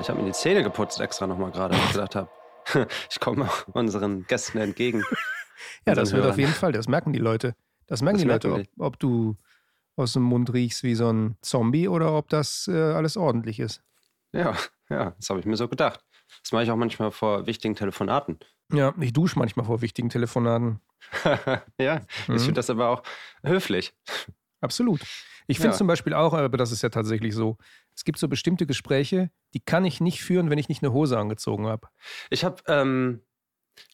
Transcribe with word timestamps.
Ich 0.00 0.08
habe 0.08 0.20
mir 0.20 0.26
die 0.26 0.32
Zähne 0.32 0.62
geputzt 0.62 1.00
extra 1.00 1.26
nochmal 1.26 1.50
gerade, 1.50 1.74
weil 1.74 1.84
ich 1.84 1.92
gedacht 1.92 2.16
habe, 2.16 2.28
ich 3.10 3.20
komme 3.20 3.48
unseren 3.72 4.26
Gästen 4.26 4.58
entgegen. 4.58 5.02
ja, 5.86 5.94
das 5.94 6.12
wird 6.12 6.26
auf 6.26 6.38
jeden 6.38 6.52
Fall, 6.52 6.72
das 6.72 6.88
merken 6.88 7.12
die 7.12 7.18
Leute. 7.18 7.54
Das 7.86 8.02
merken 8.02 8.18
das 8.18 8.22
die 8.22 8.28
Leute, 8.28 8.52
ob, 8.52 8.66
ob, 8.78 8.98
du 8.98 9.36
aus 9.96 10.12
dem 10.12 10.22
Mund 10.22 10.52
riechst 10.52 10.82
wie 10.82 10.94
so 10.94 11.10
ein 11.12 11.36
Zombie 11.40 11.88
oder 11.88 12.12
ob 12.12 12.28
das 12.28 12.68
äh, 12.68 12.72
alles 12.72 13.16
ordentlich 13.16 13.60
ist. 13.60 13.82
Ja, 14.32 14.56
ja, 14.90 15.12
das 15.12 15.30
habe 15.30 15.40
ich 15.40 15.46
mir 15.46 15.56
so 15.56 15.68
gedacht. 15.68 16.04
Das 16.42 16.52
mache 16.52 16.64
ich 16.64 16.70
auch 16.70 16.76
manchmal 16.76 17.10
vor 17.10 17.46
wichtigen 17.46 17.74
Telefonaten. 17.74 18.38
Ja, 18.72 18.92
ich 19.00 19.12
dusche 19.12 19.38
manchmal 19.38 19.64
vor 19.64 19.80
wichtigen 19.80 20.10
Telefonaten. 20.10 20.80
ja, 21.80 22.00
mhm. 22.26 22.36
ich 22.36 22.42
finde 22.42 22.54
das 22.54 22.68
aber 22.68 22.88
auch 22.88 23.02
höflich. 23.42 23.94
Absolut. 24.60 25.00
Ich 25.46 25.58
finde 25.58 25.72
ja. 25.72 25.78
zum 25.78 25.86
Beispiel 25.86 26.12
auch, 26.12 26.32
aber 26.32 26.56
das 26.56 26.72
ist 26.72 26.82
ja 26.82 26.88
tatsächlich 26.88 27.34
so, 27.34 27.56
es 27.96 28.04
gibt 28.04 28.18
so 28.18 28.28
bestimmte 28.28 28.66
Gespräche, 28.66 29.30
die 29.54 29.60
kann 29.60 29.84
ich 29.84 30.00
nicht 30.00 30.22
führen, 30.22 30.50
wenn 30.50 30.58
ich 30.58 30.68
nicht 30.68 30.82
eine 30.82 30.92
Hose 30.92 31.18
angezogen 31.18 31.66
habe. 31.66 31.88
Ich 32.28 32.44
habe 32.44 32.62
ähm, 32.66 33.22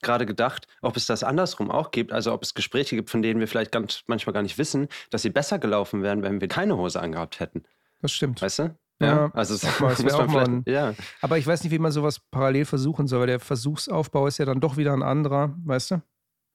gerade 0.03 0.27
gedacht, 0.27 0.67
ob 0.81 0.97
es 0.97 1.07
das 1.07 1.23
andersrum 1.23 1.71
auch 1.71 1.93
gibt, 1.93 2.13
also 2.13 2.33
ob 2.33 2.43
es 2.43 2.55
Gespräche 2.55 2.97
gibt, 2.97 3.11
von 3.11 3.23
denen 3.23 3.39
wir 3.39 3.47
vielleicht 3.47 3.71
ganz, 3.71 4.03
manchmal 4.09 4.35
gar 4.35 4.43
nicht 4.43 4.59
wissen, 4.59 4.89
dass 5.11 5.23
sie 5.23 5.31
besser 5.31 5.59
gelaufen 5.59 6.03
wären, 6.03 6.23
wenn 6.23 6.41
wir 6.41 6.49
keine 6.49 6.77
Hose 6.77 7.01
angehabt 7.01 7.39
hätten. 7.39 7.63
Das 8.01 8.13
stimmt. 8.13 8.43
Weißt 8.43 8.59
du? 8.59 8.77
Ja, 9.01 9.31
also 9.35 9.55
das 9.55 9.63
mal, 9.81 9.91
muss 9.91 10.03
man 10.03 10.31
vielleicht, 10.31 10.69
ja. 10.69 10.95
Aber 11.21 11.39
ich 11.39 11.47
weiß 11.47 11.63
nicht, 11.63 11.73
wie 11.73 11.79
man 11.79 11.93
sowas 11.93 12.21
parallel 12.31 12.65
versuchen 12.65 13.07
soll, 13.07 13.21
weil 13.21 13.27
der 13.29 13.41
Versuchsaufbau 13.41 14.27
ist 14.27 14.39
ja 14.39 14.45
dann 14.45 14.61
doch 14.61 14.77
wieder 14.77 14.93
ein 14.93 15.03
anderer, 15.03 15.55
weißt 15.65 15.93
du? 15.93 16.03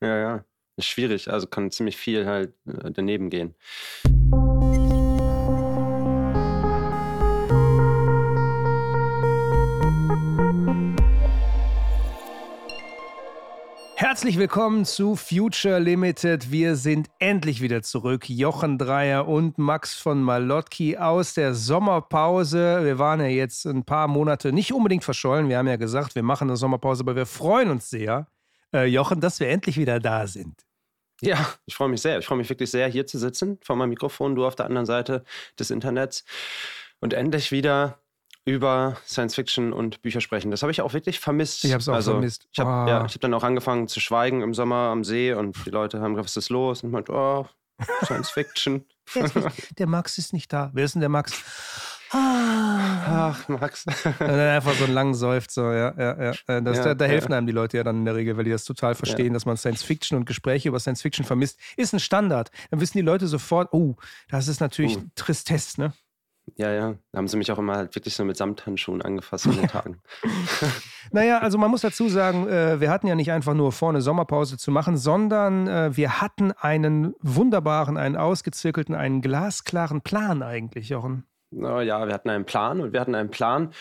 Ja, 0.02 0.18
ja. 0.18 0.46
Ist 0.76 0.88
schwierig, 0.88 1.32
also 1.32 1.48
kann 1.48 1.72
ziemlich 1.72 1.98
viel 1.98 2.26
halt 2.28 2.54
äh, 2.68 2.92
daneben 2.92 3.30
gehen. 3.30 3.56
Herzlich 14.18 14.40
willkommen 14.40 14.84
zu 14.84 15.16
Future 15.16 15.78
Limited. 15.78 16.50
Wir 16.50 16.76
sind 16.76 17.08
endlich 17.20 17.62
wieder 17.62 17.84
zurück. 17.84 18.28
Jochen 18.28 18.80
Dreier 18.80 19.28
und 19.28 19.60
Max 19.60 19.94
von 19.94 20.24
Malotki 20.24 20.98
aus 20.98 21.36
der 21.36 21.54
Sommerpause. 21.54 22.84
Wir 22.84 22.98
waren 22.98 23.20
ja 23.20 23.28
jetzt 23.28 23.66
ein 23.68 23.84
paar 23.84 24.08
Monate 24.08 24.52
nicht 24.52 24.74
unbedingt 24.74 25.04
verschollen. 25.04 25.50
Wir 25.50 25.60
haben 25.60 25.68
ja 25.68 25.76
gesagt, 25.76 26.16
wir 26.16 26.24
machen 26.24 26.50
eine 26.50 26.58
Sommerpause, 26.58 27.04
aber 27.04 27.16
wir 27.16 27.28
freuen 27.28 27.70
uns 27.70 27.92
sehr, 27.92 28.26
äh, 28.74 28.86
Jochen, 28.86 29.22
dass 29.22 29.40
wir 29.40 29.50
endlich 29.50 29.78
wieder 29.78 30.00
da 30.00 30.26
sind. 30.26 30.66
Ja, 31.22 31.54
ich 31.68 31.76
freue 31.76 31.90
mich 31.90 32.02
sehr. 32.02 32.18
Ich 32.18 32.26
freue 32.26 32.40
mich 32.40 32.50
wirklich 32.50 32.72
sehr, 32.72 32.88
hier 32.88 33.06
zu 33.06 33.20
sitzen, 33.20 33.60
vor 33.62 33.76
meinem 33.76 33.90
Mikrofon, 33.90 34.34
du 34.34 34.48
auf 34.48 34.56
der 34.56 34.66
anderen 34.66 34.88
Seite 34.88 35.26
des 35.60 35.70
Internets 35.70 36.26
und 37.02 37.14
endlich 37.14 37.52
wieder 37.52 38.00
über 38.48 38.96
Science 39.06 39.36
Fiction 39.36 39.74
und 39.74 40.02
Bücher 40.02 40.22
sprechen. 40.22 40.52
Das 40.52 40.62
habe 40.62 40.72
ich 40.72 40.82
auch 40.82 40.94
wirklich 40.94 41.20
vermisst. 41.20 41.66
Ich 41.66 41.74
habe 41.74 41.82
es 41.82 41.90
auch 41.90 41.96
also, 41.96 42.12
vermisst. 42.12 42.48
Ich 42.54 42.60
habe 42.60 42.70
oh. 42.70 42.90
ja, 42.90 43.04
hab 43.04 43.20
dann 43.20 43.34
auch 43.34 43.44
angefangen 43.44 43.90
zu 43.90 44.00
schweigen 44.00 44.42
im 44.42 44.54
Sommer 44.54 44.90
am 44.90 45.04
See 45.04 45.34
und 45.34 45.66
die 45.66 45.70
Leute 45.70 46.00
haben 46.00 46.14
gesagt, 46.14 46.30
was 46.30 46.38
ist 46.38 46.50
los? 46.50 46.82
Und 46.82 46.90
ich 46.90 46.94
meinte, 46.94 47.12
oh, 47.12 47.46
Science 48.06 48.30
Fiction. 48.30 48.86
der 49.78 49.88
Max 49.88 50.18
ist 50.18 50.32
nicht 50.32 50.52
da. 50.54 50.72
Wer 50.74 50.86
ist 50.86 50.96
denn 50.96 51.02
der 51.02 51.10
Max? 51.10 51.34
Ach, 52.10 53.50
Max. 53.50 53.86
Und 53.86 54.16
dann 54.20 54.40
einfach 54.40 54.74
so 54.76 54.86
einen 54.86 54.94
langen 54.94 55.14
Seufzer, 55.14 55.76
ja, 55.76 55.94
ja, 55.98 56.24
ja. 56.24 56.32
Äh, 56.48 56.62
das, 56.62 56.78
ja 56.78 56.84
da, 56.86 56.96
da 56.96 57.06
helfen 57.06 57.34
einem 57.34 57.48
die 57.48 57.54
Leute 57.54 57.76
ja 57.76 57.84
dann 57.84 57.98
in 57.98 58.06
der 58.06 58.16
Regel, 58.16 58.38
weil 58.38 58.46
die 58.46 58.52
das 58.52 58.64
total 58.64 58.96
verstehen, 58.96 59.28
ja. 59.28 59.34
dass 59.34 59.46
man 59.46 59.58
Science 59.58 59.84
Fiction 59.84 60.18
und 60.18 60.26
Gespräche 60.26 60.70
über 60.70 60.80
Science 60.80 61.02
Fiction 61.02 61.26
vermisst. 61.26 61.60
Ist 61.76 61.94
ein 61.94 62.00
Standard. 62.00 62.50
Dann 62.72 62.80
wissen 62.80 62.98
die 62.98 63.04
Leute 63.04 63.28
sofort, 63.28 63.74
oh, 63.74 63.98
das 64.30 64.48
ist 64.48 64.62
natürlich 64.62 64.98
uh. 64.98 65.04
Tristesse, 65.16 65.82
ne? 65.82 65.94
Ja, 66.56 66.72
ja. 66.72 66.96
Da 67.12 67.18
haben 67.18 67.28
sie 67.28 67.38
mich 67.38 67.52
auch 67.52 67.58
immer 67.60 67.76
halt 67.76 67.96
wirklich 67.96 68.16
so 68.16 68.24
mit 68.24 68.38
Samthandschuhen 68.38 69.02
angefasst 69.02 69.48
an 69.48 69.58
den 69.58 69.68
Tagen. 69.68 70.02
naja, 71.12 71.40
also 71.40 71.58
man 71.58 71.70
muss 71.70 71.82
dazu 71.82 72.10
sagen, 72.10 72.48
äh, 72.48 72.80
wir 72.80 72.90
hatten 72.90 73.08
ja 73.08 73.16
nicht 73.16 73.32
einfach 73.32 73.54
nur 73.54 73.72
vor, 73.72 73.90
eine 73.90 74.02
Sommerpause 74.02 74.58
zu 74.58 74.72
machen, 74.72 74.98
sondern 74.98 75.68
äh, 75.68 75.96
wir 75.96 76.22
hatten 76.22 76.52
einen 76.54 77.14
wunderbaren, 77.22 77.98
einen 77.98 78.16
ausgezirkelten, 78.16 78.96
einen 78.96 79.22
glasklaren 79.22 80.02
Plan 80.02 80.42
eigentlich, 80.42 80.90
Jochen. 80.90 81.26
Oh, 81.52 81.80
ja, 81.80 82.06
wir 82.08 82.14
hatten 82.14 82.30
einen 82.30 82.46
Plan 82.46 82.82
und 82.82 82.94
wir 82.94 83.00
hatten 83.00 83.16
einen 83.16 83.30
Plan, 83.30 83.72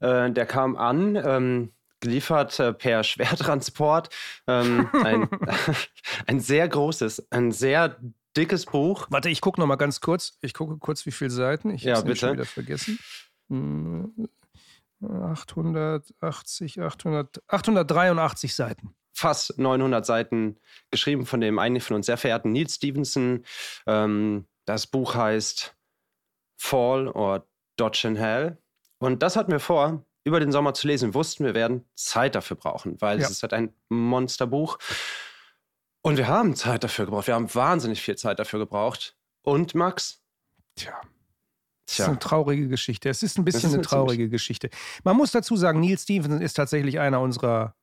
äh, 0.00 0.30
der 0.30 0.46
kam 0.46 0.76
an. 0.76 1.16
Ähm, 1.16 1.72
geliefert 2.00 2.60
äh, 2.60 2.72
per 2.72 3.02
Schwertransport. 3.02 4.10
Ähm, 4.46 4.88
ein, 4.92 5.28
ein 6.26 6.40
sehr 6.40 6.68
großes, 6.68 7.30
ein 7.30 7.52
sehr 7.52 7.96
dickes 8.36 8.66
Buch. 8.66 9.06
Warte, 9.10 9.28
ich 9.28 9.40
gucke 9.40 9.60
noch 9.60 9.66
mal 9.66 9.76
ganz 9.76 10.00
kurz. 10.00 10.38
Ich 10.40 10.54
gucke 10.54 10.76
kurz, 10.78 11.06
wie 11.06 11.12
viele 11.12 11.30
Seiten. 11.30 11.70
Ich 11.70 11.86
habe 11.86 12.12
es 12.12 12.22
wieder 12.22 12.44
vergessen. 12.44 12.98
880, 15.02 16.80
800, 16.80 17.42
883 17.48 18.54
Seiten. 18.54 18.94
Fast 19.12 19.58
900 19.58 20.04
Seiten 20.04 20.58
geschrieben 20.90 21.24
von 21.24 21.40
dem 21.40 21.58
einen 21.58 21.80
von 21.80 21.96
uns 21.96 22.06
sehr 22.06 22.18
verehrten 22.18 22.52
Neil 22.52 22.68
Stevenson. 22.68 23.44
Ähm, 23.86 24.46
das 24.66 24.86
Buch 24.86 25.14
heißt 25.14 25.74
Fall 26.56 27.08
or 27.08 27.46
Dodge 27.76 28.08
in 28.08 28.16
Hell. 28.16 28.58
Und 28.98 29.22
das 29.22 29.36
hatten 29.36 29.52
wir 29.52 29.60
vor, 29.60 30.04
über 30.24 30.40
den 30.40 30.52
Sommer 30.52 30.74
zu 30.74 30.86
lesen. 30.86 31.14
Wussten, 31.14 31.44
wir 31.44 31.54
werden 31.54 31.84
Zeit 31.94 32.34
dafür 32.34 32.56
brauchen, 32.56 33.00
weil 33.00 33.18
ja. 33.18 33.24
es 33.24 33.30
ist 33.30 33.42
halt 33.42 33.52
ein 33.52 33.72
Monsterbuch. 33.88 34.78
Und 36.06 36.18
wir 36.18 36.28
haben 36.28 36.54
Zeit 36.54 36.84
dafür 36.84 37.06
gebraucht. 37.06 37.26
Wir 37.26 37.34
haben 37.34 37.52
wahnsinnig 37.52 38.00
viel 38.00 38.14
Zeit 38.14 38.38
dafür 38.38 38.60
gebraucht. 38.60 39.16
Und 39.42 39.74
Max? 39.74 40.22
Tja. 40.76 41.00
Das 41.84 41.98
ist 41.98 42.06
eine 42.06 42.20
traurige 42.20 42.68
Geschichte. 42.68 43.08
Es 43.08 43.24
ist 43.24 43.36
ein 43.38 43.44
bisschen 43.44 43.70
ist 43.70 43.74
eine 43.74 43.82
traurige 43.82 44.28
Geschichte. 44.28 44.70
Man 45.02 45.16
muss 45.16 45.32
dazu 45.32 45.56
sagen, 45.56 45.80
Neil 45.80 45.98
Stevenson 45.98 46.40
ist 46.40 46.54
tatsächlich 46.54 47.00
einer 47.00 47.20
unserer 47.20 47.74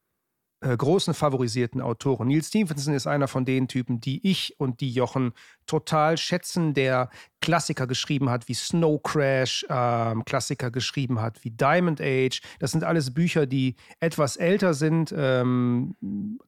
äh, 0.62 0.78
großen 0.78 1.14
favorisierten 1.14 1.82
Autoren. 1.82 2.30
Neil 2.30 2.42
Stevenson 2.42 2.94
ist 2.94 3.08
einer 3.08 3.28
von 3.28 3.44
den 3.44 3.68
Typen, 3.68 4.00
die 4.00 4.26
ich 4.26 4.58
und 4.58 4.80
die 4.80 4.94
Jochen 4.94 5.34
total 5.66 6.18
schätzen, 6.18 6.74
der 6.74 7.10
Klassiker 7.44 7.88
geschrieben 7.88 8.30
hat 8.30 8.48
wie 8.48 8.54
Snow 8.54 9.04
Crash, 9.04 9.66
ähm, 9.70 10.24
Klassiker 10.24 10.72
geschrieben 10.72 11.22
hat 11.22 11.44
wie 11.44 11.52
Diamond 11.52 12.00
Age. 12.00 12.42
Das 12.60 12.72
sind 12.72 12.86
alles 12.86 13.14
Bücher, 13.14 13.46
die 13.46 13.76
etwas 14.00 14.38
älter 14.38 14.74
sind, 14.74 15.14
ähm, 15.16 15.96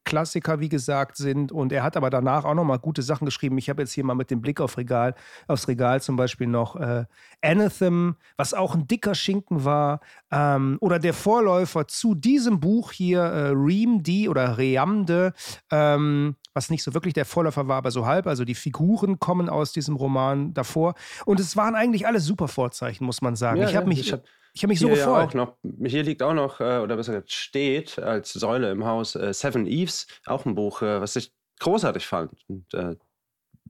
Klassiker, 0.05 0.61
wie 0.61 0.69
gesagt, 0.69 1.17
sind. 1.17 1.51
Und 1.51 1.73
er 1.73 1.83
hat 1.83 1.97
aber 1.97 2.09
danach 2.09 2.45
auch 2.45 2.53
noch 2.53 2.63
mal 2.63 2.77
gute 2.77 3.01
Sachen 3.01 3.25
geschrieben. 3.25 3.57
Ich 3.57 3.69
habe 3.69 3.81
jetzt 3.81 3.91
hier 3.91 4.05
mal 4.05 4.15
mit 4.15 4.31
dem 4.31 4.39
Blick 4.39 4.61
auf 4.61 4.77
Regal, 4.77 5.15
aufs 5.49 5.67
Regal 5.67 6.01
zum 6.01 6.15
Beispiel 6.15 6.47
noch 6.47 6.77
äh, 6.77 7.03
Anathem, 7.41 8.15
was 8.37 8.53
auch 8.53 8.73
ein 8.73 8.87
dicker 8.87 9.15
Schinken 9.15 9.65
war. 9.65 9.99
Ähm, 10.31 10.77
oder 10.79 10.99
der 10.99 11.13
Vorläufer 11.13 11.89
zu 11.89 12.15
diesem 12.15 12.61
Buch 12.61 12.93
hier, 12.93 13.19
äh, 13.19 13.49
Reamde 13.49 14.29
oder 14.29 14.57
Reamde. 14.57 15.33
Ähm, 15.71 16.37
was 16.55 16.69
nicht 16.69 16.83
so 16.83 16.93
wirklich 16.93 17.13
der 17.13 17.25
Vorläufer 17.25 17.67
war, 17.67 17.77
aber 17.77 17.91
so 17.91 18.05
halb. 18.05 18.27
Also 18.27 18.45
die 18.45 18.55
Figuren 18.55 19.19
kommen 19.19 19.49
aus 19.49 19.73
diesem 19.73 19.95
Roman 19.95 20.53
davor. 20.53 20.95
Und 21.25 21.39
es 21.39 21.55
waren 21.57 21.75
eigentlich 21.75 22.07
alle 22.07 22.19
super 22.19 22.47
Vorzeichen, 22.47 23.05
muss 23.05 23.21
man 23.21 23.35
sagen. 23.35 23.61
Ja, 23.61 23.69
ich 23.69 23.75
habe 23.75 23.87
mich. 23.87 23.99
Ich 23.99 24.13
hab 24.13 24.23
ich 24.53 24.63
habe 24.63 24.69
mich 24.69 24.79
so 24.79 24.87
gefreut. 24.87 25.33
Ja 25.33 25.41
noch, 25.41 25.57
hier 25.83 26.03
liegt 26.03 26.23
auch 26.23 26.33
noch, 26.33 26.61
äh, 26.61 26.79
oder 26.79 26.95
besser 26.95 27.11
gesagt, 27.11 27.33
steht 27.33 27.99
als 27.99 28.31
Säule 28.31 28.71
im 28.71 28.85
Haus 28.85 29.13
äh, 29.15 29.33
Seven 29.33 29.67
Eves, 29.67 30.07
auch 30.25 30.45
ein 30.45 30.55
Buch, 30.55 30.81
äh, 30.81 31.01
was 31.01 31.17
ich 31.17 31.33
großartig 31.59 32.07
fand. 32.07 32.31
Und 32.47 32.65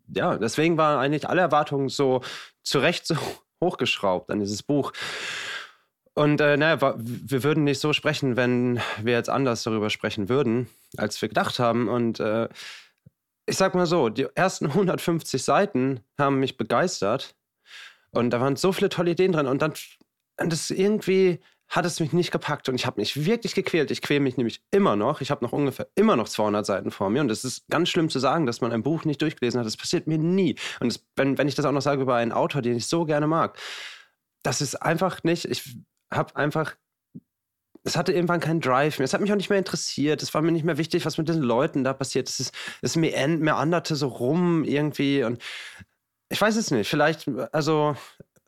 ja, 0.07 0.38
deswegen 0.38 0.78
waren 0.78 1.00
eigentlich 1.00 1.28
alle 1.28 1.41
Erwartungen 1.41 1.90
so 1.90 2.22
zu 2.62 2.78
Recht 2.78 3.07
so 3.07 3.16
hochgeschraubt 3.63 4.29
an 4.29 4.40
dieses 4.40 4.62
Buch. 4.62 4.91
Und 6.15 6.39
äh, 6.39 6.55
naja, 6.55 6.95
wir 6.97 7.43
würden 7.43 7.65
nicht 7.65 7.81
so 7.81 7.91
sprechen, 7.91 8.37
wenn 8.37 8.79
wir 9.01 9.13
jetzt 9.13 9.29
anders 9.29 9.63
darüber 9.63 9.89
sprechen 9.89 10.29
würden, 10.29 10.69
als 10.95 11.21
wir 11.21 11.27
gedacht 11.27 11.59
haben. 11.59 11.89
Und 11.89 12.21
äh, 12.21 12.47
ich 13.45 13.57
sag 13.57 13.75
mal 13.75 13.85
so, 13.85 14.07
die 14.07 14.27
ersten 14.33 14.67
150 14.67 15.43
Seiten 15.43 15.99
haben 16.17 16.39
mich 16.39 16.55
begeistert. 16.55 17.35
Und 18.11 18.29
da 18.29 18.39
waren 18.39 18.55
so 18.55 18.71
viele 18.71 18.87
tolle 18.87 19.11
Ideen 19.11 19.33
drin. 19.33 19.45
Und 19.45 19.61
dann, 19.61 19.73
und 20.39 20.53
das 20.53 20.69
irgendwie 20.69 21.41
hat 21.67 21.85
es 21.85 22.00
mich 22.00 22.13
nicht 22.13 22.31
gepackt. 22.31 22.69
Und 22.69 22.75
ich 22.75 22.85
habe 22.85 23.01
mich 23.01 23.25
wirklich 23.25 23.53
gequält. 23.53 23.91
Ich 23.91 24.01
quäle 24.01 24.21
mich 24.21 24.38
nämlich 24.38 24.63
immer 24.71 24.95
noch. 24.95 25.19
Ich 25.19 25.31
habe 25.31 25.44
noch 25.44 25.51
ungefähr 25.51 25.89
immer 25.95 26.15
noch 26.15 26.29
200 26.29 26.65
Seiten 26.65 26.91
vor 26.91 27.09
mir. 27.09 27.19
Und 27.19 27.29
es 27.29 27.44
ist 27.44 27.68
ganz 27.69 27.89
schlimm 27.89 28.09
zu 28.09 28.19
sagen, 28.19 28.45
dass 28.45 28.61
man 28.61 28.71
ein 28.71 28.83
Buch 28.83 29.03
nicht 29.03 29.21
durchgelesen 29.21 29.59
hat. 29.59 29.68
Das 29.68 29.75
passiert 29.75 30.07
mir 30.07 30.18
nie. 30.18 30.56
Und 30.79 30.94
das, 30.94 31.06
wenn, 31.18 31.38
wenn 31.38 31.50
ich 31.50 31.56
das 31.56 31.65
auch 31.65 31.73
noch 31.73 31.81
sage 31.81 32.03
über 32.03 32.15
einen 32.15 32.31
Autor, 32.31 32.61
den 32.61 32.77
ich 32.77 32.88
so 32.88 33.03
gerne 33.03 33.27
mag, 33.27 33.57
das 34.44 34.61
ist 34.61 34.75
einfach 34.75 35.23
nicht. 35.23 35.44
Ich 35.44 35.75
habe 36.12 36.36
einfach 36.36 36.75
es 37.86 37.96
hatte 37.96 38.12
irgendwann 38.12 38.40
keinen 38.40 38.62
Drive 38.62 38.98
mehr. 38.98 39.06
Es 39.06 39.13
hat 39.13 39.22
mich 39.22 39.31
auch 39.31 39.38
nicht 39.38 39.50
mehr 39.50 39.60
interessiert. 39.60 40.24
Es 40.24 40.34
war 40.34 40.42
mir 40.42 40.52
nicht 40.52 40.66
mehr 40.66 40.80
wichtig, 40.80 41.06
was 41.06 41.19
mit 41.19 41.30
den 41.30 41.40
Leuten 41.40 41.84
da 41.84 41.94
passiert. 41.94 42.28
Es, 42.28 42.40
ist, 42.40 42.54
es 42.81 42.96
mir 42.96 43.28
meanderte 43.28 43.96
so 43.96 44.07
rum 44.07 44.63
irgendwie. 44.63 45.24
Und 45.24 45.42
ich 46.30 46.42
weiß 46.42 46.56
es 46.56 46.72
nicht. 46.72 46.90
Vielleicht, 46.90 47.30
also, 47.52 47.96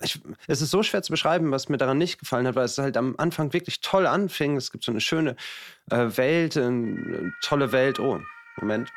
ich, 0.02 0.20
es 0.48 0.62
ist 0.64 0.72
so 0.72 0.82
schwer 0.82 1.04
zu 1.04 1.12
beschreiben, 1.12 1.52
was 1.52 1.70
mir 1.70 1.78
daran 1.78 2.00
nicht 2.00 2.18
gefallen 2.18 2.48
hat, 2.48 2.56
weil 2.56 2.66
es 2.66 2.80
halt 2.80 2.98
am 2.98 3.14
Anfang 3.20 3.54
wirklich 3.54 3.82
toll 3.82 4.08
anfing. 4.08 4.58
Es 4.58 4.72
gibt 4.72 4.84
so 4.84 4.92
eine 4.92 5.02
schöne 5.02 5.36
äh, 5.92 6.18
Welt, 6.18 6.58
eine 6.58 7.32
tolle 7.44 7.72
Welt. 7.72 8.00
Oh, 8.00 8.20
Moment. 8.60 8.92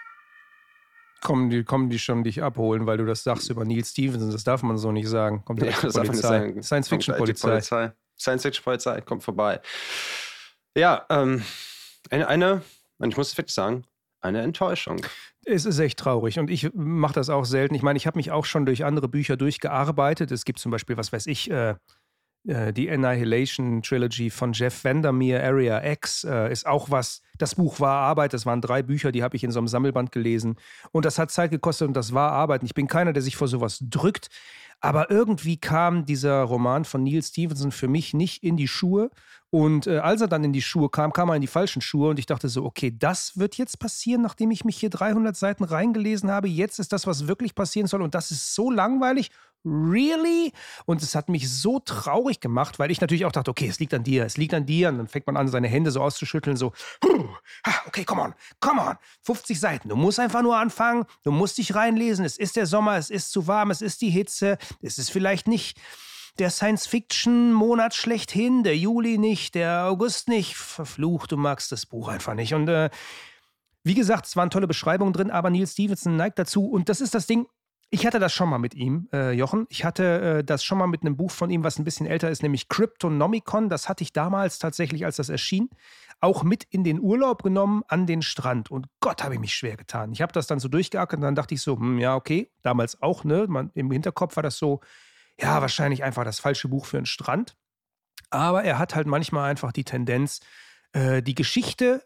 Kommen 1.20 1.50
die, 1.50 1.64
kommen 1.64 1.90
die 1.90 1.98
schon 1.98 2.24
dich 2.24 2.42
abholen, 2.42 2.86
weil 2.86 2.96
du 2.96 3.04
das 3.04 3.24
sagst 3.24 3.50
über 3.50 3.66
Neil 3.66 3.84
Stevenson? 3.84 4.32
Das 4.32 4.44
darf 4.44 4.62
man 4.62 4.78
so 4.78 4.90
nicht 4.90 5.08
sagen. 5.08 5.44
Kommt 5.44 5.62
ja, 5.62 5.72
das 5.82 5.92
Polizei. 5.92 6.54
Science-Fiction-Polizei. 6.62 7.92
Science-Fiction-Polizei 8.20 9.00
kommt 9.00 9.22
vorbei. 9.22 9.60
Ja, 10.76 11.06
ähm, 11.08 11.42
eine, 12.10 12.28
eine, 12.28 12.62
und 12.98 13.10
ich 13.10 13.16
muss 13.16 13.32
es 13.32 13.38
wirklich 13.38 13.54
sagen, 13.54 13.84
eine 14.20 14.42
Enttäuschung. 14.42 15.04
Es 15.44 15.64
ist 15.64 15.78
echt 15.78 15.98
traurig 15.98 16.38
und 16.38 16.50
ich 16.50 16.70
mache 16.74 17.14
das 17.14 17.30
auch 17.30 17.44
selten. 17.44 17.74
Ich 17.74 17.82
meine, 17.82 17.96
ich 17.96 18.06
habe 18.06 18.18
mich 18.18 18.30
auch 18.30 18.44
schon 18.44 18.66
durch 18.66 18.84
andere 18.84 19.08
Bücher 19.08 19.36
durchgearbeitet. 19.36 20.30
Es 20.30 20.44
gibt 20.44 20.58
zum 20.58 20.70
Beispiel, 20.70 20.98
was 20.98 21.12
weiß 21.12 21.26
ich, 21.26 21.50
äh, 21.50 21.74
äh, 22.46 22.72
die 22.72 22.90
Annihilation 22.90 23.82
Trilogy 23.82 24.30
von 24.30 24.52
Jeff 24.52 24.84
Vandermeer, 24.84 25.42
Area 25.42 25.84
X, 25.92 26.24
äh, 26.24 26.50
ist 26.50 26.66
auch 26.66 26.90
was. 26.90 27.22
Das 27.38 27.54
Buch 27.54 27.80
war 27.80 28.00
Arbeit. 28.00 28.32
Das 28.32 28.46
waren 28.46 28.60
drei 28.60 28.82
Bücher, 28.82 29.12
die 29.12 29.22
habe 29.22 29.36
ich 29.36 29.44
in 29.44 29.50
so 29.50 29.60
einem 29.60 29.68
Sammelband 29.68 30.12
gelesen. 30.12 30.56
Und 30.92 31.04
das 31.04 31.18
hat 31.18 31.30
Zeit 31.30 31.50
gekostet 31.50 31.88
und 31.88 31.94
das 31.94 32.12
war 32.14 32.32
Arbeit. 32.32 32.60
Und 32.62 32.66
ich 32.66 32.74
bin 32.74 32.86
keiner, 32.86 33.12
der 33.12 33.22
sich 33.22 33.36
vor 33.36 33.48
sowas 33.48 33.78
drückt. 33.80 34.28
Aber 34.80 35.10
irgendwie 35.10 35.58
kam 35.58 36.06
dieser 36.06 36.42
Roman 36.42 36.84
von 36.84 37.02
Neil 37.02 37.22
Stevenson 37.22 37.70
für 37.70 37.88
mich 37.88 38.14
nicht 38.14 38.42
in 38.42 38.56
die 38.56 38.68
Schuhe. 38.68 39.10
Und 39.50 39.86
äh, 39.86 39.98
als 39.98 40.20
er 40.20 40.28
dann 40.28 40.44
in 40.44 40.52
die 40.52 40.62
Schuhe 40.62 40.88
kam, 40.88 41.12
kam 41.12 41.28
er 41.28 41.34
in 41.34 41.40
die 41.42 41.46
falschen 41.46 41.82
Schuhe. 41.82 42.10
Und 42.10 42.18
ich 42.18 42.26
dachte 42.26 42.48
so, 42.48 42.64
okay, 42.64 42.94
das 42.96 43.36
wird 43.36 43.56
jetzt 43.56 43.78
passieren, 43.78 44.22
nachdem 44.22 44.50
ich 44.50 44.64
mich 44.64 44.76
hier 44.78 44.90
300 44.90 45.36
Seiten 45.36 45.64
reingelesen 45.64 46.30
habe. 46.30 46.48
Jetzt 46.48 46.78
ist 46.78 46.92
das, 46.92 47.06
was 47.06 47.26
wirklich 47.28 47.54
passieren 47.54 47.88
soll. 47.88 48.00
Und 48.00 48.14
das 48.14 48.30
ist 48.30 48.54
so 48.54 48.70
langweilig 48.70 49.30
really? 49.64 50.52
Und 50.86 51.02
es 51.02 51.14
hat 51.14 51.28
mich 51.28 51.50
so 51.50 51.78
traurig 51.80 52.40
gemacht, 52.40 52.78
weil 52.78 52.90
ich 52.90 53.00
natürlich 53.00 53.24
auch 53.24 53.32
dachte, 53.32 53.50
okay, 53.50 53.68
es 53.68 53.78
liegt 53.78 53.94
an 53.94 54.04
dir, 54.04 54.24
es 54.24 54.36
liegt 54.36 54.54
an 54.54 54.66
dir. 54.66 54.88
Und 54.88 54.98
dann 54.98 55.08
fängt 55.08 55.26
man 55.26 55.36
an, 55.36 55.48
seine 55.48 55.68
Hände 55.68 55.90
so 55.90 56.00
auszuschütteln, 56.02 56.56
so, 56.56 56.72
okay, 57.86 58.04
come 58.04 58.22
on, 58.22 58.34
come 58.60 58.80
on, 58.80 58.96
50 59.22 59.58
Seiten. 59.58 59.88
Du 59.88 59.96
musst 59.96 60.20
einfach 60.20 60.42
nur 60.42 60.56
anfangen, 60.56 61.04
du 61.22 61.30
musst 61.30 61.58
dich 61.58 61.74
reinlesen. 61.74 62.24
Es 62.24 62.38
ist 62.38 62.56
der 62.56 62.66
Sommer, 62.66 62.96
es 62.96 63.10
ist 63.10 63.32
zu 63.32 63.46
warm, 63.46 63.70
es 63.70 63.82
ist 63.82 64.00
die 64.00 64.10
Hitze, 64.10 64.58
es 64.80 64.98
ist 64.98 65.10
vielleicht 65.10 65.48
nicht 65.48 65.78
der 66.38 66.50
Science-Fiction-Monat 66.50 67.94
schlechthin, 67.94 68.62
der 68.62 68.76
Juli 68.76 69.18
nicht, 69.18 69.54
der 69.54 69.86
August 69.86 70.28
nicht. 70.28 70.56
Verflucht, 70.56 71.32
du 71.32 71.36
magst 71.36 71.72
das 71.72 71.86
Buch 71.86 72.08
einfach 72.08 72.34
nicht. 72.34 72.54
Und 72.54 72.68
äh, 72.68 72.88
wie 73.82 73.94
gesagt, 73.94 74.26
es 74.26 74.36
waren 74.36 74.50
tolle 74.50 74.66
Beschreibungen 74.66 75.12
drin, 75.12 75.30
aber 75.30 75.50
Neil 75.50 75.66
Stevenson 75.66 76.16
neigt 76.16 76.38
dazu. 76.38 76.66
Und 76.66 76.88
das 76.88 77.00
ist 77.00 77.14
das 77.14 77.26
Ding, 77.26 77.46
ich 77.92 78.06
hatte 78.06 78.20
das 78.20 78.32
schon 78.32 78.48
mal 78.48 78.58
mit 78.58 78.74
ihm, 78.74 79.08
äh, 79.12 79.32
Jochen. 79.32 79.66
Ich 79.68 79.84
hatte 79.84 80.38
äh, 80.38 80.44
das 80.44 80.62
schon 80.62 80.78
mal 80.78 80.86
mit 80.86 81.02
einem 81.02 81.16
Buch 81.16 81.32
von 81.32 81.50
ihm, 81.50 81.64
was 81.64 81.78
ein 81.78 81.84
bisschen 81.84 82.06
älter 82.06 82.30
ist, 82.30 82.42
nämlich 82.42 82.68
Cryptonomicon. 82.68 83.68
Das 83.68 83.88
hatte 83.88 84.04
ich 84.04 84.12
damals 84.12 84.60
tatsächlich, 84.60 85.04
als 85.04 85.16
das 85.16 85.28
erschien, 85.28 85.68
auch 86.20 86.44
mit 86.44 86.64
in 86.70 86.84
den 86.84 87.00
Urlaub 87.00 87.42
genommen 87.42 87.82
an 87.88 88.06
den 88.06 88.22
Strand. 88.22 88.70
Und 88.70 88.86
Gott, 89.00 89.24
habe 89.24 89.34
ich 89.34 89.40
mich 89.40 89.54
schwer 89.54 89.76
getan. 89.76 90.12
Ich 90.12 90.22
habe 90.22 90.32
das 90.32 90.46
dann 90.46 90.60
so 90.60 90.68
durchgeackert 90.68 91.18
und 91.18 91.22
dann 91.22 91.34
dachte 91.34 91.54
ich 91.54 91.62
so, 91.62 91.76
hm, 91.76 91.98
ja, 91.98 92.14
okay, 92.14 92.52
damals 92.62 93.02
auch, 93.02 93.24
ne? 93.24 93.46
Man, 93.48 93.70
Im 93.74 93.90
Hinterkopf 93.90 94.36
war 94.36 94.44
das 94.44 94.56
so, 94.56 94.80
ja, 95.40 95.60
wahrscheinlich 95.60 96.04
einfach 96.04 96.24
das 96.24 96.38
falsche 96.38 96.68
Buch 96.68 96.86
für 96.86 96.98
einen 96.98 97.06
Strand. 97.06 97.56
Aber 98.30 98.62
er 98.62 98.78
hat 98.78 98.94
halt 98.94 99.08
manchmal 99.08 99.50
einfach 99.50 99.72
die 99.72 99.84
Tendenz, 99.84 100.40
äh, 100.92 101.22
die 101.22 101.34
Geschichte 101.34 102.04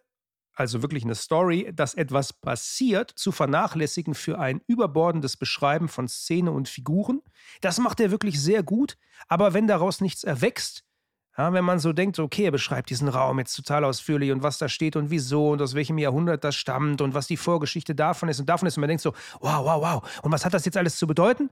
also 0.55 0.83
wirklich 0.83 1.05
eine 1.05 1.15
Story, 1.15 1.73
dass 1.75 1.95
etwas 1.95 2.33
passiert, 2.33 3.11
zu 3.11 3.33
vernachlässigen 3.33 4.15
für 4.15 4.39
ein 4.39 4.61
überbordendes 4.67 5.37
Beschreiben 5.37 5.89
von 5.89 6.09
Szene 6.09 6.53
und 6.53 6.69
Figuren. 6.69 7.23
Das 7.61 7.79
macht 7.79 8.01
er 8.01 8.11
wirklich 8.11 8.41
sehr 8.41 8.63
gut, 8.63 8.97
aber 9.29 9.53
wenn 9.53 9.67
daraus 9.67 10.01
nichts 10.01 10.25
erwächst, 10.25 10.85
ja, 11.37 11.53
wenn 11.53 11.65
man 11.65 11.81
so 11.81 11.93
denkt, 11.93 12.21
okay, 12.21 12.45
er 12.45 12.53
beschreibt 12.53 12.91
diesen 12.91 13.09
Raum 13.09 13.41
jetzt 13.41 13.57
total 13.57 13.85
ausführlich 13.85 14.31
und 14.31 14.45
was 14.45 14.59
da 14.59 14.69
steht 14.69 14.95
und 14.95 15.11
wieso 15.11 15.51
und 15.51 15.61
aus 15.61 15.75
welchem 15.75 15.99
Jahrhundert 15.99 16.45
das 16.45 16.55
stammt 16.55 17.01
und 17.01 17.13
was 17.15 17.27
die 17.27 17.37
Vorgeschichte 17.37 17.95
davon 17.95 18.29
ist 18.29 18.39
und 18.39 18.49
davon 18.49 18.69
ist, 18.69 18.77
und 18.77 18.83
man 18.83 18.89
denkt 18.89 19.03
so, 19.03 19.13
wow, 19.41 19.65
wow, 19.65 19.83
wow, 19.83 20.21
und 20.23 20.31
was 20.31 20.45
hat 20.45 20.55
das 20.55 20.65
jetzt 20.65 20.77
alles 20.77 20.97
zu 20.97 21.09
bedeuten? 21.09 21.51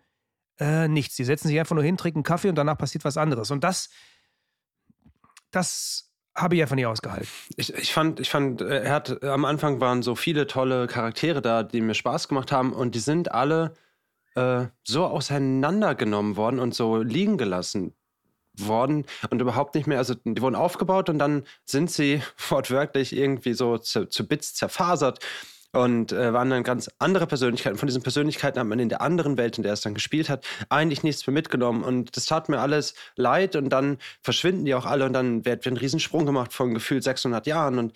Äh, 0.61 0.87
nichts. 0.87 1.17
Sie 1.17 1.25
setzen 1.25 1.49
sich 1.49 1.59
einfach 1.59 1.75
nur 1.75 1.83
hin, 1.83 1.97
trinken 1.97 2.23
Kaffee 2.23 2.49
und 2.49 2.55
danach 2.55 2.79
passiert 2.79 3.05
was 3.05 3.17
anderes. 3.17 3.51
Und 3.51 3.65
das, 3.65 3.91
das 5.51 6.12
habe 6.35 6.55
ich 6.55 6.63
einfach 6.63 6.77
nie 6.77 6.87
ausgehalten. 6.87 7.29
Ich, 7.57 7.75
ich 7.75 7.93
fand, 7.93 8.21
ich 8.21 8.31
fand, 8.31 8.63
äh, 8.63 8.85
er 8.85 8.93
hat 8.93 9.23
am 9.23 9.45
Anfang 9.45 9.81
waren 9.81 10.03
so 10.03 10.15
viele 10.15 10.47
tolle 10.47 10.87
Charaktere 10.87 11.43
da, 11.43 11.63
die 11.63 11.81
mir 11.81 11.95
Spaß 11.95 12.29
gemacht 12.29 12.53
haben 12.53 12.73
und 12.73 12.95
die 12.95 13.01
sind 13.01 13.33
alle 13.33 13.75
äh, 14.35 14.67
so 14.85 15.05
auseinandergenommen 15.05 16.37
worden 16.37 16.59
und 16.59 16.75
so 16.75 17.03
liegen 17.03 17.37
gelassen 17.37 17.95
worden 18.55 19.07
und 19.31 19.41
überhaupt 19.41 19.75
nicht 19.75 19.87
mehr, 19.87 19.99
also 19.99 20.15
die 20.15 20.41
wurden 20.43 20.55
aufgebaut 20.55 21.09
und 21.09 21.19
dann 21.19 21.45
sind 21.65 21.91
sie 21.91 22.23
wortwörtlich 22.49 23.15
irgendwie 23.17 23.55
so 23.55 23.79
zu, 23.79 24.09
zu 24.09 24.27
Bits 24.27 24.55
zerfasert 24.55 25.19
und 25.73 26.13
äh, 26.13 26.33
waren 26.33 26.51
dann 26.51 26.63
ganz 26.63 26.91
andere 26.99 27.27
Persönlichkeiten. 27.27 27.79
Von 27.79 27.87
diesen 27.87 28.03
Persönlichkeiten 28.03 28.61
hat 28.61 28.67
man 28.67 28.79
in 28.79 28.89
der 28.89 29.01
anderen 29.01 29.39
Welt, 29.39 29.57
in 29.57 29.63
der 29.63 29.73
es 29.73 29.81
dann 29.81 29.95
gespielt 29.95 30.29
hat, 30.29 30.45
eigentlich 30.69 31.03
nichts 31.03 31.27
mehr 31.27 31.35
mitgenommen. 31.35 31.83
Und 31.83 32.17
das 32.17 32.27
tat 32.27 32.49
mir 32.49 32.61
alles 32.61 32.95
leid 33.17 33.57
und 33.57 33.71
dann 33.71 33.99
verschwinden 34.21 34.65
die 34.65 34.75
auch 34.75 34.85
alle 34.87 35.07
und 35.07 35.15
dann 35.15 35.45
wird, 35.45 35.67
ein 35.67 35.77
Riesensprung 35.77 36.27
gemacht 36.27 36.53
von 36.53 36.75
gefühlt 36.75 37.05
600 37.05 37.47
Jahren 37.47 37.79
und 37.79 37.93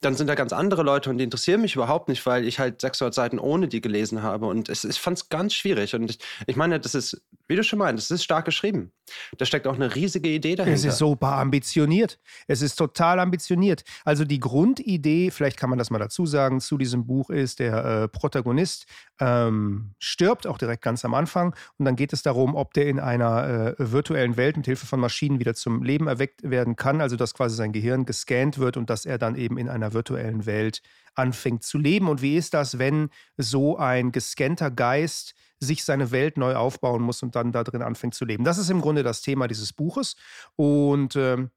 dann 0.00 0.14
sind 0.14 0.26
da 0.26 0.34
ganz 0.34 0.52
andere 0.52 0.82
Leute 0.82 1.08
und 1.08 1.18
die 1.18 1.24
interessieren 1.24 1.62
mich 1.62 1.74
überhaupt 1.74 2.08
nicht, 2.08 2.24
weil 2.26 2.46
ich 2.46 2.58
halt 2.58 2.80
600 2.82 3.14
Seiten 3.14 3.38
ohne 3.38 3.66
die 3.66 3.80
gelesen 3.80 4.22
habe. 4.22 4.46
Und 4.46 4.68
es, 4.68 4.84
ich 4.84 5.00
fand 5.00 5.16
es 5.16 5.28
ganz 5.30 5.54
schwierig. 5.54 5.94
Und 5.94 6.10
ich, 6.10 6.18
ich 6.46 6.56
meine, 6.56 6.78
das 6.78 6.94
ist, 6.94 7.22
wie 7.48 7.56
du 7.56 7.64
schon 7.64 7.78
meinst, 7.78 8.04
es 8.04 8.10
ist 8.10 8.24
stark 8.24 8.44
geschrieben. 8.44 8.92
Da 9.38 9.46
steckt 9.46 9.66
auch 9.66 9.74
eine 9.74 9.94
riesige 9.94 10.28
Idee 10.28 10.54
dahinter. 10.54 10.76
Es 10.76 10.84
ist 10.84 10.98
super 10.98 11.32
ambitioniert. 11.32 12.18
Es 12.46 12.60
ist 12.60 12.76
total 12.76 13.20
ambitioniert. 13.20 13.84
Also 14.04 14.24
die 14.24 14.40
Grundidee, 14.40 15.30
vielleicht 15.30 15.56
kann 15.56 15.70
man 15.70 15.78
das 15.78 15.90
mal 15.90 15.98
dazu 15.98 16.26
sagen, 16.26 16.60
zu 16.60 16.76
diesem 16.76 17.06
Buch 17.06 17.30
ist, 17.30 17.58
der 17.60 17.84
äh, 17.84 18.08
Protagonist 18.08 18.86
ähm, 19.20 19.94
stirbt, 19.98 20.46
auch 20.46 20.58
direkt 20.58 20.82
ganz 20.82 21.04
am 21.04 21.14
Anfang. 21.14 21.54
Und 21.78 21.84
dann 21.84 21.96
geht 21.96 22.12
es 22.12 22.22
darum, 22.22 22.54
ob 22.54 22.74
der 22.74 22.86
in 22.86 23.00
einer 23.00 23.74
äh, 23.78 23.92
virtuellen 23.92 24.36
Welt 24.36 24.56
mit 24.56 24.66
Hilfe 24.66 24.86
von 24.86 25.00
Maschinen 25.00 25.38
wieder 25.38 25.54
zum 25.54 25.82
Leben 25.82 26.06
erweckt 26.06 26.42
werden 26.42 26.76
kann. 26.76 27.00
Also 27.00 27.16
dass 27.16 27.32
quasi 27.32 27.56
sein 27.56 27.72
Gehirn 27.72 28.04
gescannt 28.04 28.58
wird 28.58 28.76
und 28.76 28.90
dass 28.90 29.06
er 29.06 29.18
dann 29.18 29.36
eben 29.36 29.56
in 29.56 29.68
einer 29.68 29.85
virtuellen 29.92 30.46
Welt 30.46 30.82
anfängt 31.14 31.64
zu 31.64 31.78
leben. 31.78 32.08
Und 32.08 32.22
wie 32.22 32.36
ist 32.36 32.54
das, 32.54 32.78
wenn 32.78 33.10
so 33.36 33.76
ein 33.78 34.12
gescannter 34.12 34.70
Geist 34.70 35.34
sich 35.58 35.84
seine 35.84 36.10
Welt 36.10 36.36
neu 36.36 36.54
aufbauen 36.54 37.02
muss 37.02 37.22
und 37.22 37.34
dann 37.34 37.52
da 37.52 37.64
drin 37.64 37.82
anfängt 37.82 38.14
zu 38.14 38.24
leben? 38.24 38.44
Das 38.44 38.58
ist 38.58 38.70
im 38.70 38.80
Grunde 38.80 39.02
das 39.02 39.22
Thema 39.22 39.48
dieses 39.48 39.72
Buches. 39.72 40.16
Und 40.56 41.16
äh, 41.16 41.48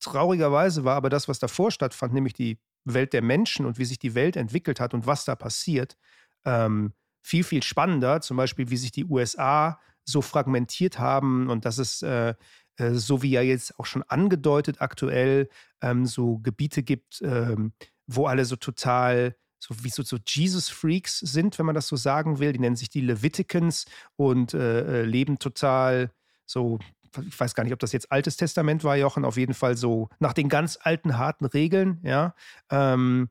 traurigerweise 0.00 0.84
war 0.84 0.96
aber 0.96 1.10
das, 1.10 1.28
was 1.28 1.38
davor 1.38 1.70
stattfand, 1.70 2.12
nämlich 2.14 2.34
die 2.34 2.58
Welt 2.84 3.12
der 3.12 3.22
Menschen 3.22 3.66
und 3.66 3.78
wie 3.78 3.84
sich 3.84 3.98
die 3.98 4.14
Welt 4.14 4.36
entwickelt 4.36 4.80
hat 4.80 4.94
und 4.94 5.06
was 5.06 5.24
da 5.24 5.36
passiert, 5.36 5.96
ähm, 6.44 6.92
viel, 7.22 7.44
viel 7.44 7.62
spannender. 7.62 8.20
Zum 8.20 8.36
Beispiel, 8.36 8.70
wie 8.70 8.76
sich 8.76 8.90
die 8.90 9.04
USA 9.04 9.78
so 10.04 10.20
fragmentiert 10.20 10.98
haben 10.98 11.48
und 11.48 11.64
dass 11.64 11.78
es, 11.78 12.02
äh, 12.02 12.34
äh, 12.82 12.94
so 12.94 13.22
wie 13.22 13.30
ja 13.30 13.42
jetzt 13.42 13.78
auch 13.78 13.86
schon 13.86 14.02
angedeutet, 14.02 14.80
aktuell 14.80 15.48
ähm, 15.80 16.06
so 16.06 16.38
Gebiete 16.38 16.82
gibt, 16.82 17.22
ähm, 17.22 17.72
wo 18.06 18.26
alle 18.26 18.44
so 18.44 18.56
total 18.56 19.36
so 19.58 19.76
wie 19.84 19.90
so, 19.90 20.02
so 20.02 20.18
Jesus-Freaks 20.26 21.20
sind, 21.20 21.56
wenn 21.58 21.66
man 21.66 21.76
das 21.76 21.86
so 21.86 21.94
sagen 21.94 22.40
will. 22.40 22.52
Die 22.52 22.58
nennen 22.58 22.74
sich 22.74 22.90
die 22.90 23.00
Leviticans 23.00 23.86
und 24.16 24.54
äh, 24.54 25.02
äh 25.02 25.04
leben 25.04 25.38
total 25.38 26.10
so 26.46 26.80
ich 27.26 27.38
weiß 27.38 27.54
gar 27.54 27.64
nicht, 27.64 27.72
ob 27.72 27.78
das 27.78 27.92
jetzt 27.92 28.10
Altes 28.10 28.36
Testament 28.36 28.84
war, 28.84 28.96
Jochen, 28.96 29.24
auf 29.24 29.36
jeden 29.36 29.54
Fall 29.54 29.76
so 29.76 30.08
nach 30.18 30.32
den 30.32 30.48
ganz 30.48 30.78
alten, 30.80 31.18
harten 31.18 31.44
Regeln, 31.44 32.00
ja. 32.02 32.34
Ähm, 32.70 33.28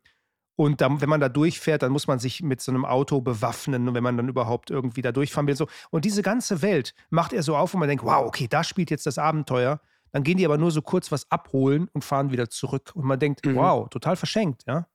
und 0.55 0.81
dann, 0.81 1.01
wenn 1.01 1.10
man 1.10 1.22
da 1.22 1.29
durchfährt, 1.29 1.81
dann 1.81 1.91
muss 1.91 2.08
man 2.08 2.20
sich 2.20 2.43
mit 2.43 2.62
so 2.62 2.72
einem 2.72 2.86
Auto 2.86 3.22
bewaffnen, 3.22 3.93
wenn 3.93 4.03
man 4.03 4.17
dann 4.17 4.29
überhaupt 4.29 4.70
irgendwie 4.70 5.01
da 5.01 5.12
durchfahren 5.12 5.48
will. 5.48 5.55
So. 5.55 5.67
Und 5.89 6.05
diese 6.05 6.22
ganze 6.22 6.62
Welt 6.62 6.93
macht 7.10 7.34
er 7.34 7.43
so 7.43 7.55
auf, 7.55 7.74
wo 7.74 7.77
man 7.77 7.88
denkt, 7.88 8.03
wow, 8.03 8.25
okay, 8.25 8.48
da 8.48 8.63
spielt 8.63 8.91
jetzt 8.91 9.05
das 9.05 9.17
Abenteuer. 9.17 9.79
Dann 10.12 10.24
gehen 10.24 10.38
die 10.38 10.46
aber 10.46 10.58
nur 10.58 10.72
so 10.72 10.81
kurz 10.81 11.12
was 11.12 11.31
abholen 11.31 11.88
und 11.93 12.03
fahren 12.03 12.31
wieder 12.31 12.50
zurück. 12.50 12.91
Und 12.96 13.05
man 13.05 13.17
denkt, 13.17 13.46
mhm. 13.46 13.55
wow, 13.55 13.89
total 13.89 14.15
verschenkt, 14.15 14.65
ja. 14.67 14.88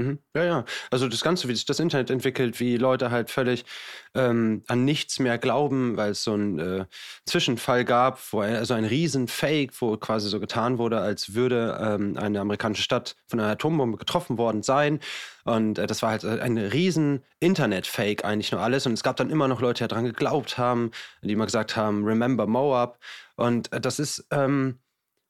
Mhm. 0.00 0.18
Ja, 0.34 0.44
ja. 0.44 0.64
Also 0.90 1.08
das 1.08 1.22
Ganze, 1.22 1.46
wie 1.48 1.54
sich 1.54 1.66
das 1.66 1.78
Internet 1.78 2.08
entwickelt, 2.08 2.58
wie 2.58 2.78
Leute 2.78 3.10
halt 3.10 3.30
völlig 3.30 3.66
ähm, 4.14 4.62
an 4.66 4.86
nichts 4.86 5.18
mehr 5.18 5.36
glauben, 5.36 5.98
weil 5.98 6.12
es 6.12 6.24
so 6.24 6.32
einen 6.32 6.58
äh, 6.58 6.86
Zwischenfall 7.26 7.84
gab, 7.84 8.18
wo 8.32 8.40
also 8.40 8.72
ein 8.74 8.86
Riesen-Fake, 8.86 9.72
wo 9.80 9.96
quasi 9.98 10.30
so 10.30 10.40
getan 10.40 10.78
wurde, 10.78 11.00
als 11.00 11.34
würde 11.34 11.78
ähm, 11.82 12.16
eine 12.16 12.40
amerikanische 12.40 12.82
Stadt 12.82 13.14
von 13.28 13.40
einer 13.40 13.50
Atombombe 13.50 13.98
getroffen 13.98 14.38
worden 14.38 14.62
sein. 14.62 15.00
Und 15.44 15.78
äh, 15.78 15.86
das 15.86 16.00
war 16.02 16.10
halt 16.10 16.24
ein 16.24 16.56
riesen 16.56 17.22
Internet-Fake 17.40 18.24
eigentlich 18.24 18.52
nur 18.52 18.62
alles. 18.62 18.86
Und 18.86 18.94
es 18.94 19.02
gab 19.02 19.16
dann 19.16 19.28
immer 19.28 19.48
noch 19.48 19.60
Leute, 19.60 19.84
die 19.84 19.88
daran 19.88 20.06
geglaubt 20.06 20.56
haben, 20.56 20.92
die 21.22 21.32
immer 21.32 21.46
gesagt 21.46 21.76
haben, 21.76 22.04
remember 22.04 22.46
Moab. 22.46 22.98
Und 23.36 23.70
äh, 23.72 23.80
das 23.82 23.98
ist, 23.98 24.26
ähm, 24.30 24.78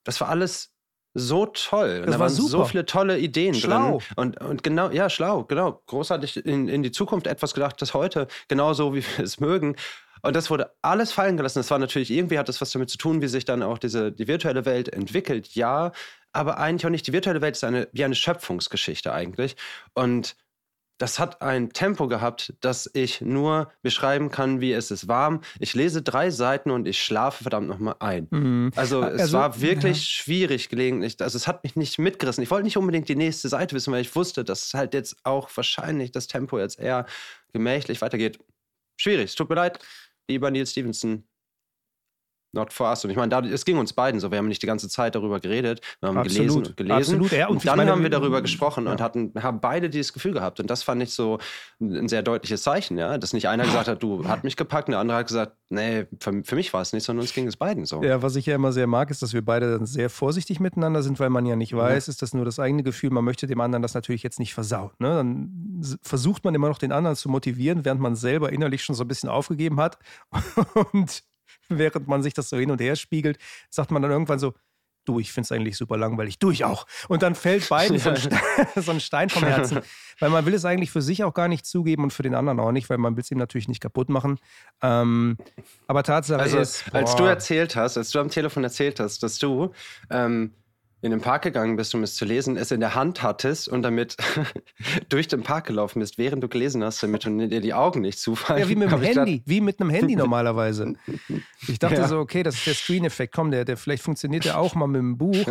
das 0.05 0.21
war 0.21 0.29
alles 0.29 0.73
so 1.21 1.47
toll. 1.47 2.03
Und 2.05 2.13
da 2.13 2.19
waren 2.19 2.31
super. 2.31 2.49
so 2.49 2.65
viele 2.65 2.87
tolle 2.87 3.19
Ideen 3.19 3.55
schlau. 3.55 3.99
drin. 3.99 4.07
Und, 4.17 4.41
und 4.41 4.63
genau, 4.63 4.91
ja, 4.91 5.09
schlau, 5.11 5.45
genau. 5.45 5.83
Großartig 5.87 6.45
in, 6.45 6.69
in 6.69 6.83
die 6.83 6.93
Zukunft 6.93 7.27
etwas 7.27 7.55
gedacht, 7.55 7.81
das 7.83 7.95
heute 7.95 8.27
genauso 8.49 8.95
wie 8.95 9.05
wir 9.17 9.25
es 9.25 9.41
mögen. 9.41 9.77
Und 10.23 10.37
das 10.37 10.51
wurde 10.51 10.73
alles 10.83 11.13
fallen 11.13 11.37
gelassen. 11.37 11.61
Das 11.61 11.71
war 11.71 11.79
natürlich, 11.79 12.11
irgendwie 12.11 12.39
hat 12.39 12.49
das 12.49 12.61
was 12.61 12.71
damit 12.73 12.91
zu 12.91 12.99
tun, 12.99 13.23
wie 13.23 13.29
sich 13.29 13.45
dann 13.45 13.63
auch 13.63 13.79
diese, 13.79 14.13
die 14.13 14.29
virtuelle 14.29 14.65
Welt 14.65 14.89
entwickelt, 14.89 15.55
ja. 15.55 15.93
Aber 16.33 16.59
eigentlich 16.59 16.87
auch 16.87 16.91
nicht. 16.91 17.07
Die 17.07 17.13
virtuelle 17.13 17.41
Welt 17.41 17.57
ist 17.57 17.65
eine, 17.65 17.89
wie 17.93 18.05
eine 18.05 18.15
Schöpfungsgeschichte 18.15 19.13
eigentlich. 19.13 19.57
Und 19.95 20.37
das 21.01 21.19
hat 21.19 21.41
ein 21.41 21.71
Tempo 21.71 22.09
gehabt, 22.09 22.53
dass 22.61 22.91
ich 22.93 23.23
nur 23.23 23.73
beschreiben 23.81 24.31
kann, 24.31 24.61
wie 24.61 24.73
es 24.73 24.91
ist 24.91 25.09
warm. 25.09 25.41
Ich 25.59 25.73
lese 25.73 26.03
drei 26.03 26.31
Seiten 26.31 26.71
und 26.71 26.87
ich 26.87 27.03
schlafe 27.03 27.43
verdammt 27.43 27.69
nochmal 27.69 27.97
ein. 28.01 28.29
Mhm. 28.31 28.71
Also, 28.77 29.01
also 29.01 29.17
es 29.17 29.33
war 29.33 29.63
wirklich 29.63 29.97
ja. 29.97 30.23
schwierig 30.23 30.69
gelegentlich. 30.69 31.17
Also 31.23 31.39
es 31.39 31.47
hat 31.47 31.65
mich 31.65 31.75
nicht 31.75 31.99
mitgerissen. 31.99 32.45
Ich 32.45 32.51
wollte 32.51 32.65
nicht 32.65 32.77
unbedingt 32.77 33.09
die 33.09 33.17
nächste 33.17 33.49
Seite 33.49 33.75
wissen, 33.75 33.95
weil 33.95 34.03
ich 34.03 34.15
wusste, 34.15 34.45
dass 34.45 34.75
halt 34.75 34.93
jetzt 34.93 35.17
auch 35.25 35.49
wahrscheinlich 35.55 36.13
das 36.13 36.27
Tempo 36.27 36.59
jetzt 36.59 36.79
eher 36.79 37.07
gemächlich 37.55 38.03
weitergeht. 38.03 38.39
Schwierig. 38.99 39.31
Es 39.31 39.35
tut 39.35 39.49
mir 39.49 39.57
leid, 39.57 39.79
lieber 40.29 40.51
Neil 40.51 40.67
Stevenson. 40.67 41.25
Not 42.53 42.73
for 42.73 42.89
us. 42.89 43.05
Und 43.05 43.11
ich 43.11 43.17
meine, 43.17 43.29
da, 43.29 43.41
es 43.41 43.65
ging 43.65 43.79
uns 43.79 43.93
beiden 43.93 44.19
so. 44.19 44.31
Wir 44.31 44.39
haben 44.39 44.49
nicht 44.49 44.63
die 44.63 44.67
ganze 44.67 44.89
Zeit 44.89 45.15
darüber 45.15 45.39
geredet. 45.39 45.81
Wir 46.01 46.09
haben 46.09 46.19
Absolut. 46.19 46.37
gelesen 46.37 46.59
und 46.59 46.77
gelesen. 46.77 46.97
Absolut. 46.97 47.33
Ja, 47.33 47.47
und, 47.47 47.57
und 47.57 47.67
dann 47.67 47.77
meine, 47.77 47.93
haben 47.93 48.03
wir 48.03 48.11
darüber 48.11 48.43
gesprochen 48.43 48.87
ja. 48.87 48.93
und 48.93 49.01
hatten, 49.01 49.33
haben 49.41 49.61
beide 49.61 49.89
dieses 49.89 50.13
Gefühl 50.13 50.33
gehabt. 50.33 50.59
Und 50.59 50.69
das 50.69 50.83
fand 50.83 51.03
ich 51.03 51.13
so 51.13 51.39
ein 51.81 52.09
sehr 52.09 52.23
deutliches 52.23 52.63
Zeichen, 52.63 52.99
ja. 52.99 53.19
Dass 53.19 53.33
nicht 53.33 53.49
einer 53.49 53.65
gesagt 53.65 53.89
hat, 53.89 54.03
du 54.03 54.27
hat 54.27 54.43
mich 54.43 54.57
gepackt, 54.57 54.89
und 54.89 54.93
der 54.93 55.01
andere 55.01 55.19
hat 55.19 55.29
gesagt, 55.29 55.53
nee, 55.69 56.07
für, 56.19 56.43
für 56.45 56.57
mich 56.57 56.73
war 56.73 56.83
es 56.83 56.93
nicht, 56.93 57.05
sondern 57.05 57.23
uns 57.23 57.33
ging 57.33 57.47
es 57.47 57.57
beiden 57.57 57.85
so. 57.85 58.03
Ja, 58.03 58.21
was 58.21 58.35
ich 58.35 58.47
ja 58.47 58.57
immer 58.57 58.73
sehr 58.73 58.87
mag, 58.87 59.11
ist, 59.11 59.23
dass 59.23 59.33
wir 59.33 59.45
beide 59.45 59.71
dann 59.71 59.87
sehr 59.87 60.11
vorsichtig 60.11 60.59
miteinander 60.59 61.03
sind, 61.03 61.21
weil 61.21 61.31
man 61.31 61.47
ja 61.47 61.55
nicht 61.55 61.75
weiß, 61.75 62.07
ja. 62.07 62.11
ist 62.11 62.23
das 62.23 62.35
nur 62.35 62.45
das 62.45 62.59
eigene 62.59 62.83
Gefühl, 62.83 63.11
man 63.11 63.25
möchte 63.25 63.47
dem 63.47 63.61
anderen 63.61 63.83
das 63.83 63.95
natürlich 63.95 64.23
jetzt 64.23 64.41
nicht 64.41 64.55
versauen. 64.55 64.91
Ne? 64.99 65.09
Dann 65.09 65.99
versucht 66.03 66.45
man 66.45 66.55
immer 66.55 66.69
noch 66.69 66.79
den 66.79 66.91
anderen 66.93 67.17
zu 67.17 67.29
motivieren, 67.29 67.85
während 67.85 68.01
man 68.01 68.17
selber 68.17 68.53
innerlich 68.53 68.83
schon 68.83 68.97
so 68.97 69.05
ein 69.05 69.09
bisschen 69.09 69.29
aufgegeben 69.29 69.81
hat. 69.81 69.99
und 70.93 71.23
während 71.79 72.09
man 72.09 72.23
sich 72.23 72.35
das 72.35 72.49
so 72.49 72.57
hin 72.57 72.71
und 72.71 72.81
her 72.81 72.97
spiegelt, 72.97 73.39
sagt 73.71 73.91
man 73.91 74.03
dann 74.03 74.11
irgendwann 74.11 74.39
so, 74.39 74.55
du, 75.05 75.19
ich 75.19 75.33
finde 75.33 75.47
es 75.47 75.53
eigentlich 75.53 75.77
super 75.77 75.97
langweilig, 75.97 76.39
du 76.39 76.51
ich 76.51 76.65
auch. 76.65 76.87
Und 77.09 77.23
dann 77.23 77.35
fällt 77.35 77.69
beiden 77.69 77.99
so, 77.99 78.11
ein 78.11 78.17
Stein, 78.17 78.41
so 78.77 78.91
ein 78.91 79.01
Stein 79.01 79.31
vom 79.31 79.45
Herzen. 79.45 79.81
weil 80.19 80.31
man 80.31 80.45
will 80.47 80.55
es 80.55 80.65
eigentlich 80.65 80.91
für 80.91 81.03
sich 81.03 81.25
auch 81.25 81.35
gar 81.35 81.49
nicht 81.49 81.67
zugeben 81.67 82.03
und 82.03 82.13
für 82.13 82.23
den 82.23 82.35
anderen 82.35 82.61
auch 82.61 82.73
nicht, 82.73 82.91
weil 82.91 82.99
man 82.99 83.17
will 83.17 83.23
es 83.23 83.31
ihm 83.31 83.39
natürlich 83.39 83.69
nicht 83.69 83.81
kaputt 83.81 84.09
machen. 84.09 84.39
Ähm, 84.83 85.39
aber 85.87 86.03
Tatsache 86.03 86.41
also, 86.41 86.59
ist. 86.59 86.85
Boah, 86.91 86.99
als 86.99 87.17
du 87.17 87.25
erzählt 87.25 87.77
hast, 87.77 87.97
als 87.97 88.11
du 88.11 88.21
am 88.21 88.29
Telefon 88.29 88.65
erzählt 88.65 89.01
hast, 89.01 89.23
dass 89.23 89.39
du 89.39 89.73
ähm, 90.11 90.53
in 91.03 91.11
den 91.11 91.21
Park 91.21 91.43
gegangen 91.43 91.77
bist, 91.77 91.95
um 91.95 92.03
es 92.03 92.15
zu 92.15 92.25
lesen, 92.25 92.57
es 92.57 92.71
in 92.71 92.81
der 92.81 92.95
Hand 92.95 93.23
hattest 93.23 93.69
und 93.69 93.83
damit 93.83 94.17
durch 95.09 95.29
den 95.29 95.43
Park 95.43 95.67
gelaufen 95.67 96.01
bist, 96.01 96.19
während 96.19 96.43
du 96.43 96.49
gelesen 96.49 96.85
hast, 96.85 97.03
damit 97.03 97.25
dir 97.25 97.61
die 97.61 97.75
Augen 97.75 98.03
nicht 98.03 98.19
zufallen. 98.19 98.63
Ja, 98.63 98.69
wie 98.69 98.77
mit 98.77 98.91
dem 98.93 99.01
Handy, 99.01 99.43
wie 99.47 99.61
mit 99.61 99.81
einem 99.81 99.91
Handy 99.91 100.17
normalerweise. 100.17 100.95
Ich 101.69 101.79
dachte 101.79 101.97
ja. 101.97 102.09
so, 102.09 102.19
okay, 102.19 102.43
das 102.43 102.57
ist 102.57 102.67
der 102.67 102.75
Screen-Effekt, 102.75 103.35
komm, 103.35 103.51
der, 103.51 103.65
der 103.65 103.77
vielleicht 103.77 104.03
funktioniert 104.03 104.45
ja 104.45 104.57
auch 104.57 104.75
mal 104.75 104.87
mit 104.87 104.99
dem 104.99 105.17
Buch. 105.17 105.47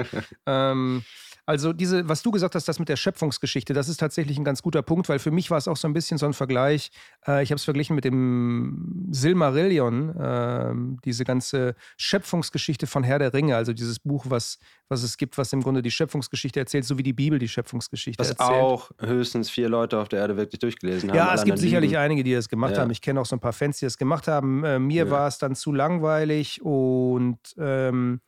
ähm, 0.46 1.04
also 1.50 1.74
diese, 1.74 2.08
was 2.08 2.22
du 2.22 2.30
gesagt 2.30 2.54
hast, 2.54 2.68
das 2.68 2.78
mit 2.78 2.90
der 2.90 2.96
Schöpfungsgeschichte, 2.96 3.74
das 3.74 3.90
ist 3.90 3.98
tatsächlich 3.98 4.38
ein 4.38 4.44
ganz 4.44 4.62
guter 4.62 4.84
Punkt, 4.84 5.10
weil 5.10 5.18
für 5.18 5.32
mich 5.32 5.50
war 5.50 5.58
es 5.58 5.68
auch 5.68 5.78
so 5.78 5.88
ein 5.88 5.94
bisschen 5.94 6.20
so 6.20 6.28
ein 6.28 6.34
Vergleich. 6.34 6.92
Äh, 7.28 7.42
ich 7.42 7.50
habe 7.50 7.58
es 7.58 7.64
verglichen 7.64 7.96
mit 7.96 8.06
dem 8.06 9.08
Silmarillion, 9.10 10.16
äh, 10.16 10.74
diese 11.04 11.24
ganze 11.24 11.74
Schöpfungsgeschichte 11.98 12.86
von 12.86 13.04
Herr 13.04 13.18
der 13.18 13.34
Ringe, 13.34 13.56
also 13.56 13.74
dieses 13.74 13.98
Buch, 13.98 14.28
was, 14.30 14.60
was 14.90 15.02
es 15.02 15.18
gibt, 15.18 15.40
was 15.40 15.52
im 15.52 15.64
Grunde 15.64 15.82
die 15.82 15.90
Schöpfungsgeschichte 15.90 16.60
erzählt, 16.60 16.86
so 16.86 17.00
wie 17.00 17.04
die 17.04 17.14
Bibel 17.14 17.40
die 17.40 17.48
Schöpfungsgeschichte 17.48 18.22
was 18.22 18.30
erzählt. 18.30 18.50
Was 18.50 18.56
auch 18.56 18.92
höchstens 19.00 19.50
vier 19.50 19.70
Leute 19.70 19.98
auf 19.98 20.08
der 20.08 20.20
Erde 20.20 20.38
wirklich 20.38 20.60
durchgelesen 20.60 21.10
haben. 21.10 21.18
Ja, 21.18 21.34
es 21.34 21.44
gibt 21.46 21.58
sicherlich 21.58 21.92
Lieben. 21.92 22.04
einige, 22.04 22.24
die 22.24 22.36
das 22.36 22.48
gemacht 22.48 22.76
ja. 22.76 22.82
haben. 22.82 22.92
Ich 22.92 23.02
kenne 23.02 23.20
auch 23.20 23.26
so 23.26 23.36
ein 23.36 23.40
paar 23.40 23.54
Fans, 23.54 23.80
die 23.80 23.88
das 23.88 23.98
gemacht 23.98 24.28
haben. 24.28 24.64
Äh, 24.64 24.78
mir 24.78 25.06
ja. 25.06 25.10
war 25.10 25.28
es 25.28 25.40
dann 25.40 25.56
zu 25.56 25.72
langweilig 25.74 26.62
und 26.62 27.40
ähm, 27.58 28.22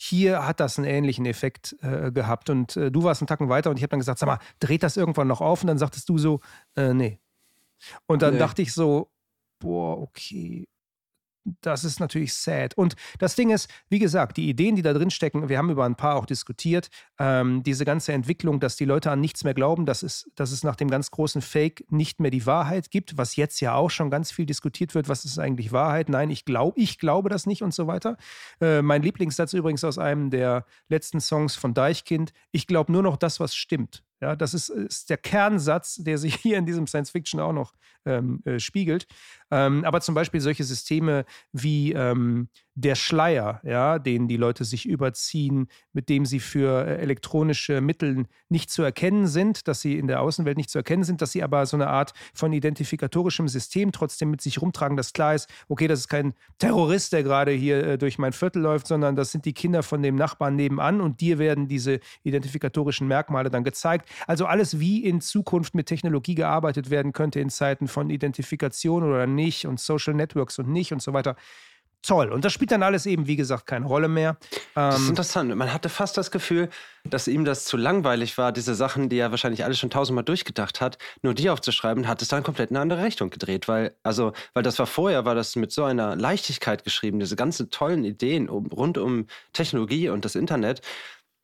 hier 0.00 0.46
hat 0.46 0.60
das 0.60 0.78
einen 0.78 0.86
ähnlichen 0.86 1.26
Effekt 1.26 1.76
äh, 1.82 2.12
gehabt. 2.12 2.50
Und 2.50 2.76
äh, 2.76 2.90
du 2.90 3.02
warst 3.02 3.20
einen 3.20 3.26
Tacken 3.26 3.48
weiter 3.48 3.68
und 3.68 3.76
ich 3.76 3.82
habe 3.82 3.90
dann 3.90 3.98
gesagt, 3.98 4.20
sag 4.20 4.28
mal, 4.28 4.38
dreht 4.60 4.84
das 4.84 4.96
irgendwann 4.96 5.26
noch 5.26 5.40
auf? 5.40 5.62
Und 5.62 5.66
dann 5.66 5.78
sagtest 5.78 6.08
du 6.08 6.18
so, 6.18 6.40
äh, 6.76 6.94
nee. 6.94 7.18
Und 8.06 8.22
dann 8.22 8.34
nee. 8.34 8.38
dachte 8.38 8.62
ich 8.62 8.72
so, 8.72 9.10
boah, 9.58 10.00
okay, 10.00 10.68
das 11.60 11.84
ist 11.84 12.00
natürlich 12.00 12.34
sad. 12.34 12.76
Und 12.76 12.96
das 13.18 13.34
Ding 13.34 13.50
ist, 13.50 13.70
wie 13.88 13.98
gesagt, 13.98 14.36
die 14.36 14.48
Ideen, 14.48 14.76
die 14.76 14.82
da 14.82 14.92
drin 14.92 15.10
stecken, 15.10 15.48
wir 15.48 15.58
haben 15.58 15.70
über 15.70 15.84
ein 15.84 15.96
paar 15.96 16.16
auch 16.16 16.26
diskutiert, 16.26 16.88
ähm, 17.18 17.62
diese 17.62 17.84
ganze 17.84 18.12
Entwicklung, 18.12 18.60
dass 18.60 18.76
die 18.76 18.84
Leute 18.84 19.10
an 19.10 19.20
nichts 19.20 19.44
mehr 19.44 19.54
glauben, 19.54 19.86
dass 19.86 20.02
es, 20.02 20.30
dass 20.34 20.50
es 20.50 20.64
nach 20.64 20.76
dem 20.76 20.90
ganz 20.90 21.10
großen 21.10 21.42
Fake 21.42 21.84
nicht 21.90 22.20
mehr 22.20 22.30
die 22.30 22.46
Wahrheit 22.46 22.90
gibt, 22.90 23.16
was 23.16 23.36
jetzt 23.36 23.60
ja 23.60 23.74
auch 23.74 23.90
schon 23.90 24.10
ganz 24.10 24.30
viel 24.30 24.46
diskutiert 24.46 24.94
wird, 24.94 25.08
was 25.08 25.24
ist 25.24 25.38
eigentlich 25.38 25.72
Wahrheit? 25.72 26.08
Nein, 26.08 26.30
ich 26.30 26.44
glaube, 26.44 26.78
ich 26.78 26.98
glaube 26.98 27.28
das 27.28 27.46
nicht 27.46 27.62
und 27.62 27.74
so 27.74 27.86
weiter. 27.86 28.16
Äh, 28.60 28.82
mein 28.82 29.02
Lieblingssatz 29.02 29.52
übrigens 29.52 29.84
aus 29.84 29.98
einem 29.98 30.30
der 30.30 30.64
letzten 30.88 31.20
Songs 31.20 31.56
von 31.56 31.74
Deichkind, 31.74 32.32
ich 32.52 32.66
glaube 32.66 32.92
nur 32.92 33.02
noch 33.02 33.16
das, 33.16 33.40
was 33.40 33.54
stimmt. 33.54 34.02
Ja, 34.20 34.34
das 34.34 34.52
ist, 34.52 34.68
ist, 34.68 35.10
der 35.10 35.16
Kernsatz, 35.16 35.96
der 35.96 36.18
sich 36.18 36.34
hier 36.36 36.58
in 36.58 36.66
diesem 36.66 36.86
Science 36.86 37.10
Fiction 37.10 37.40
auch 37.40 37.52
noch 37.52 37.74
ähm, 38.04 38.42
äh, 38.44 38.58
spiegelt. 38.58 39.06
Ähm, 39.50 39.84
aber 39.84 40.00
zum 40.00 40.14
Beispiel 40.14 40.40
solche 40.40 40.64
Systeme 40.64 41.24
wie 41.52 41.92
ähm, 41.92 42.48
der 42.74 42.94
Schleier, 42.94 43.60
ja, 43.64 43.98
den 43.98 44.28
die 44.28 44.36
Leute 44.36 44.64
sich 44.64 44.86
überziehen, 44.86 45.66
mit 45.92 46.08
dem 46.08 46.26
sie 46.26 46.38
für 46.38 46.86
äh, 46.86 46.98
elektronische 46.98 47.80
Mittel 47.80 48.26
nicht 48.48 48.70
zu 48.70 48.82
erkennen 48.82 49.26
sind, 49.26 49.66
dass 49.66 49.80
sie 49.80 49.98
in 49.98 50.06
der 50.06 50.20
Außenwelt 50.20 50.56
nicht 50.56 50.70
zu 50.70 50.78
erkennen 50.78 51.02
sind, 51.02 51.20
dass 51.20 51.32
sie 51.32 51.42
aber 51.42 51.66
so 51.66 51.76
eine 51.76 51.88
Art 51.88 52.12
von 52.34 52.52
identifikatorischem 52.52 53.48
System 53.48 53.90
trotzdem 53.90 54.30
mit 54.30 54.40
sich 54.40 54.62
rumtragen, 54.62 54.96
dass 54.96 55.12
klar 55.12 55.34
ist, 55.34 55.48
okay, 55.68 55.88
das 55.88 56.00
ist 56.00 56.08
kein 56.08 56.34
Terrorist, 56.58 57.12
der 57.12 57.24
gerade 57.24 57.50
hier 57.50 57.84
äh, 57.84 57.98
durch 57.98 58.18
mein 58.18 58.32
Viertel 58.32 58.62
läuft, 58.62 58.86
sondern 58.86 59.16
das 59.16 59.32
sind 59.32 59.44
die 59.44 59.54
Kinder 59.54 59.82
von 59.82 60.02
dem 60.02 60.14
Nachbarn 60.14 60.54
nebenan 60.54 61.00
und 61.00 61.20
dir 61.20 61.38
werden 61.38 61.66
diese 61.66 61.98
identifikatorischen 62.22 63.08
Merkmale 63.08 63.50
dann 63.50 63.64
gezeigt. 63.64 64.07
Also 64.26 64.46
alles, 64.46 64.80
wie 64.80 65.04
in 65.04 65.20
Zukunft 65.20 65.74
mit 65.74 65.86
Technologie 65.86 66.34
gearbeitet 66.34 66.90
werden 66.90 67.12
könnte 67.12 67.40
in 67.40 67.50
Zeiten 67.50 67.88
von 67.88 68.10
Identifikation 68.10 69.02
oder 69.02 69.26
nicht 69.26 69.66
und 69.66 69.80
Social 69.80 70.14
Networks 70.14 70.58
und 70.58 70.68
nicht 70.68 70.92
und 70.92 71.02
so 71.02 71.12
weiter 71.12 71.36
toll. 72.02 72.32
Und 72.32 72.44
das 72.44 72.52
spielt 72.52 72.70
dann 72.70 72.82
alles 72.82 73.06
eben, 73.06 73.26
wie 73.26 73.36
gesagt, 73.36 73.66
keine 73.66 73.86
Rolle 73.86 74.08
mehr. 74.08 74.36
Ähm, 74.76 74.90
das 74.90 75.00
ist 75.00 75.08
interessant. 75.08 75.54
Man 75.54 75.72
hatte 75.72 75.88
fast 75.88 76.16
das 76.16 76.30
Gefühl, 76.30 76.68
dass 77.04 77.28
ihm 77.28 77.44
das 77.44 77.64
zu 77.64 77.76
langweilig 77.76 78.38
war, 78.38 78.52
diese 78.52 78.74
Sachen, 78.74 79.08
die 79.08 79.18
er 79.18 79.30
wahrscheinlich 79.30 79.64
alle 79.64 79.74
schon 79.74 79.90
tausendmal 79.90 80.24
durchgedacht 80.24 80.80
hat, 80.80 80.98
nur 81.22 81.34
die 81.34 81.50
aufzuschreiben, 81.50 82.06
hat 82.06 82.22
es 82.22 82.28
dann 82.28 82.42
komplett 82.42 82.70
in 82.70 82.76
eine 82.76 82.82
andere 82.82 83.04
Richtung 83.04 83.30
gedreht. 83.30 83.68
Weil, 83.68 83.94
also, 84.02 84.32
weil 84.54 84.62
das 84.62 84.78
war 84.78 84.86
vorher, 84.86 85.24
war 85.24 85.34
das 85.34 85.56
mit 85.56 85.72
so 85.72 85.84
einer 85.84 86.16
Leichtigkeit 86.16 86.84
geschrieben, 86.84 87.18
diese 87.18 87.36
ganzen 87.36 87.70
tollen 87.70 88.04
Ideen 88.04 88.48
um, 88.48 88.66
rund 88.66 88.98
um 88.98 89.26
Technologie 89.52 90.08
und 90.08 90.24
das 90.24 90.34
Internet, 90.34 90.82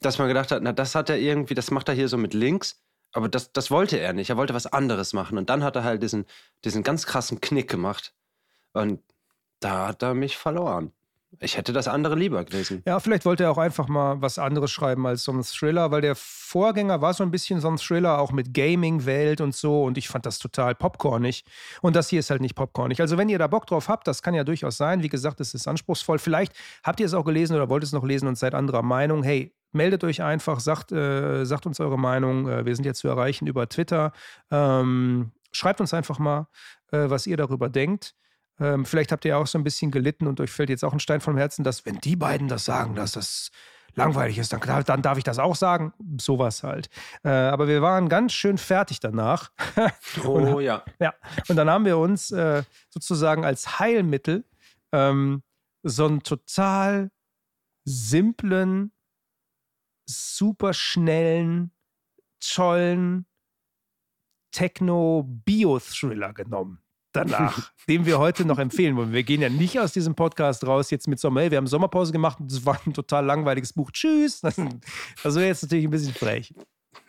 dass 0.05 0.19
man 0.19 0.29
gedacht 0.29 0.51
hat, 0.51 0.63
na, 0.63 0.73
das 0.73 0.95
hat 0.95 1.11
er 1.11 1.19
irgendwie, 1.19 1.55
das 1.55 1.71
macht 1.71 1.89
er 1.89 1.95
hier 1.95 2.09
so 2.09 2.17
mit 2.17 2.35
Links. 2.35 2.83
Aber 3.13 3.29
das, 3.29 3.53
das 3.53 3.71
wollte 3.71 3.99
er 3.99 4.13
nicht. 4.13 4.31
Er 4.31 4.37
wollte 4.37 4.55
was 4.55 4.67
anderes 4.67 5.13
machen. 5.13 5.39
Und 5.39 5.49
dann 5.49 5.63
hat 5.63 5.77
er 5.77 5.85
halt 5.85 6.03
diesen, 6.03 6.27
diesen 6.65 6.83
ganz 6.83 7.07
krassen 7.07 7.41
Knick 7.41 7.71
gemacht. 7.71 8.13
Und 8.73 9.01
da 9.61 9.89
hat 9.89 10.03
er 10.03 10.15
mich 10.15 10.37
verloren. 10.37 10.93
Ich 11.41 11.57
hätte 11.57 11.73
das 11.73 11.89
andere 11.89 12.15
lieber 12.15 12.45
gelesen. 12.45 12.83
Ja, 12.87 13.01
vielleicht 13.01 13.25
wollte 13.25 13.45
er 13.45 13.51
auch 13.51 13.59
einfach 13.59 13.89
mal 13.89 14.21
was 14.21 14.39
anderes 14.39 14.71
schreiben 14.71 15.07
als 15.07 15.25
so 15.25 15.33
ein 15.33 15.43
Thriller, 15.43 15.91
weil 15.91 16.01
der 16.01 16.15
Vorgänger 16.15 17.01
war 17.01 17.15
so 17.15 17.23
ein 17.23 17.31
bisschen 17.31 17.61
so 17.61 17.69
ein 17.69 17.77
Thriller, 17.77 18.19
auch 18.19 18.33
mit 18.33 18.55
Gaming-Welt 18.55 19.41
und 19.41 19.55
so. 19.55 19.85
Und 19.85 19.99
ich 19.99 20.09
fand 20.09 20.27
das 20.27 20.39
total 20.39 20.75
popcornig. 20.75 21.45
Und 21.83 21.97
das 21.97 22.09
hier 22.09 22.21
ist 22.21 22.31
halt 22.31 22.41
nicht 22.41 22.55
popcornig. 22.55 23.01
Also, 23.01 23.19
wenn 23.19 23.29
ihr 23.29 23.39
da 23.39 23.47
Bock 23.47 23.67
drauf 23.67 23.89
habt, 23.89 24.07
das 24.07 24.23
kann 24.23 24.35
ja 24.35 24.45
durchaus 24.45 24.77
sein. 24.77 25.03
Wie 25.03 25.09
gesagt, 25.09 25.41
es 25.41 25.55
ist 25.55 25.67
anspruchsvoll. 25.69 26.19
Vielleicht 26.19 26.53
habt 26.83 27.01
ihr 27.01 27.07
es 27.07 27.15
auch 27.15 27.25
gelesen 27.25 27.57
oder 27.57 27.69
wollt 27.69 27.85
es 27.85 27.93
noch 27.93 28.05
lesen 28.05 28.29
und 28.29 28.37
seid 28.37 28.55
anderer 28.55 28.83
Meinung. 28.83 29.23
Hey, 29.23 29.55
meldet 29.73 30.05
euch 30.05 30.23
einfach, 30.23 30.61
sagt, 30.61 30.93
äh, 30.93 31.45
sagt 31.45 31.67
uns 31.67 31.81
eure 31.81 31.99
Meinung. 31.99 32.49
Äh, 32.49 32.65
wir 32.65 32.75
sind 32.75 32.85
jetzt 32.85 33.01
zu 33.01 33.09
erreichen 33.09 33.47
über 33.47 33.69
Twitter. 33.69 34.13
Ähm, 34.51 35.33
schreibt 35.53 35.81
uns 35.81 35.93
einfach 35.93 36.19
mal, 36.19 36.49
äh, 36.93 37.11
was 37.11 37.27
ihr 37.27 37.37
darüber 37.37 37.69
denkt. 37.69 38.15
Ähm, 38.61 38.85
vielleicht 38.85 39.11
habt 39.13 39.25
ihr 39.25 39.37
auch 39.39 39.47
so 39.47 39.59
ein 39.59 39.65
bisschen 39.65 39.91
gelitten 39.91 40.27
und 40.27 40.41
euch 40.41 40.51
fällt 40.51 40.71
jetzt 40.71 40.85
auch 40.85 40.93
ein 40.93 41.01
Stein 41.01 41.21
vom 41.21 41.37
Herzen, 41.37 41.65
dass, 41.65 41.85
wenn 41.87 41.99
die 41.99 42.17
beiden 42.17 42.49
das 42.49 42.65
sagen, 42.65 42.95
dass 42.95 43.13
das 43.13 43.51
langweilig 43.95 44.39
ist, 44.39 44.53
dann, 44.53 44.61
dann 44.85 45.03
darf 45.03 45.19
ich 45.19 45.25
das 45.25 45.39
auch 45.39 45.57
sagen. 45.57 45.93
Sowas 46.21 46.63
halt. 46.63 46.89
Äh, 47.23 47.29
aber 47.29 47.69
wir 47.69 47.83
waren 47.83 48.09
ganz 48.09 48.33
schön 48.33 48.59
fertig 48.59 49.01
danach. 49.01 49.51
oh 50.25 50.31
und, 50.31 50.61
ja. 50.63 50.85
Ja. 50.99 51.15
Und 51.49 51.57
dann 51.57 51.71
haben 51.71 51.85
wir 51.85 51.99
uns 51.99 52.31
äh, 52.31 52.63
sozusagen 52.91 53.45
als 53.45 53.79
Heilmittel 53.79 54.45
ähm, 54.93 55.43
so 55.83 56.07
einen 56.07 56.23
total 56.23 57.11
simplen, 57.85 58.93
super 60.07 60.73
schnellen, 60.73 61.73
tollen 62.41 63.27
Techno-Bio-Thriller 64.53 66.33
genommen 66.33 66.84
danach, 67.15 67.73
den 67.89 68.05
wir 68.07 68.19
heute 68.19 68.45
noch 68.45 68.59
empfehlen 68.59 68.97
wollen. 68.97 69.13
Wir 69.13 69.23
gehen 69.23 69.41
ja 69.41 69.49
nicht 69.49 69.79
aus 69.81 69.93
diesem 69.93 70.15
Podcast 70.15 70.67
raus 70.67 70.91
jetzt 70.91 71.09
mit 71.09 71.19
Sommer. 71.19 71.51
Wir 71.51 71.59
haben 71.59 71.67
Sommerpause 71.67 72.13
gemacht 72.13 72.41
und 72.41 72.53
es 72.53 72.67
war 72.67 72.79
ein 72.85 72.93
total 72.93 73.25
langweiliges 73.25 73.73
Buch. 73.73 73.91
Tschüss. 73.91 74.41
Das, 74.41 74.57
wäre 74.59 75.47
jetzt 75.47 75.63
natürlich 75.63 75.85
ein 75.85 75.91
bisschen 75.91 76.15
frech. 76.15 76.55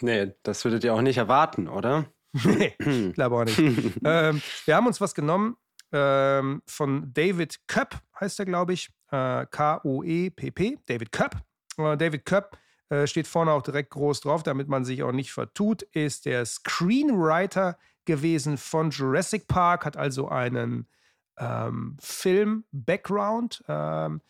Nee, 0.02 0.34
das 0.44 0.64
würdet 0.64 0.84
ihr 0.84 0.94
auch 0.94 1.02
nicht 1.02 1.18
erwarten, 1.18 1.68
oder? 1.68 2.06
nee, 2.44 2.74
ich 2.80 3.14
glaube 3.14 3.36
auch 3.36 3.46
nicht. 3.46 3.60
ähm, 4.04 4.42
wir 4.66 4.76
haben 4.76 4.88
uns 4.88 5.02
was 5.02 5.16
genommen 5.16 5.58
ähm, 5.92 6.62
von 6.68 7.14
David 7.14 7.60
Köpp, 7.68 8.00
heißt 8.20 8.40
er, 8.40 8.46
glaube 8.46 8.74
ich. 8.74 8.90
Äh, 9.12 9.46
K-O-E-P-P. 9.46 10.80
David 10.86 11.12
Köpp. 11.12 11.38
Äh, 11.78 11.98
David 11.98 12.26
Köpp 12.26 12.58
äh, 12.90 13.08
steht 13.08 13.28
vorne 13.28 13.52
auch 13.52 13.62
direkt 13.62 13.92
groß 13.92 14.22
drauf, 14.22 14.44
damit 14.44 14.68
man 14.68 14.86
sich 14.86 15.04
auch 15.04 15.12
nicht 15.12 15.32
vertut, 15.32 15.84
ist 15.84 16.26
der 16.26 16.46
Screenwriter 16.46 17.78
gewesen 18.06 18.58
von 18.58 18.92
Jurassic 18.92 19.48
Park, 19.48 19.86
hat 19.86 19.98
also 19.98 20.30
einen 20.30 20.88
ähm, 21.38 21.98
Film-Background. 22.00 23.64
Ähm, 23.68 24.22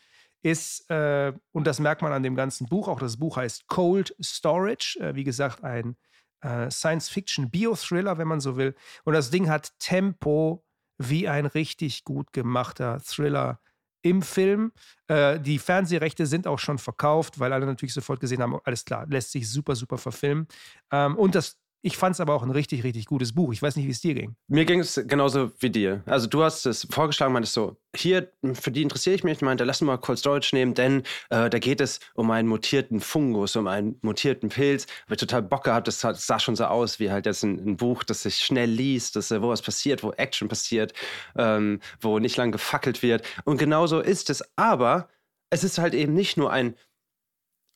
ist, 0.45 0.89
äh, 0.91 1.33
und 1.53 1.65
das 1.65 1.79
merkt 1.79 2.03
man 2.03 2.11
an 2.11 2.21
dem 2.21 2.35
ganzen 2.35 2.67
Buch, 2.67 2.87
auch 2.87 2.99
das 2.99 3.17
Buch 3.17 3.37
heißt 3.37 3.67
Cold 3.67 4.15
Storage, 4.21 4.99
äh, 4.99 5.15
wie 5.15 5.23
gesagt, 5.23 5.63
ein 5.63 5.95
äh, 6.41 6.69
Science-Fiction-Bio-Thriller, 6.69 8.19
wenn 8.19 8.27
man 8.27 8.39
so 8.39 8.55
will. 8.55 8.75
Und 9.05 9.13
das 9.13 9.31
Ding 9.31 9.49
hat 9.49 9.71
Tempo 9.79 10.63
wie 10.99 11.27
ein 11.27 11.47
richtig 11.47 12.03
gut 12.03 12.31
gemachter 12.31 12.99
Thriller 13.03 13.59
im 14.03 14.21
Film. 14.21 14.71
Äh, 15.07 15.39
die 15.39 15.57
Fernsehrechte 15.57 16.27
sind 16.27 16.45
auch 16.45 16.59
schon 16.59 16.77
verkauft, 16.77 17.39
weil 17.39 17.51
alle 17.51 17.65
natürlich 17.65 17.95
sofort 17.95 18.19
gesehen 18.19 18.43
haben, 18.43 18.59
alles 18.63 18.85
klar, 18.85 19.07
lässt 19.07 19.31
sich 19.31 19.49
super, 19.49 19.75
super 19.75 19.97
verfilmen. 19.97 20.47
Ähm, 20.91 21.17
und 21.17 21.33
das 21.33 21.57
ich 21.85 21.97
fand 21.97 22.15
es 22.15 22.19
aber 22.19 22.33
auch 22.33 22.41
ein 22.41 22.49
richtig, 22.49 22.83
richtig 22.83 23.05
gutes 23.05 23.33
Buch. 23.33 23.53
Ich 23.53 23.61
weiß 23.61 23.75
nicht, 23.75 23.85
wie 23.85 23.91
es 23.91 24.01
dir 24.01 24.15
ging. 24.15 24.35
Mir 24.47 24.65
ging 24.65 24.79
es 24.79 24.99
genauso 25.05 25.51
wie 25.59 25.69
dir. 25.69 26.01
Also 26.07 26.25
du 26.25 26.41
hast 26.41 26.65
es 26.65 26.87
vorgeschlagen, 26.89 27.31
meintest 27.31 27.53
so, 27.53 27.77
hier, 27.95 28.31
für 28.53 28.71
die 28.71 28.81
interessiere 28.81 29.15
ich 29.15 29.23
mich. 29.23 29.33
Ich 29.33 29.41
meinte, 29.43 29.65
lass 29.65 29.81
mal 29.81 29.97
Cold 29.97 30.17
Storage 30.17 30.55
nehmen, 30.55 30.73
denn 30.73 31.03
äh, 31.29 31.47
da 31.47 31.59
geht 31.59 31.81
es 31.81 31.99
um 32.15 32.31
einen 32.31 32.47
mutierten 32.47 33.01
Fungus, 33.01 33.55
um 33.55 33.67
einen 33.67 33.99
mutierten 34.01 34.49
Pilz. 34.49 34.87
Weil 35.05 35.17
ich 35.17 35.19
total 35.19 35.43
Bock 35.43 35.65
gehabt, 35.65 35.87
das, 35.87 35.99
das 35.99 36.25
sah 36.25 36.39
schon 36.39 36.55
so 36.55 36.65
aus, 36.65 36.99
wie 36.99 37.11
halt 37.11 37.27
jetzt 37.27 37.43
ein, 37.43 37.59
ein 37.59 37.77
Buch, 37.77 38.03
das 38.03 38.23
sich 38.23 38.37
schnell 38.37 38.71
liest, 38.71 39.15
dass, 39.15 39.29
äh, 39.29 39.43
wo 39.43 39.49
was 39.49 39.61
passiert, 39.61 40.01
wo 40.01 40.11
Action 40.13 40.47
passiert, 40.47 40.91
ähm, 41.37 41.81
wo 42.01 42.17
nicht 42.17 42.35
lang 42.35 42.51
gefackelt 42.51 43.03
wird. 43.03 43.23
Und 43.43 43.57
genauso 43.57 43.99
ist 43.99 44.31
es. 44.31 44.43
Aber 44.55 45.07
es 45.51 45.63
ist 45.63 45.77
halt 45.77 45.93
eben 45.93 46.15
nicht 46.15 46.35
nur 46.35 46.51
ein 46.51 46.73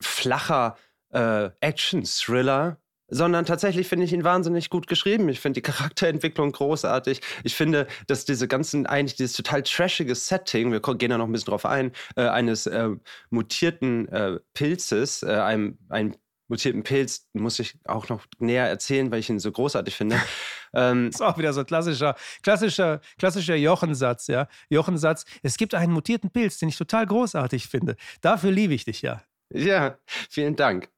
flacher 0.02 0.78
äh, 1.14 1.52
Action-Thriller, 1.60 2.78
sondern 3.10 3.46
tatsächlich 3.46 3.88
finde 3.88 4.06
ich 4.06 4.14
ihn 4.14 4.24
wahnsinnig 4.24 4.70
gut 4.70 4.88
geschrieben. 4.88 5.30
Ich 5.30 5.40
finde 5.40 5.62
die 5.62 5.62
Charakterentwicklung 5.72 6.52
großartig. 6.52 7.22
Ich 7.44 7.56
finde, 7.56 7.88
dass 8.08 8.26
diese 8.26 8.48
ganzen, 8.48 8.86
eigentlich 8.86 9.16
dieses 9.16 9.34
total 9.34 9.64
trashige 9.64 10.16
Setting, 10.16 10.72
wir 10.72 10.80
gehen 10.80 11.10
da 11.12 11.18
noch 11.18 11.26
ein 11.26 11.32
bisschen 11.32 11.50
drauf 11.52 11.66
ein, 11.66 11.92
äh, 12.16 12.28
eines 12.28 12.68
äh, 12.68 12.90
mutierten 13.30 14.08
äh, 14.10 14.40
Pilzes, 14.54 15.24
äh, 15.24 15.32
einem, 15.32 15.78
einem 15.90 16.16
mutierten 16.50 16.84
Pilz, 16.84 17.28
muss 17.34 17.60
ich 17.60 17.78
auch 17.86 18.10
noch 18.10 18.26
näher 18.40 18.68
erzählen, 18.68 19.12
weil 19.12 19.20
ich 19.20 19.30
ihn 19.30 19.40
so 19.40 19.52
großartig 19.52 19.96
finde. 19.96 20.20
ähm, 20.74 21.10
ist 21.10 21.22
auch 21.22 21.38
wieder 21.38 21.54
so 21.54 21.62
ein 21.62 21.66
klassischer, 21.66 22.16
klassischer, 22.42 23.02
klassischer 23.18 23.56
Jochensatz, 23.56 24.28
ja. 24.28 24.48
Jochensatz, 24.70 25.26
es 25.44 25.58
gibt 25.58 25.76
einen 25.76 25.94
mutierten 25.94 26.32
Pilz, 26.32 26.58
den 26.58 26.70
ich 26.70 26.78
total 26.78 27.06
großartig 27.06 27.68
finde. 27.68 27.96
Dafür 28.22 28.52
liebe 28.52 28.74
ich 28.74 28.84
dich 28.84 29.02
ja. 29.02 29.22
Ja, 29.52 29.98
vielen 30.30 30.56
Dank. 30.56 30.90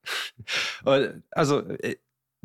Also, 1.32 1.60
äh, 1.62 1.96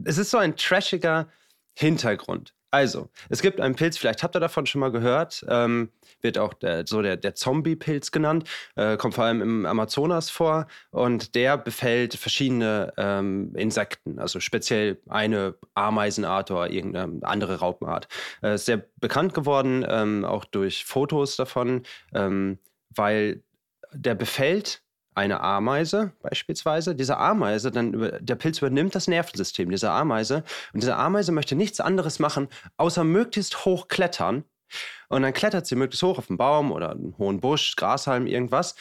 es 0.05 0.19
ist 0.19 0.31
so 0.31 0.39
ein 0.39 0.57
trashiger 0.57 1.29
Hintergrund. 1.75 2.55
Also, 2.71 3.09
es 3.31 3.41
gibt 3.43 3.61
einen 3.61 3.75
Pilz, 3.77 3.97
vielleicht 3.97 4.23
habt 4.23 4.37
ihr 4.37 4.41
davon 4.41 4.67
schon 4.67 4.81
mal 4.81 4.91
gehört, 4.91 5.47
ähm, 5.49 5.91
wird 6.21 6.37
auch 6.37 6.53
der, 6.53 6.87
so 6.87 7.01
der, 7.01 7.17
der 7.17 7.35
Zombie-Pilz 7.35 8.11
genannt, 8.11 8.49
äh, 8.75 8.97
kommt 8.97 9.15
vor 9.15 9.25
allem 9.25 9.41
im 9.41 9.67
Amazonas 9.67 10.31
vor 10.31 10.67
und 10.91 11.35
der 11.35 11.57
befällt 11.57 12.17
verschiedene 12.17 12.93
ähm, 12.99 13.55
Insekten, 13.55 14.19
also 14.19 14.41
speziell 14.41 14.99
eine 15.09 15.55
Ameisenart 15.75 16.51
oder 16.51 16.71
irgendeine 16.71 17.21
andere 17.23 17.61
Raupenart. 17.61 18.09
Äh, 18.43 18.57
ist 18.57 18.67
sehr 18.67 18.85
bekannt 18.97 19.33
geworden, 19.33 19.87
ähm, 19.89 20.25
auch 20.25 20.45
durch 20.45 20.85
Fotos 20.85 21.37
davon, 21.37 21.85
ähm, 22.15 22.59
weil 22.91 23.43
der 23.93 24.17
befällt 24.17 24.83
eine 25.17 25.41
Ameise 25.41 26.13
beispielsweise. 26.23 26.95
Diese 26.95 27.17
Ameise, 27.17 27.71
dann 27.71 28.13
der 28.21 28.35
Pilz 28.37 28.59
übernimmt 28.59 28.95
das 28.95 29.09
Nervensystem 29.09 29.71
dieser 29.71 29.93
Ameise 29.93 30.45
und 30.73 30.83
diese 30.83 30.97
Ameise 30.97 31.33
möchte 31.33 31.57
nichts 31.57 31.81
anderes 31.81 32.19
machen, 32.19 32.49
außer 32.77 33.03
möglichst 33.03 33.65
hoch 33.65 33.89
klettern. 33.89 34.45
Und 35.09 35.23
dann 35.23 35.33
klettert 35.33 35.67
sie 35.67 35.77
möglichst 35.77 36.03
hoch 36.03 36.19
auf 36.19 36.29
einen 36.29 36.37
Baum 36.37 36.71
oder 36.71 36.91
einen 36.91 37.17
hohen 37.19 37.41
Busch, 37.41 37.77
Grashalm, 37.77 38.27
irgendwas. 38.27 38.75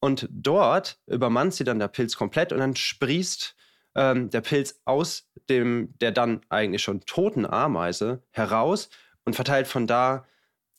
Und 0.00 0.28
dort 0.30 1.00
übermannt 1.06 1.54
sie 1.54 1.64
dann 1.64 1.78
der 1.78 1.88
Pilz 1.88 2.16
komplett 2.16 2.52
und 2.52 2.58
dann 2.58 2.76
sprießt 2.76 3.56
ähm, 3.94 4.30
der 4.30 4.42
Pilz 4.42 4.80
aus 4.84 5.30
dem, 5.48 5.94
der 6.00 6.12
dann 6.12 6.42
eigentlich 6.50 6.82
schon 6.82 7.00
toten 7.00 7.46
Ameise 7.46 8.22
heraus 8.30 8.90
und 9.24 9.36
verteilt 9.36 9.66
von 9.66 9.86
da 9.86 10.26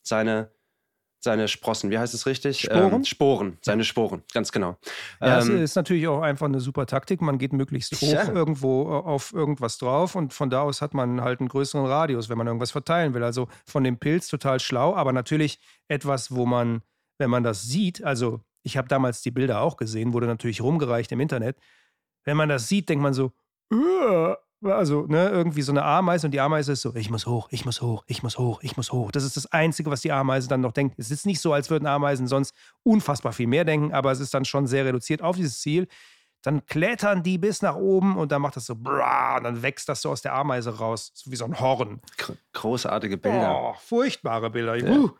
seine 0.02 0.52
seine 1.20 1.48
Sprossen, 1.48 1.90
wie 1.90 1.98
heißt 1.98 2.14
es 2.14 2.26
richtig? 2.26 2.60
Sporen? 2.60 2.92
Ähm, 2.92 3.04
Sporen, 3.04 3.58
seine 3.62 3.84
Sporen, 3.84 4.22
ganz 4.32 4.52
genau. 4.52 4.76
Ja, 5.20 5.40
ähm, 5.40 5.62
ist 5.62 5.76
natürlich 5.76 6.08
auch 6.08 6.22
einfach 6.22 6.46
eine 6.46 6.60
super 6.60 6.86
Taktik. 6.86 7.20
Man 7.20 7.38
geht 7.38 7.52
möglichst 7.52 8.00
hoch 8.00 8.12
ja. 8.12 8.32
irgendwo 8.32 8.84
äh, 8.84 8.92
auf 8.92 9.32
irgendwas 9.32 9.78
drauf 9.78 10.14
und 10.14 10.32
von 10.32 10.50
da 10.50 10.62
aus 10.62 10.80
hat 10.80 10.94
man 10.94 11.20
halt 11.20 11.40
einen 11.40 11.48
größeren 11.48 11.84
Radius, 11.86 12.28
wenn 12.28 12.38
man 12.38 12.46
irgendwas 12.46 12.70
verteilen 12.70 13.14
will. 13.14 13.22
Also 13.22 13.48
von 13.66 13.84
dem 13.84 13.98
Pilz 13.98 14.28
total 14.28 14.60
schlau, 14.60 14.94
aber 14.94 15.12
natürlich 15.12 15.60
etwas, 15.88 16.34
wo 16.34 16.46
man, 16.46 16.82
wenn 17.18 17.30
man 17.30 17.42
das 17.42 17.62
sieht, 17.62 18.02
also 18.02 18.40
ich 18.62 18.76
habe 18.76 18.88
damals 18.88 19.22
die 19.22 19.30
Bilder 19.30 19.60
auch 19.60 19.76
gesehen, 19.76 20.12
wurde 20.12 20.26
natürlich 20.26 20.62
rumgereicht 20.62 21.12
im 21.12 21.20
Internet. 21.20 21.56
Wenn 22.24 22.36
man 22.36 22.48
das 22.48 22.68
sieht, 22.68 22.88
denkt 22.88 23.02
man 23.02 23.14
so, 23.14 23.32
also 24.62 25.06
ne, 25.06 25.28
irgendwie 25.30 25.62
so 25.62 25.72
eine 25.72 25.84
Ameise 25.84 26.26
und 26.26 26.32
die 26.32 26.40
Ameise 26.40 26.72
ist 26.72 26.82
so, 26.82 26.94
ich 26.94 27.10
muss 27.10 27.26
hoch, 27.26 27.48
ich 27.50 27.64
muss 27.64 27.80
hoch, 27.80 28.04
ich 28.06 28.22
muss 28.22 28.38
hoch, 28.38 28.60
ich 28.62 28.76
muss 28.76 28.92
hoch. 28.92 29.10
Das 29.10 29.24
ist 29.24 29.36
das 29.36 29.46
Einzige, 29.46 29.90
was 29.90 30.02
die 30.02 30.12
Ameise 30.12 30.48
dann 30.48 30.60
noch 30.60 30.72
denkt. 30.72 30.98
Es 30.98 31.10
ist 31.10 31.26
nicht 31.26 31.40
so, 31.40 31.52
als 31.52 31.70
würden 31.70 31.86
Ameisen 31.86 32.26
sonst 32.26 32.54
unfassbar 32.82 33.32
viel 33.32 33.46
mehr 33.46 33.64
denken, 33.64 33.92
aber 33.92 34.12
es 34.12 34.20
ist 34.20 34.34
dann 34.34 34.44
schon 34.44 34.66
sehr 34.66 34.84
reduziert 34.84 35.22
auf 35.22 35.36
dieses 35.36 35.60
Ziel. 35.60 35.88
Dann 36.42 36.64
klettern 36.64 37.22
die 37.22 37.36
bis 37.36 37.60
nach 37.60 37.76
oben 37.76 38.16
und 38.16 38.32
dann 38.32 38.40
macht 38.40 38.56
das 38.56 38.64
so, 38.66 38.74
brah, 38.74 39.36
und 39.36 39.44
dann 39.44 39.62
wächst 39.62 39.88
das 39.88 40.02
so 40.02 40.10
aus 40.10 40.22
der 40.22 40.34
Ameise 40.34 40.78
raus, 40.78 41.12
so 41.14 41.30
wie 41.30 41.36
so 41.36 41.44
ein 41.44 41.58
Horn. 41.60 42.00
Großartige 42.54 43.18
Bilder. 43.18 43.58
Oh, 43.60 43.74
furchtbare 43.78 44.48
Bilder. 44.50 44.76
Ja. 44.76 44.90
Uh. 44.90 45.10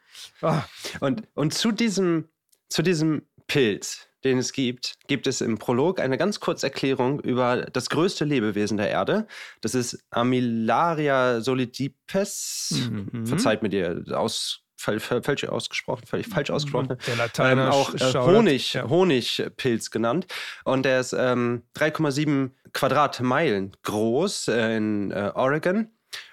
Ah. 0.41 0.65
Und, 1.01 1.29
und 1.35 1.53
zu 1.53 1.73
diesem, 1.73 2.29
zu 2.71 2.83
diesem 2.83 3.23
Pilz, 3.47 4.10
den 4.25 4.39
es 4.39 4.53
gibt, 4.53 4.95
gibt 5.07 5.27
es 5.27 5.41
im 5.41 5.59
Prolog 5.59 6.01
eine 6.01 6.19
ganz 6.19 6.41
kurze 6.41 6.67
Erklärung 6.67 7.21
über 7.21 7.67
das 7.73 7.89
größte 7.91 8.25
Lebewesen 8.25 8.77
der 8.77 8.91
Erde. 8.91 9.27
Das 9.61 9.75
ist 9.75 10.05
Amilaria 10.11 11.41
solidipes. 11.41 12.89
Mhm. 12.91 13.27
Verzeiht 13.27 13.63
mir 13.63 13.69
die 13.69 14.13
aus, 14.13 14.61
falsch 14.77 15.45
ausgesprochen, 15.45 16.07
völlig 16.07 16.27
falsch 16.27 16.51
ausgesprochen. 16.51 16.97
Der 17.07 17.17
Lateiner 17.17 17.67
ähm, 17.67 17.73
auch 17.73 17.95
äh, 17.95 18.15
Honig, 18.15 18.75
ja. 18.75 18.89
Honigpilz 18.89 19.91
genannt. 19.91 20.27
Und 20.65 20.85
der 20.85 21.01
ist 21.01 21.13
ähm, 21.13 21.63
3,7 21.77 22.51
Quadratmeilen 22.73 23.77
groß 23.83 24.49
äh, 24.49 24.77
in 24.77 25.11
äh, 25.11 25.33
Oregon. 25.35 25.91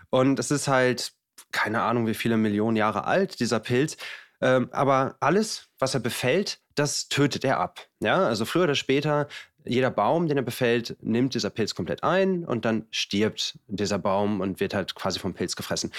Und 0.10 0.40
es 0.40 0.52
ist 0.52 0.68
halt 0.68 1.14
keine 1.52 1.82
Ahnung, 1.82 2.08
wie 2.08 2.14
viele 2.14 2.38
Millionen 2.38 2.78
Jahre 2.78 3.06
alt, 3.06 3.40
dieser 3.40 3.60
Pilz. 3.60 3.98
Ähm, 4.42 4.70
aber 4.72 5.18
alles, 5.20 5.70
was 5.80 5.94
er 5.94 6.00
befällt, 6.00 6.60
das 6.76 7.10
tötet 7.10 7.44
er 7.44 7.60
ab. 7.60 7.88
Ja, 8.00 8.26
also 8.26 8.46
früher 8.46 8.66
oder 8.66 8.76
später, 8.76 9.28
jeder 9.66 9.92
Baum, 9.92 10.28
den 10.28 10.38
er 10.38 10.44
befällt, 10.44 10.96
nimmt 11.02 11.34
dieser 11.34 11.50
Pilz 11.50 11.76
komplett 11.76 12.04
ein 12.04 12.46
und 12.46 12.66
dann 12.66 12.86
stirbt 12.92 13.58
dieser 13.68 14.00
Baum 14.00 14.42
und 14.42 14.60
wird 14.60 14.74
halt 14.74 14.96
quasi 14.96 15.20
vom 15.20 15.34
Pilz 15.34 15.56
gefressen. 15.56 15.92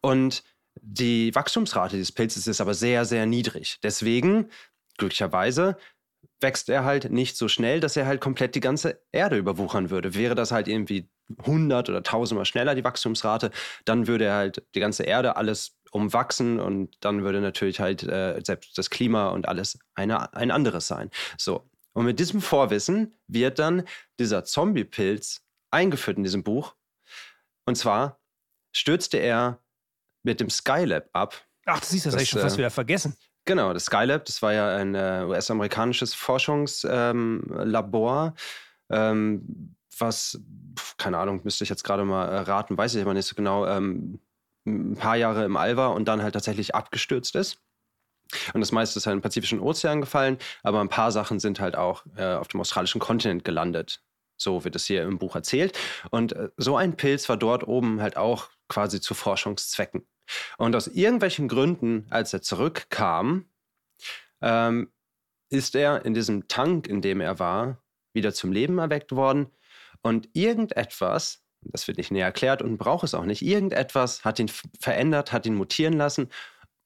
Und 0.00 0.42
die 0.80 1.34
Wachstumsrate 1.34 1.96
dieses 1.96 2.12
Pilzes 2.12 2.46
ist 2.46 2.60
aber 2.60 2.74
sehr, 2.74 3.04
sehr 3.04 3.26
niedrig. 3.26 3.78
Deswegen, 3.82 4.50
glücklicherweise, 4.98 5.76
wächst 6.40 6.68
er 6.68 6.84
halt 6.84 7.10
nicht 7.10 7.36
so 7.36 7.48
schnell, 7.48 7.80
dass 7.80 7.96
er 7.96 8.06
halt 8.06 8.20
komplett 8.20 8.54
die 8.54 8.60
ganze 8.60 9.00
Erde 9.10 9.38
überwuchern 9.38 9.90
würde. 9.90 10.14
Wäre 10.14 10.34
das 10.34 10.52
halt 10.52 10.68
irgendwie 10.68 11.08
100 11.38 11.88
oder 11.88 11.98
1000 11.98 12.38
Mal 12.38 12.44
schneller, 12.44 12.74
die 12.74 12.84
Wachstumsrate, 12.84 13.50
dann 13.84 14.06
würde 14.06 14.26
er 14.26 14.34
halt 14.34 14.64
die 14.74 14.80
ganze 14.80 15.02
Erde 15.04 15.36
alles 15.36 15.75
umwachsen 15.92 16.60
und 16.60 16.96
dann 17.00 17.22
würde 17.22 17.40
natürlich 17.40 17.80
halt 17.80 18.02
äh, 18.02 18.40
selbst 18.44 18.76
das 18.76 18.90
Klima 18.90 19.28
und 19.28 19.48
alles 19.48 19.78
eine, 19.94 20.34
ein 20.34 20.50
anderes 20.50 20.86
sein. 20.86 21.10
So. 21.38 21.68
Und 21.92 22.04
mit 22.04 22.18
diesem 22.18 22.42
Vorwissen 22.42 23.14
wird 23.26 23.58
dann 23.58 23.84
dieser 24.18 24.44
Zombie-Pilz 24.44 25.42
eingeführt 25.70 26.18
in 26.18 26.24
diesem 26.24 26.42
Buch. 26.42 26.74
Und 27.64 27.76
zwar 27.76 28.20
stürzte 28.72 29.18
er 29.18 29.62
mit 30.22 30.40
dem 30.40 30.50
Skylab 30.50 31.08
ab. 31.12 31.46
Ach, 31.64 31.80
das 31.80 31.92
ist 31.92 32.06
das, 32.06 32.14
das 32.14 32.22
ich 32.22 32.28
schon 32.28 32.42
fast 32.42 32.56
äh, 32.56 32.58
wieder 32.58 32.70
vergessen. 32.70 33.16
Genau, 33.46 33.72
das 33.72 33.86
Skylab, 33.86 34.24
das 34.24 34.42
war 34.42 34.52
ja 34.52 34.76
ein 34.76 34.94
äh, 34.94 35.24
US-amerikanisches 35.26 36.14
Forschungslabor, 36.14 38.34
ähm, 38.90 38.90
ähm, 38.90 39.76
was, 39.98 40.38
keine 40.98 41.18
Ahnung, 41.18 41.40
müsste 41.44 41.64
ich 41.64 41.70
jetzt 41.70 41.84
gerade 41.84 42.04
mal 42.04 42.26
äh, 42.26 42.40
raten, 42.40 42.76
weiß 42.76 42.94
ich 42.94 43.02
aber 43.02 43.14
nicht 43.14 43.26
so 43.26 43.34
genau, 43.34 43.66
ähm, 43.66 44.20
ein 44.66 44.96
paar 44.96 45.16
Jahre 45.16 45.44
im 45.44 45.56
All 45.56 45.76
war 45.76 45.94
und 45.94 46.06
dann 46.06 46.22
halt 46.22 46.34
tatsächlich 46.34 46.74
abgestürzt 46.74 47.34
ist. 47.36 47.62
Und 48.54 48.60
das 48.60 48.72
meiste 48.72 48.98
ist 48.98 49.06
halt 49.06 49.14
im 49.14 49.22
Pazifischen 49.22 49.60
Ozean 49.60 50.00
gefallen, 50.00 50.38
aber 50.62 50.80
ein 50.80 50.88
paar 50.88 51.12
Sachen 51.12 51.38
sind 51.38 51.60
halt 51.60 51.76
auch 51.76 52.04
äh, 52.16 52.34
auf 52.34 52.48
dem 52.48 52.60
australischen 52.60 53.00
Kontinent 53.00 53.44
gelandet. 53.44 54.02
So 54.36 54.64
wird 54.64 54.76
es 54.76 54.84
hier 54.84 55.02
im 55.04 55.18
Buch 55.18 55.34
erzählt. 55.34 55.78
Und 56.10 56.32
äh, 56.32 56.50
so 56.56 56.76
ein 56.76 56.96
Pilz 56.96 57.28
war 57.28 57.36
dort 57.36 57.66
oben 57.66 58.00
halt 58.00 58.16
auch 58.16 58.50
quasi 58.68 59.00
zu 59.00 59.14
Forschungszwecken. 59.14 60.06
Und 60.58 60.74
aus 60.74 60.88
irgendwelchen 60.88 61.48
Gründen, 61.48 62.06
als 62.10 62.32
er 62.32 62.42
zurückkam, 62.42 63.48
ähm, 64.42 64.92
ist 65.48 65.76
er 65.76 66.04
in 66.04 66.14
diesem 66.14 66.48
Tank, 66.48 66.88
in 66.88 67.00
dem 67.00 67.20
er 67.20 67.38
war, 67.38 67.78
wieder 68.12 68.34
zum 68.34 68.50
Leben 68.52 68.78
erweckt 68.78 69.12
worden. 69.12 69.52
Und 70.02 70.28
irgendetwas, 70.32 71.45
das 71.72 71.88
wird 71.88 71.98
nicht 71.98 72.10
näher 72.10 72.26
erklärt 72.26 72.62
und 72.62 72.78
braucht 72.78 73.04
es 73.04 73.14
auch 73.14 73.24
nicht, 73.24 73.42
irgendetwas 73.42 74.24
hat 74.24 74.38
ihn 74.38 74.50
verändert, 74.80 75.32
hat 75.32 75.46
ihn 75.46 75.54
mutieren 75.54 75.94
lassen. 75.94 76.28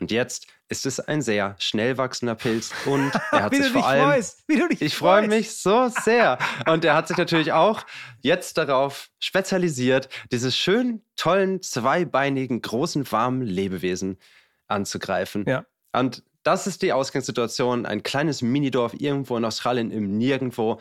Und 0.01 0.11
jetzt 0.11 0.47
ist 0.71 0.87
es 0.87 0.99
ein 0.99 1.21
sehr 1.21 1.57
schnell 1.59 1.99
wachsender 1.99 2.35
Pilz 2.35 2.73
und 2.87 3.13
er 3.33 3.43
hat 3.43 3.55
sich 3.55 3.69
vor 3.69 3.87
allem. 3.87 4.05
Freust, 4.05 4.45
ich 4.79 4.97
freue 4.97 5.29
mich 5.29 5.57
so 5.57 5.89
sehr. 5.89 6.39
Und 6.67 6.85
er 6.85 6.95
hat 6.95 7.09
sich 7.09 7.19
natürlich 7.19 7.53
auch 7.53 7.83
jetzt 8.23 8.57
darauf 8.57 9.11
spezialisiert, 9.19 10.09
diese 10.33 10.51
schönen, 10.51 11.05
tollen, 11.17 11.61
zweibeinigen, 11.61 12.63
großen, 12.63 13.11
warmen 13.13 13.43
Lebewesen 13.43 14.19
anzugreifen. 14.69 15.45
Ja. 15.47 15.67
Und 15.93 16.23
das 16.43 16.67
ist 16.67 16.83
die 16.83 16.93
Ausgangssituation. 16.93 17.85
Ein 17.85 18.03
kleines 18.03 18.41
Minidorf 18.41 18.95
irgendwo 18.95 19.37
in 19.37 19.45
Australien 19.45 19.91
im 19.91 20.17
Nirgendwo. 20.17 20.81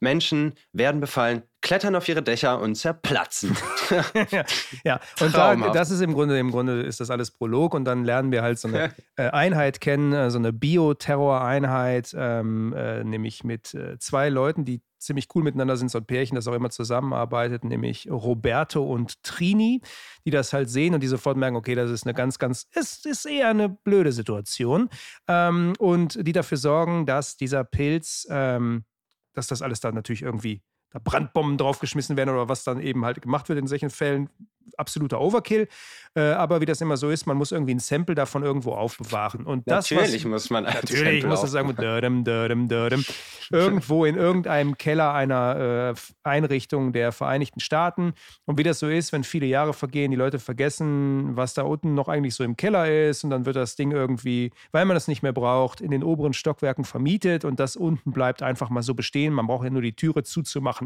Menschen 0.00 0.54
werden 0.72 1.00
befallen, 1.00 1.42
klettern 1.62 1.96
auf 1.96 2.06
ihre 2.08 2.22
Dächer 2.22 2.60
und 2.60 2.74
zerplatzen. 2.74 3.56
ja, 4.30 4.44
ja, 4.84 5.00
und 5.20 5.34
da, 5.34 5.56
das 5.72 5.90
ist 5.90 6.02
im 6.02 6.12
Grunde, 6.12 6.38
im 6.38 6.50
Grunde 6.50 6.82
ist 6.82 7.00
das 7.00 7.10
alles 7.10 7.30
Prolog 7.30 7.72
und 7.72 7.86
dann 7.86 8.04
lernen 8.04 8.30
wir 8.30 8.42
halt 8.42 8.58
so 8.58 8.68
eine 8.68 8.92
äh, 9.16 9.30
Einheit 9.30 9.80
kennen, 9.80 10.12
äh, 10.12 10.30
so 10.30 10.38
eine 10.38 10.52
Bioterror-Einheit, 10.52 12.14
ähm, 12.16 12.74
äh, 12.76 13.02
nämlich 13.02 13.44
mit 13.44 13.72
äh, 13.72 13.98
zwei 13.98 14.28
Leuten, 14.28 14.66
die 14.66 14.82
ziemlich 14.98 15.28
cool 15.34 15.42
miteinander 15.42 15.76
sind, 15.76 15.90
so 15.90 15.98
ein 15.98 16.06
Pärchen, 16.06 16.34
das 16.34 16.48
auch 16.48 16.54
immer 16.54 16.70
zusammenarbeitet, 16.70 17.64
nämlich 17.64 18.10
Roberto 18.10 18.82
und 18.82 19.22
Trini, 19.22 19.80
die 20.26 20.30
das 20.30 20.52
halt 20.52 20.68
sehen 20.70 20.94
und 20.94 21.02
die 21.02 21.08
sofort 21.08 21.36
merken, 21.36 21.56
okay, 21.56 21.74
das 21.74 21.90
ist 21.90 22.04
eine 22.04 22.14
ganz, 22.14 22.38
ganz, 22.38 22.66
es 22.72 23.04
ist 23.04 23.24
eher 23.26 23.48
eine 23.48 23.68
blöde 23.68 24.12
Situation 24.12 24.88
ähm, 25.28 25.74
und 25.78 26.26
die 26.26 26.32
dafür 26.32 26.58
sorgen, 26.58 27.06
dass 27.06 27.36
dieser 27.36 27.64
Pilz 27.64 28.26
ähm, 28.30 28.84
dass 29.34 29.46
das 29.48 29.62
alles 29.62 29.80
dann 29.80 29.94
natürlich 29.94 30.22
irgendwie 30.22 30.62
da 30.94 31.00
Brandbomben 31.02 31.58
draufgeschmissen 31.58 32.16
werden 32.16 32.30
oder 32.30 32.48
was 32.48 32.62
dann 32.62 32.80
eben 32.80 33.04
halt 33.04 33.20
gemacht 33.20 33.48
wird 33.48 33.58
in 33.58 33.66
solchen 33.66 33.90
Fällen, 33.90 34.30
absoluter 34.76 35.20
Overkill. 35.20 35.68
Äh, 36.16 36.20
aber 36.20 36.60
wie 36.60 36.66
das 36.66 36.80
immer 36.80 36.96
so 36.96 37.10
ist, 37.10 37.26
man 37.26 37.36
muss 37.36 37.50
irgendwie 37.50 37.74
ein 37.74 37.80
Sample 37.80 38.14
davon 38.14 38.44
irgendwo 38.44 38.72
aufbewahren. 38.72 39.44
Und 39.44 39.68
das, 39.68 39.90
natürlich 39.90 40.24
was, 40.24 40.30
muss 40.30 40.50
man 40.50 40.64
Natürlich 40.64 41.26
muss 41.26 41.40
das 41.40 41.50
sagen, 41.50 41.74
dödem, 41.74 42.22
dödem, 42.22 42.68
dödem, 42.68 43.04
irgendwo 43.50 44.04
in 44.04 44.14
irgendeinem 44.14 44.78
Keller 44.78 45.12
einer 45.12 45.94
äh, 45.96 46.00
Einrichtung 46.22 46.92
der 46.92 47.10
Vereinigten 47.10 47.58
Staaten. 47.58 48.14
Und 48.44 48.58
wie 48.58 48.62
das 48.62 48.78
so 48.78 48.88
ist, 48.88 49.12
wenn 49.12 49.24
viele 49.24 49.46
Jahre 49.46 49.74
vergehen, 49.74 50.12
die 50.12 50.16
Leute 50.16 50.38
vergessen, 50.38 51.36
was 51.36 51.54
da 51.54 51.62
unten 51.62 51.94
noch 51.94 52.06
eigentlich 52.06 52.36
so 52.36 52.44
im 52.44 52.56
Keller 52.56 53.08
ist. 53.08 53.24
Und 53.24 53.30
dann 53.30 53.44
wird 53.44 53.56
das 53.56 53.74
Ding 53.74 53.90
irgendwie, 53.90 54.52
weil 54.70 54.84
man 54.84 54.94
das 54.94 55.08
nicht 55.08 55.22
mehr 55.24 55.32
braucht, 55.32 55.80
in 55.80 55.90
den 55.90 56.04
oberen 56.04 56.32
Stockwerken 56.32 56.84
vermietet. 56.84 57.44
Und 57.44 57.58
das 57.58 57.74
unten 57.74 58.12
bleibt 58.12 58.40
einfach 58.40 58.70
mal 58.70 58.82
so 58.82 58.94
bestehen. 58.94 59.32
Man 59.32 59.48
braucht 59.48 59.64
ja 59.64 59.70
nur 59.70 59.82
die 59.82 59.96
Türe 59.96 60.22
zuzumachen. 60.22 60.83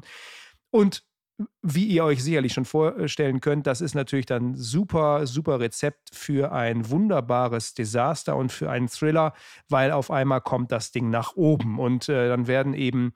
Und 0.71 1.05
wie 1.63 1.87
ihr 1.87 2.05
euch 2.05 2.23
sicherlich 2.23 2.53
schon 2.53 2.65
vorstellen 2.65 3.41
könnt, 3.41 3.67
das 3.69 3.81
ist 3.81 3.95
natürlich 3.95 4.27
dann 4.27 4.57
super, 4.57 5.27
super 5.27 5.61
Rezept 5.61 6.11
für 6.13 6.51
ein 6.51 6.91
wunderbares 6.91 7.75
Desaster 7.75 8.35
und 8.37 8.51
für 8.51 8.71
einen 8.71 8.89
Thriller, 8.89 9.35
weil 9.69 9.93
auf 9.93 10.11
einmal 10.11 10.41
kommt 10.41 10.73
das 10.73 10.91
Ding 10.91 11.11
nach 11.11 11.37
oben. 11.37 11.79
Und 11.79 12.09
äh, 12.09 12.29
dann 12.29 12.49
werden 12.49 12.75
eben 12.75 13.13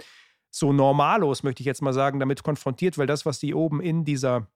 so 0.51 0.73
Normalos, 0.73 1.43
möchte 1.43 1.63
ich 1.63 1.67
jetzt 1.67 1.83
mal 1.83 1.93
sagen, 1.93 2.21
damit 2.21 2.45
konfrontiert, 2.45 2.97
weil 2.97 3.09
das, 3.09 3.27
was 3.27 3.41
die 3.41 3.55
oben 3.55 3.81
in 3.81 4.05
dieser 4.05 4.47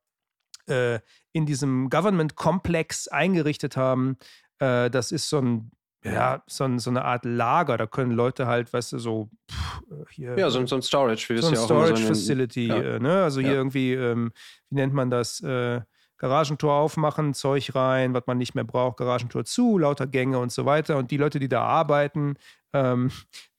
äh, 0.69 1.01
in 1.33 1.47
diesem 1.47 1.91
Government-Komplex 1.91 3.09
eingerichtet 3.09 3.77
haben, 3.77 4.17
äh, 4.59 4.91
das 4.91 5.13
ist 5.13 5.29
so 5.29 5.39
ein 5.39 5.71
ja, 6.13 6.43
so, 6.47 6.79
so, 6.79 6.91
eine 6.91 7.05
Art 7.05 7.25
Lager. 7.25 7.77
Da 7.77 7.87
können 7.87 8.13
Leute 8.13 8.47
halt, 8.47 8.73
weißt 8.73 8.93
du, 8.93 8.99
so 8.99 9.31
pff, 9.51 9.83
äh, 9.91 10.05
hier. 10.11 10.39
Ja, 10.39 10.51
so, 10.51 10.65
so 10.67 10.77
ein 10.77 10.83
Storage, 10.83 11.29
wie 11.29 11.39
so 11.39 11.49
ein 11.49 11.55
ja 11.55 11.61
Storage 11.61 12.03
so 12.03 12.09
Facility, 12.09 12.69
ja. 12.69 12.77
äh, 12.77 12.99
ne? 12.99 13.23
Also 13.23 13.41
hier 13.41 13.51
ja. 13.51 13.57
irgendwie, 13.57 13.95
ähm, 13.95 14.33
wie 14.71 14.77
nennt 14.77 14.95
man 14.95 15.11
das? 15.11 15.41
Äh, 15.41 15.81
Garagentor 16.19 16.73
aufmachen, 16.73 17.35
Zeug 17.35 17.75
rein, 17.75 18.15
was 18.15 18.27
man 18.27 18.39
nicht 18.39 18.55
mehr 18.55 18.65
braucht, 18.65 18.97
Garagentor 18.97 19.45
zu, 19.45 19.79
lauter 19.79 20.07
Gänge 20.07 20.39
und 20.39 20.51
so 20.51 20.65
weiter. 20.65 20.97
Und 20.97 21.11
die 21.11 21.19
Leute, 21.19 21.39
die 21.39 21.49
da 21.49 21.63
arbeiten, 21.63 22.37
ähm, 22.73 23.11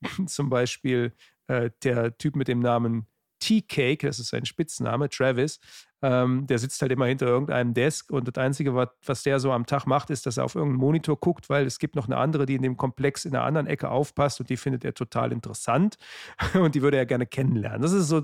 zum 0.26 0.50
Beispiel 0.50 1.14
äh, 1.48 1.70
der 1.84 2.18
Typ 2.18 2.36
mit 2.36 2.48
dem 2.48 2.60
Namen 2.60 3.08
T-Cake, 3.40 4.08
das 4.08 4.20
ist 4.20 4.30
sein 4.30 4.46
Spitzname, 4.46 5.10
Travis, 5.10 5.60
ähm, 6.02 6.46
der 6.48 6.60
sitzt 6.60 6.82
halt 6.82 6.92
immer 6.92 7.08
hinter 7.08 7.26
irgendeinem 7.26 7.74
Desk 7.74 8.12
und 8.12 8.28
das 8.28 8.36
Einzige, 8.42 8.76
was, 8.76 8.90
was 9.06 9.24
der 9.24 9.40
so 9.40 9.52
am 9.52 9.66
Tag 9.66 9.86
macht, 9.86 10.10
ist, 10.10 10.26
dass 10.26 10.38
er 10.38 10.46
auf 10.46 10.56
irgendeinen 10.56 10.80
Monitor 10.80 11.20
guckt, 11.20 11.50
weil 11.50 11.66
es 11.66 11.80
gibt 11.80 11.96
noch 11.96 12.06
eine 12.06 12.18
andere, 12.18 12.46
die 12.46 12.56
in 12.56 12.62
dem 12.62 12.78
Komplex 12.78 13.26
in 13.26 13.36
einer 13.36 13.46
anderen 13.46 13.68
Ecke 13.68 13.90
aufpasst 13.90 14.40
und 14.40 14.50
die 14.50 14.58
findet 14.58 14.86
er 14.86 14.94
total 14.94 15.32
interessant 15.32 15.98
und 16.54 16.76
die 16.76 16.82
würde 16.82 16.98
er 16.98 17.06
gerne 17.06 17.26
kennenlernen. 17.26 17.82
Das 17.82 17.94
ist 17.94 18.08
so, 18.08 18.24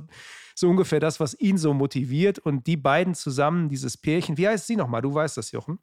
so 0.56 0.70
ungefähr 0.70 1.00
das, 1.00 1.20
was 1.20 1.40
ihn 1.40 1.58
so 1.58 1.74
motiviert 1.74 2.38
und 2.38 2.68
die 2.68 2.78
beiden 2.78 3.16
zusammen, 3.16 3.70
dieses 3.70 3.98
Pärchen, 3.98 4.38
wie 4.38 4.48
heißt 4.48 4.68
sie 4.68 4.76
nochmal? 4.76 5.02
Du 5.02 5.14
weißt 5.14 5.38
das, 5.38 5.52
Jochen? 5.52 5.80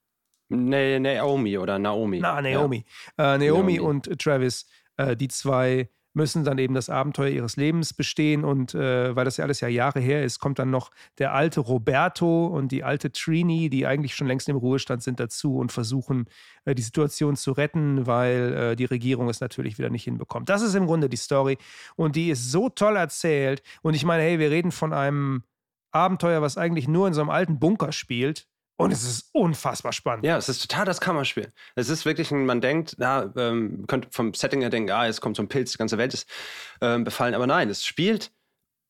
Nee, 0.48 0.98
Naomi 0.98 1.59
oder 1.59 1.79
Naomi. 1.79 2.20
Na, 2.20 2.40
Naomi. 2.42 2.85
Ja. 3.18 3.35
Äh, 3.35 3.38
Naomi, 3.38 3.76
Naomi, 3.76 3.81
und 3.81 4.18
Travis, 4.20 4.66
äh, 4.96 5.16
die 5.16 5.29
zwei 5.29 5.88
müssen 6.12 6.44
dann 6.44 6.58
eben 6.58 6.74
das 6.74 6.88
Abenteuer 6.88 7.28
ihres 7.28 7.56
Lebens 7.56 7.94
bestehen. 7.94 8.44
Und 8.44 8.74
äh, 8.74 9.14
weil 9.14 9.24
das 9.24 9.36
ja 9.36 9.44
alles 9.44 9.60
ja 9.60 9.68
Jahre 9.68 10.00
her 10.00 10.24
ist, 10.24 10.40
kommt 10.40 10.58
dann 10.58 10.70
noch 10.70 10.90
der 11.18 11.32
alte 11.32 11.60
Roberto 11.60 12.46
und 12.46 12.72
die 12.72 12.84
alte 12.84 13.12
Trini, 13.12 13.70
die 13.70 13.86
eigentlich 13.86 14.14
schon 14.14 14.26
längst 14.26 14.48
im 14.48 14.56
Ruhestand 14.56 15.02
sind, 15.02 15.20
dazu 15.20 15.56
und 15.56 15.72
versuchen, 15.72 16.26
äh, 16.64 16.74
die 16.74 16.82
Situation 16.82 17.36
zu 17.36 17.52
retten, 17.52 18.06
weil 18.06 18.52
äh, 18.54 18.76
die 18.76 18.86
Regierung 18.86 19.28
es 19.28 19.40
natürlich 19.40 19.78
wieder 19.78 19.90
nicht 19.90 20.04
hinbekommt. 20.04 20.48
Das 20.48 20.62
ist 20.62 20.74
im 20.74 20.86
Grunde 20.86 21.08
die 21.08 21.16
Story. 21.16 21.58
Und 21.96 22.16
die 22.16 22.30
ist 22.30 22.50
so 22.50 22.68
toll 22.68 22.96
erzählt. 22.96 23.62
Und 23.82 23.94
ich 23.94 24.04
meine, 24.04 24.22
hey, 24.22 24.38
wir 24.38 24.50
reden 24.50 24.72
von 24.72 24.92
einem 24.92 25.44
Abenteuer, 25.92 26.42
was 26.42 26.58
eigentlich 26.58 26.88
nur 26.88 27.08
in 27.08 27.14
so 27.14 27.20
einem 27.20 27.30
alten 27.30 27.58
Bunker 27.58 27.92
spielt. 27.92 28.46
Und 28.80 28.92
es 28.92 29.04
ist 29.04 29.28
unfassbar 29.32 29.92
spannend. 29.92 30.24
Ja, 30.24 30.38
es 30.38 30.48
ist 30.48 30.62
total 30.62 30.86
das 30.86 31.00
Kammerspiel. 31.00 31.52
Es 31.74 31.90
ist 31.90 32.06
wirklich, 32.06 32.30
man 32.30 32.62
denkt, 32.62 32.94
na, 32.96 33.30
ähm, 33.36 33.84
könnte 33.86 34.08
vom 34.10 34.32
Setting 34.32 34.62
her 34.62 34.70
denken, 34.70 34.90
ah, 34.90 35.06
jetzt 35.06 35.20
kommt 35.20 35.36
so 35.36 35.42
ein 35.42 35.48
Pilz, 35.48 35.72
die 35.72 35.78
ganze 35.78 35.98
Welt 35.98 36.14
ist 36.14 36.26
ähm, 36.80 37.04
befallen. 37.04 37.34
Aber 37.34 37.46
nein, 37.46 37.68
es 37.68 37.84
spielt 37.84 38.32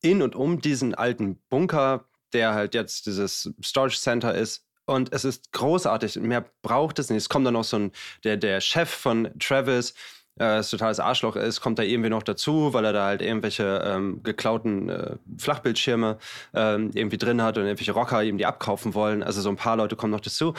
in 0.01 0.23
und 0.23 0.37
um 0.37 0.61
diesen 0.61 0.95
alten 0.95 1.43
Bunker, 1.49 2.05
der 2.33 2.55
halt 2.55 2.75
jetzt 2.75 3.07
dieses 3.07 3.53
Storage 3.63 3.99
Center 3.99 4.33
ist. 4.33 4.65
Und 4.87 5.13
es 5.13 5.25
ist 5.25 5.53
großartig. 5.53 6.17
Mehr 6.17 6.45
braucht 6.63 7.01
es 7.01 7.11
nicht. 7.11 7.19
Es 7.19 7.29
kommt 7.29 7.47
dann 7.47 7.55
noch 7.55 7.65
so 7.65 7.79
ein, 7.79 7.93
der, 8.23 8.37
der 8.37 8.61
Chef 8.61 8.91
von 8.91 9.31
Travis, 9.41 9.95
äh, 10.41 10.63
totales 10.63 11.01
Arschloch 11.01 11.37
ist, 11.37 11.61
kommt 11.61 11.79
da 11.79 11.83
irgendwie 11.83 12.09
noch 12.09 12.23
dazu, 12.23 12.73
weil 12.73 12.85
er 12.87 12.93
da 12.95 13.05
halt 13.05 13.21
irgendwelche 13.21 13.83
ähm, 13.85 14.23
geklauten 14.23 14.89
äh, 14.89 15.17
Flachbildschirme 15.37 16.17
ähm, 16.55 16.91
irgendwie 16.95 17.19
drin 17.19 17.43
hat 17.43 17.59
und 17.59 17.65
irgendwelche 17.65 17.93
Rocker 17.93 18.23
ihm 18.23 18.39
die 18.39 18.47
abkaufen 18.47 18.95
wollen. 18.95 19.23
Also 19.23 19.43
so 19.43 19.51
ein 19.51 19.57
paar 19.57 19.77
Leute 19.77 19.97
kommen 19.97 20.13
noch 20.13 20.21
dazu. 20.21 20.55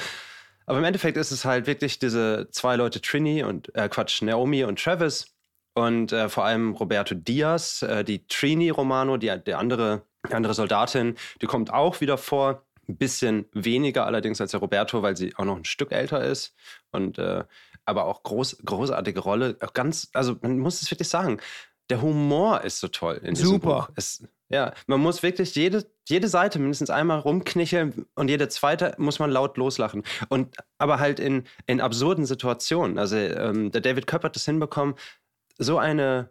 Aber 0.68 0.78
im 0.78 0.84
Endeffekt 0.84 1.18
ist 1.18 1.32
es 1.32 1.46
halt 1.46 1.66
wirklich 1.66 1.98
diese 1.98 2.48
zwei 2.52 2.76
Leute, 2.76 3.02
Trini 3.02 3.44
und 3.44 3.74
äh, 3.76 3.90
Quatsch, 3.90 4.22
Naomi 4.22 4.64
und 4.64 4.82
Travis 4.82 5.34
und 5.74 6.12
äh, 6.12 6.30
vor 6.30 6.46
allem 6.46 6.74
Roberto 6.74 7.16
Diaz, 7.16 7.82
äh, 7.82 8.04
die 8.04 8.28
Trini 8.28 8.70
Romano, 8.70 9.18
die, 9.18 9.34
die 9.46 9.56
andere, 9.56 10.04
die 10.30 10.34
andere 10.36 10.54
Soldatin, 10.54 11.16
die 11.42 11.48
kommt 11.48 11.74
auch 11.74 12.02
wieder 12.02 12.18
vor. 12.20 12.64
Ein 12.88 12.98
bisschen 12.98 13.46
weniger 13.54 14.06
allerdings 14.06 14.42
als 14.42 14.52
der 14.52 14.60
Roberto, 14.60 15.02
weil 15.02 15.16
sie 15.16 15.34
auch 15.38 15.46
noch 15.46 15.56
ein 15.56 15.66
Stück 15.66 15.92
älter 15.92 16.24
ist. 16.24 16.56
Und 16.92 17.18
äh, 17.18 17.46
aber 17.86 18.06
auch 18.06 18.24
groß, 18.24 18.58
großartige 18.66 19.20
Rolle. 19.20 19.58
Auch 19.62 19.74
ganz, 19.74 20.10
also 20.14 20.36
man 20.42 20.60
muss 20.60 20.82
es 20.82 20.92
wirklich 20.92 21.10
sagen, 21.10 21.40
der 21.90 22.02
Humor 22.02 22.62
ist 22.62 22.80
so 22.80 22.88
toll 22.88 23.20
in 23.24 23.34
diesem 23.34 23.50
Super. 23.50 23.88
Buch. 23.88 23.90
Es, 23.96 24.24
ja, 24.50 24.74
man 24.88 25.02
muss 25.02 25.24
wirklich 25.24 25.56
jede, 25.56 25.86
jede 26.08 26.28
Seite 26.28 26.60
mindestens 26.60 26.90
einmal 26.90 27.20
rumknicheln 27.20 28.06
und 28.16 28.30
jede 28.30 28.48
zweite 28.50 28.96
muss 28.98 29.20
man 29.20 29.30
laut 29.30 29.58
loslachen. 29.58 30.04
Und 30.30 30.56
aber 30.78 31.00
halt 31.00 31.20
in, 31.20 31.44
in 31.68 31.82
absurden 31.82 32.26
Situationen. 32.26 32.98
Also 32.98 33.18
ähm, 33.18 33.72
der 33.72 33.82
David 33.82 34.08
Köpp 34.08 34.24
hat 34.24 34.36
das 34.36 34.46
hinbekommen, 34.46 34.96
so 35.58 35.78
eine, 35.78 36.30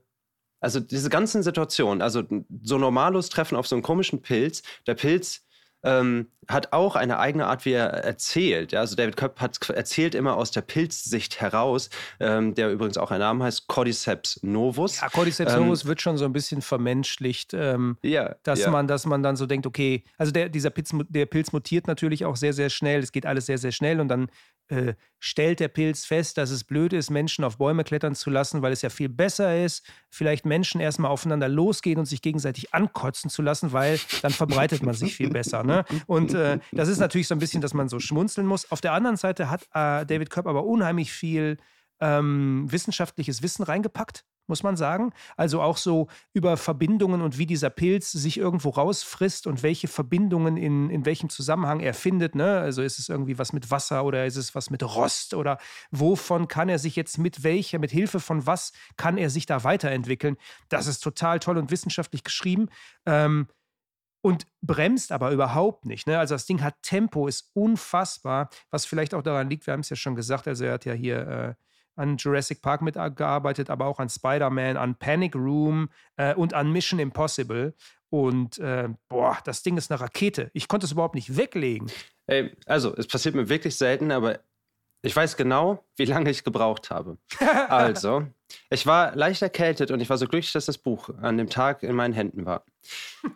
also 0.60 0.80
diese 0.80 1.10
ganzen 1.10 1.42
Situationen, 1.42 2.02
also 2.02 2.22
so 2.62 2.78
normalos 2.78 3.28
Treffen 3.28 3.56
auf 3.56 3.66
so 3.66 3.74
einen 3.76 3.82
komischen 3.82 4.22
Pilz. 4.22 4.62
Der 4.86 4.94
Pilz 4.94 5.46
ähm, 5.82 6.26
hat 6.48 6.72
auch 6.72 6.96
eine 6.96 7.18
eigene 7.18 7.46
Art, 7.46 7.64
wie 7.64 7.72
er 7.72 7.88
erzählt. 7.88 8.72
Ja? 8.72 8.80
Also 8.80 8.96
David 8.96 9.16
Köpp 9.16 9.40
hat 9.40 9.58
erzählt 9.70 10.14
immer 10.14 10.36
aus 10.36 10.50
der 10.50 10.62
Pilzsicht 10.62 11.40
heraus, 11.40 11.90
ähm, 12.18 12.54
der 12.54 12.70
übrigens 12.70 12.98
auch 12.98 13.10
ein 13.10 13.20
Name 13.20 13.44
heißt, 13.44 13.68
Cordyceps 13.68 14.40
novus. 14.42 15.00
Ja, 15.00 15.08
Cordyceps 15.08 15.54
ähm, 15.54 15.60
novus 15.60 15.84
wird 15.84 16.00
schon 16.00 16.18
so 16.18 16.24
ein 16.24 16.32
bisschen 16.32 16.62
vermenschlicht, 16.62 17.54
ähm, 17.54 17.96
ja, 18.02 18.34
dass, 18.42 18.60
ja. 18.60 18.70
Man, 18.70 18.88
dass 18.88 19.06
man 19.06 19.22
dann 19.22 19.36
so 19.36 19.46
denkt, 19.46 19.66
okay, 19.66 20.04
also 20.18 20.32
der, 20.32 20.48
dieser 20.48 20.70
Pilz, 20.70 20.92
der 21.08 21.26
Pilz 21.26 21.52
mutiert 21.52 21.86
natürlich 21.86 22.24
auch 22.24 22.36
sehr, 22.36 22.52
sehr 22.52 22.70
schnell. 22.70 23.00
Es 23.00 23.12
geht 23.12 23.26
alles 23.26 23.46
sehr, 23.46 23.58
sehr 23.58 23.72
schnell 23.72 24.00
und 24.00 24.08
dann 24.08 24.30
äh, 24.70 24.94
stellt 25.18 25.60
der 25.60 25.68
Pilz 25.68 26.04
fest, 26.04 26.38
dass 26.38 26.50
es 26.50 26.64
blöd 26.64 26.92
ist, 26.92 27.10
Menschen 27.10 27.44
auf 27.44 27.58
Bäume 27.58 27.84
klettern 27.84 28.14
zu 28.14 28.30
lassen, 28.30 28.62
weil 28.62 28.72
es 28.72 28.82
ja 28.82 28.88
viel 28.88 29.08
besser 29.08 29.62
ist, 29.62 29.84
vielleicht 30.08 30.46
Menschen 30.46 30.80
erstmal 30.80 31.10
aufeinander 31.10 31.48
losgehen 31.48 31.98
und 31.98 32.06
sich 32.06 32.22
gegenseitig 32.22 32.72
ankotzen 32.72 33.30
zu 33.30 33.42
lassen, 33.42 33.72
weil 33.72 33.98
dann 34.22 34.32
verbreitet 34.32 34.82
man 34.82 34.94
sich 34.94 35.14
viel 35.14 35.30
besser. 35.30 35.62
Ne? 35.62 35.84
Und 36.06 36.34
äh, 36.34 36.58
das 36.72 36.88
ist 36.88 36.98
natürlich 36.98 37.28
so 37.28 37.34
ein 37.34 37.40
bisschen, 37.40 37.60
dass 37.60 37.74
man 37.74 37.88
so 37.88 37.98
schmunzeln 37.98 38.46
muss. 38.46 38.70
Auf 38.70 38.80
der 38.80 38.92
anderen 38.92 39.16
Seite 39.16 39.50
hat 39.50 39.62
äh, 39.74 40.06
David 40.06 40.30
Kopp 40.30 40.46
aber 40.46 40.64
unheimlich 40.64 41.12
viel 41.12 41.58
ähm, 42.00 42.66
wissenschaftliches 42.70 43.42
Wissen 43.42 43.62
reingepackt 43.62 44.24
muss 44.50 44.62
man 44.62 44.76
sagen. 44.76 45.12
Also 45.38 45.62
auch 45.62 45.78
so 45.78 46.08
über 46.34 46.58
Verbindungen 46.58 47.22
und 47.22 47.38
wie 47.38 47.46
dieser 47.46 47.70
Pilz 47.70 48.12
sich 48.12 48.36
irgendwo 48.36 48.68
rausfrisst 48.68 49.46
und 49.46 49.62
welche 49.62 49.88
Verbindungen 49.88 50.58
in, 50.58 50.90
in 50.90 51.06
welchem 51.06 51.30
Zusammenhang 51.30 51.80
er 51.80 51.94
findet. 51.94 52.34
Ne? 52.34 52.58
Also 52.58 52.82
ist 52.82 52.98
es 52.98 53.08
irgendwie 53.08 53.38
was 53.38 53.54
mit 53.54 53.70
Wasser 53.70 54.04
oder 54.04 54.26
ist 54.26 54.36
es 54.36 54.54
was 54.54 54.68
mit 54.68 54.82
Rost 54.82 55.32
oder 55.32 55.56
wovon 55.90 56.48
kann 56.48 56.68
er 56.68 56.78
sich 56.78 56.96
jetzt 56.96 57.16
mit 57.16 57.42
welcher, 57.42 57.78
mit 57.78 57.90
Hilfe 57.90 58.20
von 58.20 58.46
was 58.46 58.72
kann 58.98 59.16
er 59.16 59.30
sich 59.30 59.46
da 59.46 59.64
weiterentwickeln? 59.64 60.36
Das 60.68 60.86
ist 60.86 61.00
total 61.00 61.38
toll 61.38 61.56
und 61.56 61.70
wissenschaftlich 61.70 62.24
geschrieben. 62.24 62.68
Ähm, 63.06 63.46
und 64.22 64.46
bremst 64.60 65.12
aber 65.12 65.30
überhaupt 65.30 65.86
nicht. 65.86 66.06
Ne? 66.06 66.18
Also 66.18 66.34
das 66.34 66.44
Ding 66.44 66.62
hat 66.62 66.74
Tempo, 66.82 67.26
ist 67.26 67.50
unfassbar, 67.54 68.50
was 68.70 68.84
vielleicht 68.84 69.14
auch 69.14 69.22
daran 69.22 69.48
liegt, 69.48 69.66
wir 69.66 69.72
haben 69.72 69.80
es 69.80 69.88
ja 69.88 69.96
schon 69.96 70.14
gesagt, 70.14 70.46
also 70.46 70.66
er 70.66 70.74
hat 70.74 70.84
ja 70.84 70.92
hier 70.92 71.26
äh, 71.26 71.54
an 72.00 72.16
Jurassic 72.16 72.62
Park 72.62 72.82
mitgearbeitet, 72.82 73.70
aber 73.70 73.86
auch 73.86 73.98
an 73.98 74.08
Spider-Man, 74.08 74.76
an 74.76 74.96
Panic 74.96 75.36
Room 75.36 75.90
äh, 76.16 76.34
und 76.34 76.54
an 76.54 76.72
Mission 76.72 76.98
Impossible. 76.98 77.74
Und 78.08 78.58
äh, 78.58 78.88
boah, 79.08 79.38
das 79.44 79.62
Ding 79.62 79.76
ist 79.76 79.90
eine 79.90 80.00
Rakete. 80.00 80.50
Ich 80.52 80.66
konnte 80.66 80.86
es 80.86 80.92
überhaupt 80.92 81.14
nicht 81.14 81.36
weglegen. 81.36 81.90
Ey, 82.26 82.56
also, 82.66 82.94
es 82.96 83.06
passiert 83.06 83.34
mir 83.34 83.48
wirklich 83.48 83.76
selten, 83.76 84.10
aber 84.10 84.40
ich 85.02 85.16
weiß 85.16 85.36
genau, 85.36 85.84
wie 85.96 86.04
lange 86.04 86.30
ich 86.30 86.44
gebraucht 86.44 86.90
habe. 86.90 87.16
Also, 87.68 88.26
ich 88.68 88.86
war 88.86 89.14
leicht 89.14 89.42
erkältet 89.42 89.90
und 89.90 90.00
ich 90.00 90.10
war 90.10 90.18
so 90.18 90.26
glücklich, 90.26 90.52
dass 90.52 90.66
das 90.66 90.78
Buch 90.78 91.10
an 91.22 91.38
dem 91.38 91.48
Tag 91.48 91.82
in 91.82 91.94
meinen 91.94 92.12
Händen 92.12 92.46
war. 92.46 92.64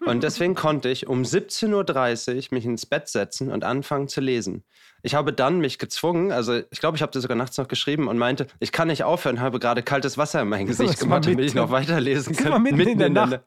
Und 0.06 0.22
deswegen 0.22 0.54
konnte 0.54 0.88
ich 0.88 1.06
um 1.06 1.22
17.30 1.22 2.36
Uhr 2.36 2.42
mich 2.50 2.64
ins 2.64 2.86
Bett 2.86 3.08
setzen 3.08 3.50
und 3.52 3.64
anfangen 3.64 4.08
zu 4.08 4.20
lesen. 4.20 4.64
Ich 5.02 5.14
habe 5.14 5.32
dann 5.32 5.60
mich 5.60 5.78
gezwungen, 5.78 6.32
also 6.32 6.60
ich 6.70 6.80
glaube, 6.80 6.96
ich 6.96 7.02
habe 7.02 7.12
das 7.12 7.22
sogar 7.22 7.36
nachts 7.36 7.56
noch 7.58 7.68
geschrieben 7.68 8.08
und 8.08 8.18
meinte, 8.18 8.46
ich 8.58 8.72
kann 8.72 8.88
nicht 8.88 9.04
aufhören, 9.04 9.40
habe 9.40 9.60
gerade 9.60 9.82
kaltes 9.82 10.18
Wasser 10.18 10.42
in 10.42 10.48
mein 10.48 10.66
Gesicht 10.66 10.98
gemacht, 10.98 11.26
damit 11.26 11.44
ich 11.44 11.54
noch 11.54 11.70
weiterlesen 11.70 12.34
kann. 12.34 12.62
Mitten, 12.62 12.76
mitten 12.76 12.90
in 12.92 12.98
der, 12.98 13.06
in 13.06 13.14
der 13.14 13.26
Nacht. 13.26 13.40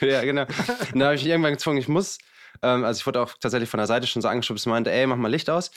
Ja, 0.00 0.24
genau. 0.24 0.42
Und 0.42 0.94
dann 0.94 1.04
habe 1.04 1.14
ich 1.14 1.22
mich 1.22 1.30
irgendwann 1.30 1.52
gezwungen, 1.52 1.78
ich 1.78 1.88
muss 1.88 2.18
ähm, 2.62 2.84
also 2.84 2.98
ich 2.98 3.06
wurde 3.06 3.20
auch 3.20 3.32
tatsächlich 3.40 3.68
von 3.68 3.78
der 3.78 3.86
Seite 3.86 4.06
schon 4.06 4.22
so 4.22 4.28
angeschubst 4.28 4.66
und 4.66 4.72
meinte, 4.72 4.90
ey, 4.90 5.06
mach 5.06 5.16
mal 5.16 5.30
Licht 5.30 5.50
aus. 5.50 5.70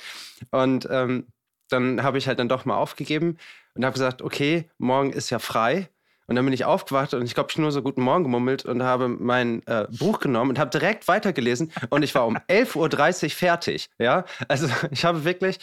Und 0.51 0.87
ähm, 0.89 1.27
dann 1.69 2.03
habe 2.03 2.17
ich 2.17 2.27
halt 2.27 2.39
dann 2.39 2.49
doch 2.49 2.65
mal 2.65 2.77
aufgegeben 2.77 3.37
und 3.75 3.85
habe 3.85 3.93
gesagt, 3.93 4.21
okay, 4.21 4.69
morgen 4.77 5.11
ist 5.11 5.29
ja 5.29 5.39
frei. 5.39 5.89
Und 6.29 6.35
dann 6.35 6.43
bin 6.43 6.53
ich 6.53 6.65
aufgewacht 6.65 7.13
und 7.13 7.23
ich 7.23 7.33
glaube, 7.33 7.49
ich 7.51 7.57
nur 7.57 7.71
so 7.71 7.81
guten 7.81 8.01
Morgen 8.01 8.23
gemummelt 8.23 8.65
und 8.65 8.83
habe 8.83 9.07
mein 9.07 9.65
äh, 9.65 9.87
Buch 9.89 10.19
genommen 10.19 10.49
und 10.49 10.59
habe 10.59 10.69
direkt 10.69 11.07
weitergelesen 11.07 11.71
und 11.89 12.03
ich 12.03 12.13
war 12.15 12.27
um 12.27 12.35
11.30 12.49 13.23
Uhr 13.23 13.29
fertig. 13.29 13.89
Ja, 13.97 14.25
also 14.49 14.67
ich 14.91 15.05
habe 15.05 15.23
wirklich 15.23 15.59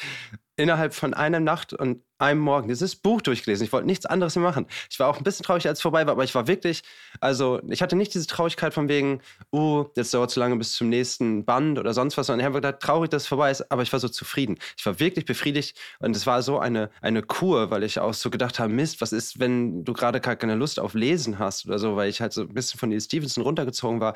innerhalb 0.57 0.95
von 0.95 1.15
einer 1.15 1.41
Nacht 1.41 1.73
und 1.73 2.03
einem 2.19 2.41
Morgen 2.41 2.69
dieses 2.69 2.97
Buch 2.97 3.21
durchgelesen. 3.21 3.67
Ich 3.67 3.73
wollte 3.73 3.87
nichts 3.87 4.07
anderes 4.07 4.37
mehr 4.37 4.45
machen. 4.45 4.67
Ich 4.89 5.01
war 5.01 5.09
auch 5.09 5.19
ein 5.19 5.25
bisschen 5.25 5.45
traurig, 5.45 5.67
als 5.67 5.79
es 5.79 5.83
vorbei 5.83 6.07
war, 6.07 6.13
aber 6.13 6.25
ich 6.25 6.35
war 6.35 6.47
wirklich, 6.47 6.83
also 7.21 7.61
ich 7.69 7.83
hatte 7.83 7.97
nicht 7.97 8.15
diese 8.15 8.27
Traurigkeit 8.27 8.73
von 8.73 8.89
wegen, 8.89 9.21
uh, 9.53 9.87
jetzt 9.97 10.15
dauert 10.15 10.31
es 10.31 10.35
so 10.35 10.41
lange 10.41 10.57
bis 10.57 10.73
zum 10.73 10.89
nächsten 10.89 11.45
Band 11.45 11.79
oder 11.79 11.93
sonst 11.93 12.17
was, 12.17 12.29
sondern 12.29 12.41
ich 12.41 12.47
habe 12.47 12.61
gedacht, 12.61 12.81
traurig, 12.81 13.11
dass 13.11 13.23
es 13.23 13.29
vorbei 13.29 13.51
ist, 13.51 13.71
aber 13.71 13.83
ich 13.83 13.93
war 13.93 14.01
so 14.01 14.09
zufrieden. 14.09 14.59
Ich 14.77 14.87
war 14.87 15.01
wirklich 15.01 15.25
befriedigt 15.25 15.77
und 15.99 16.15
es 16.15 16.27
war 16.27 16.43
so 16.43 16.59
eine, 16.59 16.91
eine 17.01 17.23
Kur, 17.23 17.71
weil 17.71 17.83
ich 17.83 17.99
auch 17.99 18.15
so 18.15 18.31
gedacht 18.31 18.59
habe, 18.59 18.73
Mist, 18.73 19.01
was 19.01 19.13
ist, 19.13 19.41
wenn 19.41 19.85
du 19.85 19.93
gerade 19.93 20.21
keine 20.21 20.55
Lust 20.55 20.79
auf 20.79 20.95
Lesen 20.95 21.39
hast 21.39 21.67
oder 21.67 21.79
so, 21.79 21.97
weil 21.97 22.09
ich 22.09 22.21
halt 22.21 22.33
so 22.33 22.43
ein 22.43 22.55
bisschen 22.55 22.79
von 22.79 22.91
Neil 22.91 23.01
Stevenson 23.01 23.43
runtergezogen 23.43 24.01
war. 24.01 24.15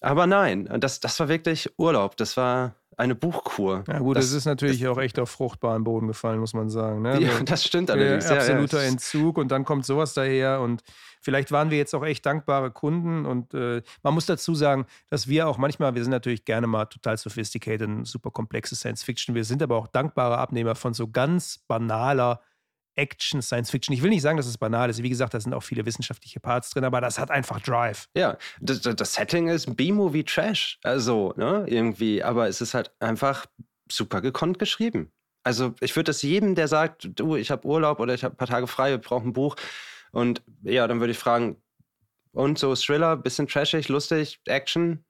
Aber 0.00 0.26
nein, 0.26 0.68
das, 0.80 1.00
das 1.00 1.18
war 1.20 1.28
wirklich 1.28 1.70
Urlaub. 1.78 2.16
Das 2.16 2.36
war 2.36 2.74
eine 3.00 3.14
Buchkur. 3.14 3.84
Ja 3.88 3.98
gut, 3.98 4.16
das, 4.16 4.32
ist 4.32 4.44
natürlich 4.44 4.80
das, 4.80 4.90
auch 4.90 4.98
echt 4.98 5.18
auf 5.18 5.30
fruchtbaren 5.30 5.84
Boden 5.84 6.06
gefallen, 6.06 6.38
muss 6.38 6.52
man 6.52 6.68
sagen. 6.68 7.02
Ne? 7.02 7.20
Ja, 7.20 7.30
das 7.44 7.64
stimmt 7.64 7.90
allerdings. 7.90 8.28
Ja, 8.28 8.36
absoluter 8.36 8.82
ja, 8.82 8.88
Entzug 8.88 9.38
und 9.38 9.50
dann 9.50 9.64
kommt 9.64 9.86
sowas 9.86 10.12
daher 10.12 10.60
und 10.60 10.82
vielleicht 11.22 11.50
waren 11.50 11.70
wir 11.70 11.78
jetzt 11.78 11.94
auch 11.94 12.04
echt 12.04 12.26
dankbare 12.26 12.70
Kunden 12.70 13.24
und 13.24 13.54
äh, 13.54 13.82
man 14.02 14.14
muss 14.14 14.26
dazu 14.26 14.54
sagen, 14.54 14.86
dass 15.08 15.28
wir 15.28 15.48
auch 15.48 15.56
manchmal, 15.56 15.94
wir 15.94 16.02
sind 16.02 16.10
natürlich 16.10 16.44
gerne 16.44 16.66
mal 16.66 16.84
total 16.86 17.16
sophisticated 17.16 17.88
und 17.88 18.04
super 18.04 18.30
komplexe 18.30 18.76
Science 18.76 19.02
Fiction, 19.02 19.34
wir 19.34 19.44
sind 19.44 19.62
aber 19.62 19.76
auch 19.76 19.86
dankbare 19.86 20.36
Abnehmer 20.36 20.74
von 20.74 20.92
so 20.92 21.08
ganz 21.08 21.58
banaler 21.68 22.42
Action, 23.00 23.40
Science 23.40 23.70
Fiction. 23.70 23.94
Ich 23.94 24.02
will 24.02 24.10
nicht 24.10 24.22
sagen, 24.22 24.36
dass 24.36 24.46
es 24.46 24.58
banal 24.58 24.90
ist. 24.90 25.02
Wie 25.02 25.08
gesagt, 25.08 25.32
da 25.32 25.40
sind 25.40 25.54
auch 25.54 25.62
viele 25.62 25.86
wissenschaftliche 25.86 26.38
Parts 26.38 26.70
drin, 26.70 26.84
aber 26.84 27.00
das 27.00 27.18
hat 27.18 27.30
einfach 27.30 27.60
Drive. 27.60 28.08
Ja, 28.14 28.36
das, 28.60 28.82
das 28.82 29.14
Setting 29.14 29.48
ist 29.48 29.74
B-Movie 29.74 30.24
Trash. 30.24 30.78
Also, 30.82 31.32
ne, 31.36 31.64
irgendwie. 31.66 32.22
Aber 32.22 32.46
es 32.48 32.60
ist 32.60 32.74
halt 32.74 32.92
einfach 33.00 33.46
super 33.90 34.20
gekonnt 34.20 34.58
geschrieben. 34.58 35.10
Also, 35.42 35.74
ich 35.80 35.96
würde 35.96 36.10
das 36.10 36.20
jedem, 36.20 36.54
der 36.54 36.68
sagt, 36.68 37.08
du, 37.14 37.36
ich 37.36 37.50
habe 37.50 37.66
Urlaub 37.66 37.98
oder 37.98 38.12
ich 38.12 38.22
habe 38.22 38.34
ein 38.34 38.36
paar 38.36 38.48
Tage 38.48 38.66
frei, 38.66 38.94
ich 38.94 39.00
brauche 39.00 39.26
ein 39.26 39.32
Buch. 39.32 39.56
Und 40.12 40.42
ja, 40.62 40.86
dann 40.86 41.00
würde 41.00 41.12
ich 41.12 41.18
fragen, 41.18 41.56
und 42.32 42.58
so 42.58 42.74
Thriller, 42.74 43.16
bisschen 43.16 43.48
trashig, 43.48 43.88
lustig, 43.88 44.40
Action, 44.46 45.04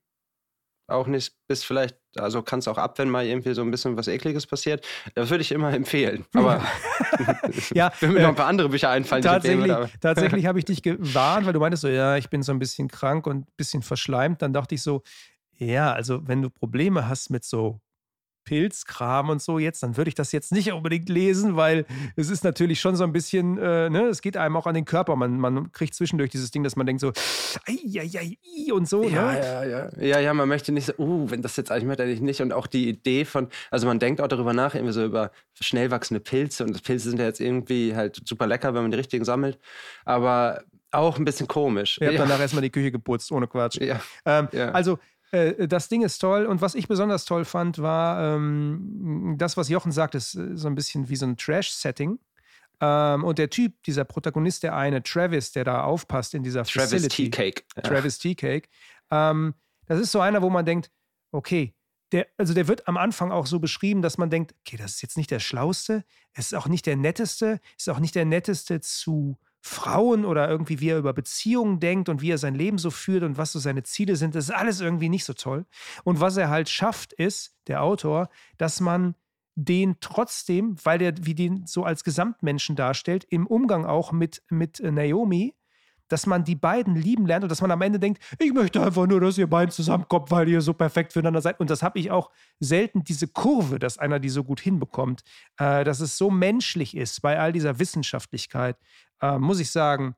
auch 0.91 1.07
nicht 1.07 1.35
bis 1.47 1.65
vielleicht, 1.65 1.97
also 2.17 2.43
kannst 2.43 2.69
auch 2.69 2.79
ab, 2.79 2.99
wenn 2.99 3.09
mal 3.09 3.25
irgendwie 3.25 3.55
so 3.55 3.63
ein 3.63 3.71
bisschen 3.71 3.97
was 3.97 4.09
Ekliges 4.09 4.47
passiert. 4.47 4.87
Das 5.15 5.31
würde 5.31 5.43
ich 5.43 5.53
immer 5.53 5.73
empfehlen. 5.75 6.25
Aber 6.35 6.63
ja, 7.75 7.93
wenn 8.01 8.13
mir 8.13 8.23
noch 8.23 8.29
ein 8.31 8.35
paar 8.35 8.47
andere 8.47 8.69
Bücher 8.69 8.91
einfallen, 8.91 9.23
tatsächlich, 9.23 9.73
tatsächlich 10.01 10.47
habe 10.47 10.59
ich 10.59 10.65
dich 10.65 10.83
gewarnt, 10.83 11.47
weil 11.47 11.53
du 11.53 11.61
meintest 11.61 11.83
so, 11.83 11.89
ja, 11.89 12.17
ich 12.17 12.31
bin 12.31 12.43
so 12.43 12.53
ein 12.53 12.59
bisschen 12.59 12.89
krank 12.89 13.27
und 13.27 13.41
ein 13.41 13.47
bisschen 13.57 13.83
verschleimt. 13.83 14.43
Dann 14.43 14.53
dachte 14.53 14.75
ich 14.75 14.83
so, 14.83 15.03
ja, 15.57 15.93
also 15.93 16.27
wenn 16.27 16.43
du 16.43 16.51
Probleme 16.51 17.09
hast 17.09 17.31
mit 17.31 17.45
so 17.45 17.81
Pilzkram 18.45 19.29
und 19.29 19.43
so 19.43 19.59
jetzt, 19.59 19.83
dann 19.83 19.97
würde 19.97 20.09
ich 20.09 20.15
das 20.15 20.33
jetzt 20.33 20.53
nicht 20.53 20.73
unbedingt 20.73 21.09
lesen, 21.09 21.57
weil 21.57 21.87
es 22.17 22.31
ist 22.31 22.45
natürlich 22.45 22.81
schon 22.81 22.97
so 22.97 23.05
ein 23.05 23.13
bisschen, 23.13 23.59
äh, 23.59 23.91
ne, 23.91 24.07
es 24.07 24.23
geht 24.23 24.37
einem 24.37 24.57
auch 24.57 24.67
an 24.67 24.75
den 24.75 24.85
Körper. 24.85 25.17
Man, 25.17 25.39
man 25.39 25.73
kriegt 25.73 25.95
zwischendurch 25.95 26.31
dieses 26.31 26.51
Ding, 26.51 26.63
dass 26.65 26.77
man 26.77 26.87
denkt 26.87 27.01
so, 27.01 27.13
ei, 27.67 28.01
ei, 28.01 28.11
ei, 28.19 28.73
und 28.73 28.89
so. 28.89 29.05
Ja, 29.05 29.33
ne? 29.33 29.39
ja, 29.39 29.65
ja. 29.65 29.89
Ja, 29.99 30.21
ja, 30.21 30.35
man 30.35 30.49
möchte 30.49 30.73
nicht 30.73 30.87
so, 30.87 30.93
uh, 30.99 31.31
wenn 31.31 31.43
das 31.43 31.57
jetzt 31.57 31.71
eigentlich 31.71 31.85
möchte 31.85 32.05
ich 32.05 32.21
nicht. 32.21 32.41
Und 32.41 32.53
auch 32.53 32.67
die 32.67 32.89
Idee 32.89 33.25
von, 33.25 33.49
also 33.71 33.87
man 33.87 33.99
denkt 33.99 34.21
auch 34.21 34.29
darüber 34.29 34.53
nach, 34.53 34.75
irgendwie 34.75 34.93
so 34.93 35.05
über 35.05 35.31
schnell 35.61 35.91
wachsende 35.91 36.21
Pilze. 36.21 36.65
Und 36.65 36.83
Pilze 36.83 37.11
sind 37.11 37.19
ja 37.19 37.27
jetzt 37.27 37.41
irgendwie 37.41 37.95
halt 37.95 38.21
super 38.27 38.47
lecker, 38.47 38.75
wenn 38.75 38.83
man 38.83 38.91
die 38.91 38.99
richtigen 38.99 39.25
sammelt. 39.25 39.59
Aber 40.05 40.63
auch 40.93 41.19
ein 41.19 41.25
bisschen 41.25 41.47
komisch. 41.47 41.99
Ich 42.01 42.07
habe 42.07 42.17
ja. 42.17 42.23
danach 42.23 42.41
erstmal 42.41 42.63
die 42.63 42.71
Küche 42.71 42.91
geputzt, 42.91 43.31
ohne 43.33 43.47
Quatsch. 43.47 43.81
Ja. 43.81 44.01
Ähm, 44.25 44.49
ja. 44.53 44.71
Also 44.73 44.99
äh, 45.33 45.69
das 45.69 45.89
Ding 45.89 46.03
ist 46.03 46.19
toll. 46.19 46.47
Und 46.47 46.61
was 46.61 46.75
ich 46.75 46.89
besonders 46.89 47.25
toll 47.25 47.45
fand, 47.45 47.79
war 47.79 48.37
ähm, 48.37 49.35
das, 49.39 49.57
was 49.57 49.69
Jochen 49.69 49.93
sagt, 49.93 50.15
ist 50.15 50.35
äh, 50.35 50.57
so 50.57 50.69
ein 50.69 50.75
bisschen 50.75 51.09
wie 51.09 51.17
so 51.17 51.27
ein 51.27 51.37
Trash-Setting. 51.37 52.19
Ähm, 52.81 53.25
und 53.25 53.39
der 53.39 53.51
Typ, 53.51 53.83
dieser 53.85 54.05
Protagonist, 54.05 54.63
der 54.63 54.75
eine, 54.75 55.03
Travis, 55.03 55.53
der 55.53 55.65
da 55.65 55.85
aufpasst 55.85 56.35
in 56.35 56.43
dieser 56.43 56.65
Travis 56.65 56.91
Facility. 56.91 57.31
T-Cake. 57.31 57.65
Ja. 57.77 57.83
Travis 57.83 58.19
T-Cake. 58.19 58.69
Ähm, 59.11 59.55
das 59.87 60.01
ist 60.01 60.13
so 60.13 60.21
einer, 60.21 60.43
wo 60.43 60.51
man 60.51 60.65
denkt, 60.65 60.91
okay, 61.33 61.75
der, 62.13 62.27
also 62.37 62.55
der 62.55 62.69
wird 62.69 62.89
am 62.89 62.97
Anfang 62.97 63.31
auch 63.31 63.47
so 63.47 63.61
beschrieben, 63.61 64.03
dass 64.03 64.19
man 64.19 64.31
denkt, 64.31 64.55
okay, 64.61 64.77
das 64.77 64.93
ist 64.93 65.03
jetzt 65.03 65.17
nicht 65.17 65.31
der 65.31 65.41
Schlauste, 65.41 66.05
es 66.33 66.47
ist 66.47 66.55
auch 66.55 66.67
nicht 66.67 66.87
der 66.87 66.97
Netteste, 66.97 67.61
es 67.77 67.87
ist 67.87 67.89
auch 67.89 68.01
nicht 68.01 68.15
der 68.15 68.25
Netteste 68.25 68.81
zu 68.81 69.39
Frauen 69.63 70.25
oder 70.25 70.49
irgendwie, 70.49 70.81
wie 70.81 70.89
er 70.89 70.99
über 70.99 71.13
Beziehungen 71.13 71.81
denkt 71.81 72.09
und 72.09 72.23
wie 72.23 72.31
er 72.31 72.39
sein 72.39 72.55
Leben 72.55 72.79
so 72.79 72.91
führt 72.91 73.23
und 73.23 73.37
was 73.37 73.53
so 73.53 73.59
seine 73.59 73.83
Ziele 73.83 74.17
sind, 74.17 74.35
das 74.35 74.45
ist 74.45 74.55
alles 74.55 74.81
irgendwie 74.81 75.09
nicht 75.09 75.25
so 75.25 75.35
toll. 75.35 75.67
Und 76.05 76.21
was 76.21 76.37
er 76.37 76.49
halt 76.49 76.69
schafft, 76.69 77.13
ist, 77.13 77.57
der 77.67 77.83
Autor, 77.83 78.31
dass 78.57 78.81
man 78.81 79.15
den 79.55 79.97
trotzdem, 80.01 80.77
weil 80.85 80.99
der 80.99 81.15
wie 81.21 81.35
den 81.35 81.67
so 81.67 81.85
als 81.85 82.05
Gesamtmenschen 82.05 82.77
darstellt, 82.77 83.25
im 83.25 83.47
Umgang 83.47 83.85
auch 83.85 84.13
mit, 84.13 84.43
mit 84.49 84.81
Naomi, 84.83 85.55
dass 86.11 86.27
man 86.27 86.45
die 86.45 86.57
beiden 86.57 86.97
lieben 86.97 87.27
lernt 87.27 87.45
und 87.45 87.51
dass 87.51 87.61
man 87.61 87.71
am 87.71 87.83
Ende 87.83 87.99
denkt, 87.99 88.23
ich 88.39 88.53
möchte 88.53 88.83
einfach 88.83 89.07
nur, 89.07 89.21
dass 89.21 89.39
ihr 89.39 89.47
beiden 89.47 89.71
zusammenkommt, 89.71 90.31
weil 90.31 90.49
ihr 90.49 90.61
so 90.61 90.75
perfekt 90.75 91.13
füreinander 91.13 91.41
seid. 91.41 91.61
Und 91.61 91.71
das 91.71 91.83
habe 91.83 91.99
ich 91.99 92.11
auch 92.11 92.31
selten, 92.59 93.05
diese 93.05 93.29
Kurve, 93.29 93.79
dass 93.79 93.97
einer 93.97 94.19
die 94.19 94.29
so 94.29 94.43
gut 94.43 94.61
hinbekommt, 94.61 95.23
äh, 95.59 95.85
dass 95.85 96.01
es 96.01 96.19
so 96.19 96.31
menschlich 96.31 96.97
ist 96.97 97.23
bei 97.23 97.39
all 97.39 97.53
dieser 97.53 97.79
Wissenschaftlichkeit 97.79 98.77
äh, 99.21 99.39
muss 99.39 99.61
ich 99.61 99.71
sagen, 99.71 100.15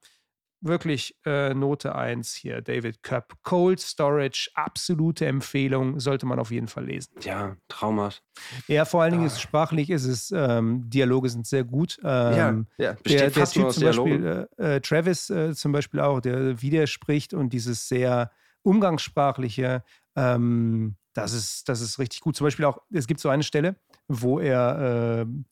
wirklich 0.63 1.17
äh, 1.27 1.55
Note 1.55 1.95
1 1.95 2.35
hier, 2.35 2.63
David 2.63 3.03
Köpp. 3.03 3.35
Cold 3.43 3.81
Storage, 3.81 4.51
absolute 4.55 5.27
Empfehlung, 5.27 5.99
sollte 6.01 6.25
man 6.25 6.39
auf 6.39 6.51
jeden 6.51 6.69
Fall 6.69 6.87
lesen. 6.87 7.13
Ja, 7.21 7.57
traumhaft. 7.69 8.23
Ja, 8.69 8.85
vor 8.85 9.03
allen 9.03 9.13
Dingen 9.13 9.27
ist 9.27 9.35
es 9.35 9.41
sprachlich, 9.41 9.91
ist 9.91 10.05
es, 10.05 10.33
ähm, 10.35 10.89
Dialoge 10.89 11.29
sind 11.29 11.47
sehr 11.47 11.65
gut. 11.65 11.99
Ähm, 12.03 12.67
ja, 12.79 12.91
ja, 12.91 12.95
der, 12.95 13.31
der 13.31 13.47
Typ 13.47 13.73
zum 13.73 13.83
Beispiel, 13.83 14.49
äh, 14.59 14.77
äh, 14.77 14.81
Travis 14.81 15.31
äh, 15.31 15.55
zum 15.55 15.73
Beispiel 15.73 16.01
auch, 16.01 16.21
der 16.21 16.63
widerspricht 16.63 17.35
und 17.35 17.53
dieses 17.53 17.89
sehr 17.89 18.31
umgangssprachliche, 18.63 19.83
ähm, 20.15 20.97
das, 21.15 21.33
ist, 21.33 21.69
das 21.69 21.81
ist 21.81 21.99
richtig 21.99 22.21
gut. 22.21 22.37
Zum 22.37 22.47
Beispiel 22.47 22.65
auch, 22.65 22.79
es 22.93 23.07
gibt 23.07 23.21
so 23.21 23.29
eine 23.29 23.43
Stelle, 23.43 23.77
wo 24.07 24.39
er 24.39 25.23
ähm, 25.23 25.45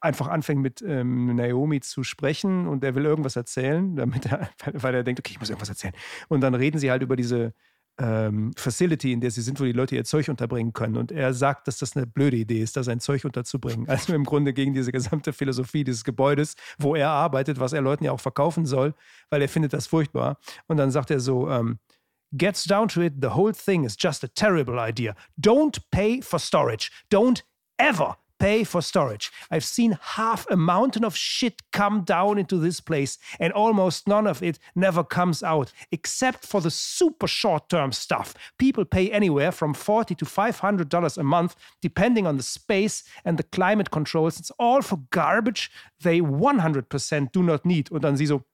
einfach 0.00 0.28
anfängt 0.28 0.62
mit 0.62 0.82
ähm, 0.82 1.34
Naomi 1.34 1.80
zu 1.80 2.04
sprechen 2.04 2.66
und 2.66 2.84
er 2.84 2.94
will 2.94 3.04
irgendwas 3.04 3.36
erzählen, 3.36 3.96
damit 3.96 4.26
er, 4.26 4.50
weil 4.72 4.94
er 4.94 5.04
denkt, 5.04 5.20
okay, 5.20 5.32
ich 5.32 5.40
muss 5.40 5.50
irgendwas 5.50 5.68
erzählen. 5.68 5.94
Und 6.28 6.40
dann 6.40 6.54
reden 6.54 6.78
sie 6.78 6.90
halt 6.90 7.02
über 7.02 7.16
diese 7.16 7.52
ähm, 8.00 8.52
Facility, 8.56 9.12
in 9.12 9.20
der 9.20 9.30
sie 9.30 9.42
sind, 9.42 9.58
wo 9.58 9.64
die 9.64 9.72
Leute 9.72 9.96
ihr 9.96 10.04
Zeug 10.04 10.28
unterbringen 10.28 10.72
können. 10.72 10.96
Und 10.96 11.10
er 11.10 11.34
sagt, 11.34 11.66
dass 11.66 11.78
das 11.78 11.96
eine 11.96 12.06
blöde 12.06 12.36
Idee 12.36 12.62
ist, 12.62 12.76
da 12.76 12.84
sein 12.84 13.00
Zeug 13.00 13.24
unterzubringen. 13.24 13.86
Also 13.98 14.14
im 14.14 14.24
Grunde 14.24 14.52
gegen 14.52 14.72
diese 14.72 14.92
gesamte 14.92 15.32
Philosophie 15.32 15.82
dieses 15.82 16.04
Gebäudes, 16.04 16.54
wo 16.78 16.94
er 16.94 17.10
arbeitet, 17.10 17.58
was 17.58 17.72
er 17.72 17.80
Leuten 17.80 18.04
ja 18.04 18.12
auch 18.12 18.20
verkaufen 18.20 18.66
soll, 18.66 18.94
weil 19.30 19.42
er 19.42 19.48
findet 19.48 19.72
das 19.72 19.88
furchtbar. 19.88 20.38
Und 20.68 20.76
dann 20.76 20.90
sagt 20.90 21.10
er 21.10 21.20
so, 21.20 21.50
ähm, 21.50 21.78
Gets 22.32 22.64
down 22.64 22.88
to 22.88 23.00
it, 23.00 23.14
the 23.22 23.30
whole 23.30 23.54
thing 23.54 23.84
is 23.84 23.96
just 23.98 24.22
a 24.22 24.28
terrible 24.28 24.78
idea. 24.78 25.14
Don't 25.40 25.78
pay 25.90 26.20
for 26.20 26.38
storage. 26.38 26.90
Don't 27.10 27.42
ever 27.78 28.18
pay 28.38 28.64
for 28.64 28.82
storage. 28.82 29.30
I've 29.50 29.64
seen 29.64 29.98
half 30.00 30.46
a 30.50 30.56
mountain 30.56 31.04
of 31.04 31.16
shit 31.16 31.62
come 31.72 32.02
down 32.02 32.38
into 32.38 32.58
this 32.58 32.80
place, 32.80 33.18
and 33.38 33.52
almost 33.52 34.08
none 34.08 34.26
of 34.26 34.42
it 34.42 34.58
never 34.74 35.04
comes 35.04 35.42
out, 35.42 35.72
except 35.90 36.44
for 36.44 36.60
the 36.60 36.70
super 36.70 37.26
short 37.26 37.68
term 37.68 37.92
stuff. 37.92 38.34
People 38.58 38.84
pay 38.84 39.10
anywhere 39.10 39.52
from 39.52 39.74
40 39.74 40.14
to 40.16 40.24
$500 40.24 41.18
a 41.18 41.22
month, 41.22 41.56
depending 41.82 42.26
on 42.26 42.36
the 42.36 42.42
space 42.42 43.04
and 43.24 43.38
the 43.38 43.42
climate 43.42 43.90
controls. 43.90 44.38
It's 44.38 44.52
all 44.58 44.82
for 44.82 45.00
garbage 45.10 45.70
they 46.00 46.20
100% 46.20 47.32
do 47.32 47.42
not 47.42 47.64
need. 47.64 47.90
Und 47.90 48.02
dann 48.04 48.16
sie 48.16 48.26
so, 48.26 48.44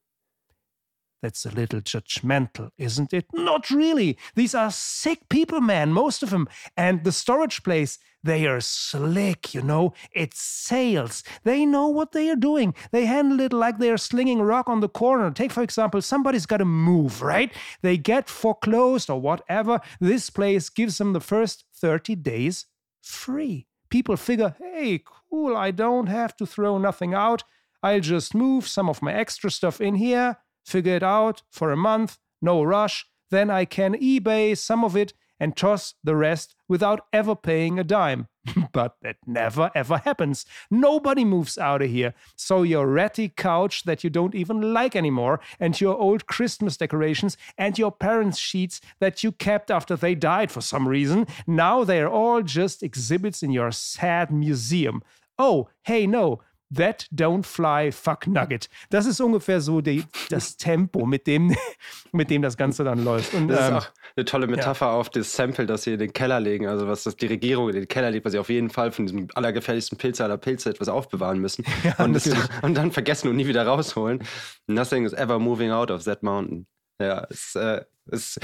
That's 1.24 1.46
a 1.46 1.50
little 1.50 1.80
judgmental, 1.80 2.68
isn't 2.76 3.14
it? 3.14 3.24
Not 3.32 3.70
really. 3.70 4.18
These 4.34 4.54
are 4.54 4.70
sick 4.70 5.30
people, 5.30 5.62
man, 5.62 5.90
most 5.90 6.22
of 6.22 6.28
them. 6.28 6.50
And 6.76 7.02
the 7.02 7.12
storage 7.12 7.62
place, 7.62 7.98
they 8.22 8.46
are 8.46 8.60
slick, 8.60 9.54
you 9.54 9.62
know. 9.62 9.94
It's 10.12 10.38
sales. 10.38 11.22
They 11.42 11.64
know 11.64 11.88
what 11.88 12.12
they 12.12 12.28
are 12.28 12.36
doing. 12.36 12.74
They 12.90 13.06
handle 13.06 13.40
it 13.40 13.54
like 13.54 13.78
they 13.78 13.90
are 13.90 13.96
slinging 13.96 14.42
rock 14.42 14.68
on 14.68 14.80
the 14.80 14.88
corner. 14.90 15.30
Take, 15.30 15.50
for 15.50 15.62
example, 15.62 16.02
somebody's 16.02 16.44
got 16.44 16.58
to 16.58 16.66
move, 16.66 17.22
right? 17.22 17.50
They 17.80 17.96
get 17.96 18.28
foreclosed 18.28 19.08
or 19.08 19.18
whatever. 19.18 19.80
This 20.00 20.28
place 20.28 20.68
gives 20.68 20.98
them 20.98 21.14
the 21.14 21.20
first 21.20 21.64
30 21.74 22.16
days 22.16 22.66
free. 23.00 23.66
People 23.88 24.18
figure, 24.18 24.56
hey, 24.60 25.02
cool, 25.30 25.56
I 25.56 25.70
don't 25.70 26.08
have 26.08 26.36
to 26.36 26.44
throw 26.44 26.76
nothing 26.76 27.14
out. 27.14 27.44
I'll 27.82 28.00
just 28.00 28.34
move 28.34 28.68
some 28.68 28.90
of 28.90 29.00
my 29.00 29.14
extra 29.14 29.50
stuff 29.50 29.80
in 29.80 29.94
here 29.94 30.36
figure 30.64 30.96
it 30.96 31.02
out 31.02 31.42
for 31.50 31.70
a 31.70 31.76
month, 31.76 32.18
no 32.40 32.62
rush. 32.62 33.06
Then 33.30 33.50
I 33.50 33.64
can 33.64 33.94
eBay 33.94 34.56
some 34.56 34.84
of 34.84 34.96
it 34.96 35.12
and 35.40 35.56
toss 35.56 35.94
the 36.02 36.16
rest 36.16 36.54
without 36.68 37.06
ever 37.12 37.34
paying 37.34 37.78
a 37.78 37.84
dime. 37.84 38.28
but 38.72 38.96
that 39.02 39.16
never 39.26 39.70
ever 39.74 39.98
happens. 39.98 40.44
Nobody 40.70 41.24
moves 41.24 41.56
out 41.56 41.82
of 41.82 41.90
here. 41.90 42.14
So 42.36 42.62
your 42.62 42.86
ratty 42.86 43.28
couch 43.28 43.84
that 43.84 44.04
you 44.04 44.10
don't 44.10 44.34
even 44.34 44.74
like 44.74 44.94
anymore, 44.94 45.40
and 45.58 45.80
your 45.80 45.96
old 45.96 46.26
Christmas 46.26 46.76
decorations, 46.76 47.36
and 47.56 47.78
your 47.78 47.92
parents' 47.92 48.38
sheets 48.38 48.80
that 49.00 49.24
you 49.24 49.32
kept 49.32 49.70
after 49.70 49.96
they 49.96 50.14
died 50.14 50.50
for 50.50 50.60
some 50.60 50.86
reason, 50.86 51.26
now 51.46 51.84
they're 51.84 52.08
all 52.08 52.42
just 52.42 52.82
exhibits 52.82 53.42
in 53.42 53.50
your 53.50 53.70
sad 53.70 54.30
museum. 54.30 55.02
Oh, 55.38 55.68
hey, 55.82 56.06
no, 56.06 56.40
That 56.74 57.06
don't 57.14 57.44
fly, 57.44 57.92
fuck 57.92 58.26
Nugget. 58.26 58.68
Das 58.90 59.06
ist 59.06 59.20
ungefähr 59.20 59.60
so 59.60 59.80
die, 59.80 60.04
das 60.30 60.56
Tempo, 60.56 61.06
mit 61.06 61.26
dem, 61.26 61.54
mit 62.12 62.30
dem 62.30 62.42
das 62.42 62.56
Ganze 62.56 62.84
dann 62.84 63.04
läuft. 63.04 63.34
Und, 63.34 63.48
das 63.48 63.60
ist 63.60 63.68
ähm, 63.68 63.74
auch 63.74 63.86
eine 64.16 64.24
tolle 64.24 64.46
Metapher 64.46 64.86
ja. 64.86 64.92
auf 64.92 65.10
das 65.10 65.32
Sample, 65.32 65.66
das 65.66 65.82
sie 65.82 65.94
in 65.94 65.98
den 65.98 66.12
Keller 66.12 66.40
legen. 66.40 66.66
Also 66.66 66.88
was 66.88 67.04
das 67.04 67.16
die 67.16 67.26
Regierung 67.26 67.68
in 67.68 67.74
den 67.74 67.88
Keller 67.88 68.10
legt, 68.10 68.24
was 68.24 68.32
sie 68.32 68.38
auf 68.38 68.48
jeden 68.48 68.70
Fall 68.70 68.92
von 68.92 69.06
diesem 69.06 69.28
allergefährlichsten 69.34 69.98
Pilz 69.98 70.20
aller 70.20 70.38
Pilze 70.38 70.70
etwas 70.70 70.88
aufbewahren 70.88 71.38
müssen. 71.38 71.64
Ja, 71.84 72.02
und, 72.02 72.14
das, 72.14 72.30
und, 72.62 72.74
dann 72.74 72.92
vergessen 72.92 73.28
und 73.28 73.36
nie 73.36 73.46
wieder 73.46 73.66
rausholen. 73.66 74.22
Nothing 74.66 75.04
is 75.04 75.12
ever 75.12 75.38
moving 75.38 75.70
out 75.70 75.90
of 75.90 76.04
that 76.04 76.22
mountain. 76.22 76.66
Ja, 76.98 77.26
es, 77.28 77.54
äh, 77.56 77.84
es, 78.10 78.38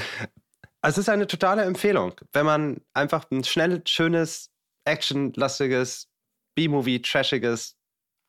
es 0.81 0.97
ist 0.97 1.09
eine 1.09 1.25
totale 1.25 1.63
Empfehlung, 1.63 2.13
wenn 2.33 2.45
man 2.45 2.81
einfach 2.93 3.25
ein 3.31 3.43
schnelles, 3.43 3.81
schönes, 3.85 4.51
actionlastiges 4.85 6.09
B-Movie, 6.55 7.01
trashiges 7.01 7.77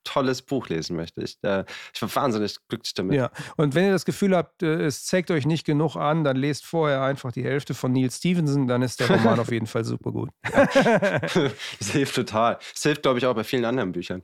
tolles 0.04 0.42
Buch 0.42 0.68
lesen 0.68 0.96
möchte. 0.96 1.22
Ich, 1.22 1.38
äh, 1.42 1.64
ich 1.94 2.02
war 2.02 2.14
wahnsinnig 2.14 2.56
glücklich 2.68 2.94
damit. 2.94 3.16
Ja, 3.16 3.30
und 3.56 3.74
wenn 3.74 3.84
ihr 3.86 3.92
das 3.92 4.04
Gefühl 4.04 4.36
habt, 4.36 4.62
äh, 4.62 4.84
es 4.84 5.04
zeigt 5.04 5.30
euch 5.30 5.46
nicht 5.46 5.64
genug 5.64 5.96
an, 5.96 6.24
dann 6.24 6.36
lest 6.36 6.64
vorher 6.64 7.02
einfach 7.02 7.32
die 7.32 7.44
Hälfte 7.44 7.74
von 7.74 7.92
Neil 7.92 8.10
Stevenson, 8.10 8.66
dann 8.66 8.82
ist 8.82 9.00
der 9.00 9.10
Roman 9.10 9.38
auf 9.40 9.50
jeden 9.50 9.66
Fall 9.66 9.84
super 9.84 10.12
gut. 10.12 10.30
das 10.42 11.90
hilft 11.90 12.14
total. 12.14 12.58
Das 12.74 12.82
hilft, 12.82 13.02
glaube 13.02 13.18
ich, 13.18 13.26
auch 13.26 13.34
bei 13.34 13.44
vielen 13.44 13.64
anderen 13.64 13.92
Büchern. 13.92 14.22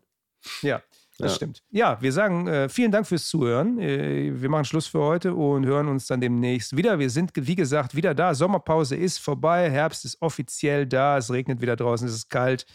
Ja. 0.63 0.83
Das 1.21 1.33
ja. 1.33 1.37
stimmt. 1.37 1.63
Ja, 1.71 2.01
wir 2.01 2.13
sagen 2.13 2.47
äh, 2.47 2.69
vielen 2.69 2.93
Dank 2.93 3.05
fürs 3.05 3.27
Zuhören. 3.27 3.81
Äh, 3.81 4.41
wir 4.41 4.49
machen 4.49 4.65
Schluss 4.65 4.87
für 4.87 5.01
heute 5.01 5.35
und 5.35 5.67
hören 5.67 5.89
uns 5.89 6.07
dann 6.07 6.21
demnächst 6.21 6.77
wieder. 6.77 7.01
Wir 7.01 7.11
sind, 7.11 7.33
wie 7.35 7.57
gesagt, 7.57 7.97
wieder 7.97 8.15
da. 8.15 8.35
Sommerpause 8.35 8.95
ist 8.95 9.19
vorbei. 9.19 9.69
Herbst 9.69 10.05
ist 10.05 10.23
offiziell 10.23 10.87
da. 10.87 11.19
Es 11.19 11.33
regnet 11.33 11.61
wieder 11.61 11.75
draußen. 11.75 12.07
Es 12.07 12.15
ist 12.15 12.31
kalt 12.31 12.67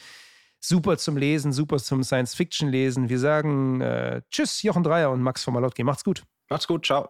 super 0.63 0.97
zum 0.97 1.17
Lesen, 1.17 1.52
super 1.52 1.78
zum 1.78 2.04
Science-Fiction-Lesen. 2.04 3.10
Wir 3.10 3.19
sagen 3.19 3.82
äh, 3.82 4.21
Tschüss, 4.30 4.63
Jochen 4.63 4.84
Dreier 4.84 5.12
und 5.12 5.21
Max 5.21 5.43
von 5.43 5.54
Malotki. 5.54 5.84
Macht's 5.84 6.04
gut. 6.04 6.23
Macht's 6.49 6.67
gut, 6.67 6.86
ciao. 6.86 7.10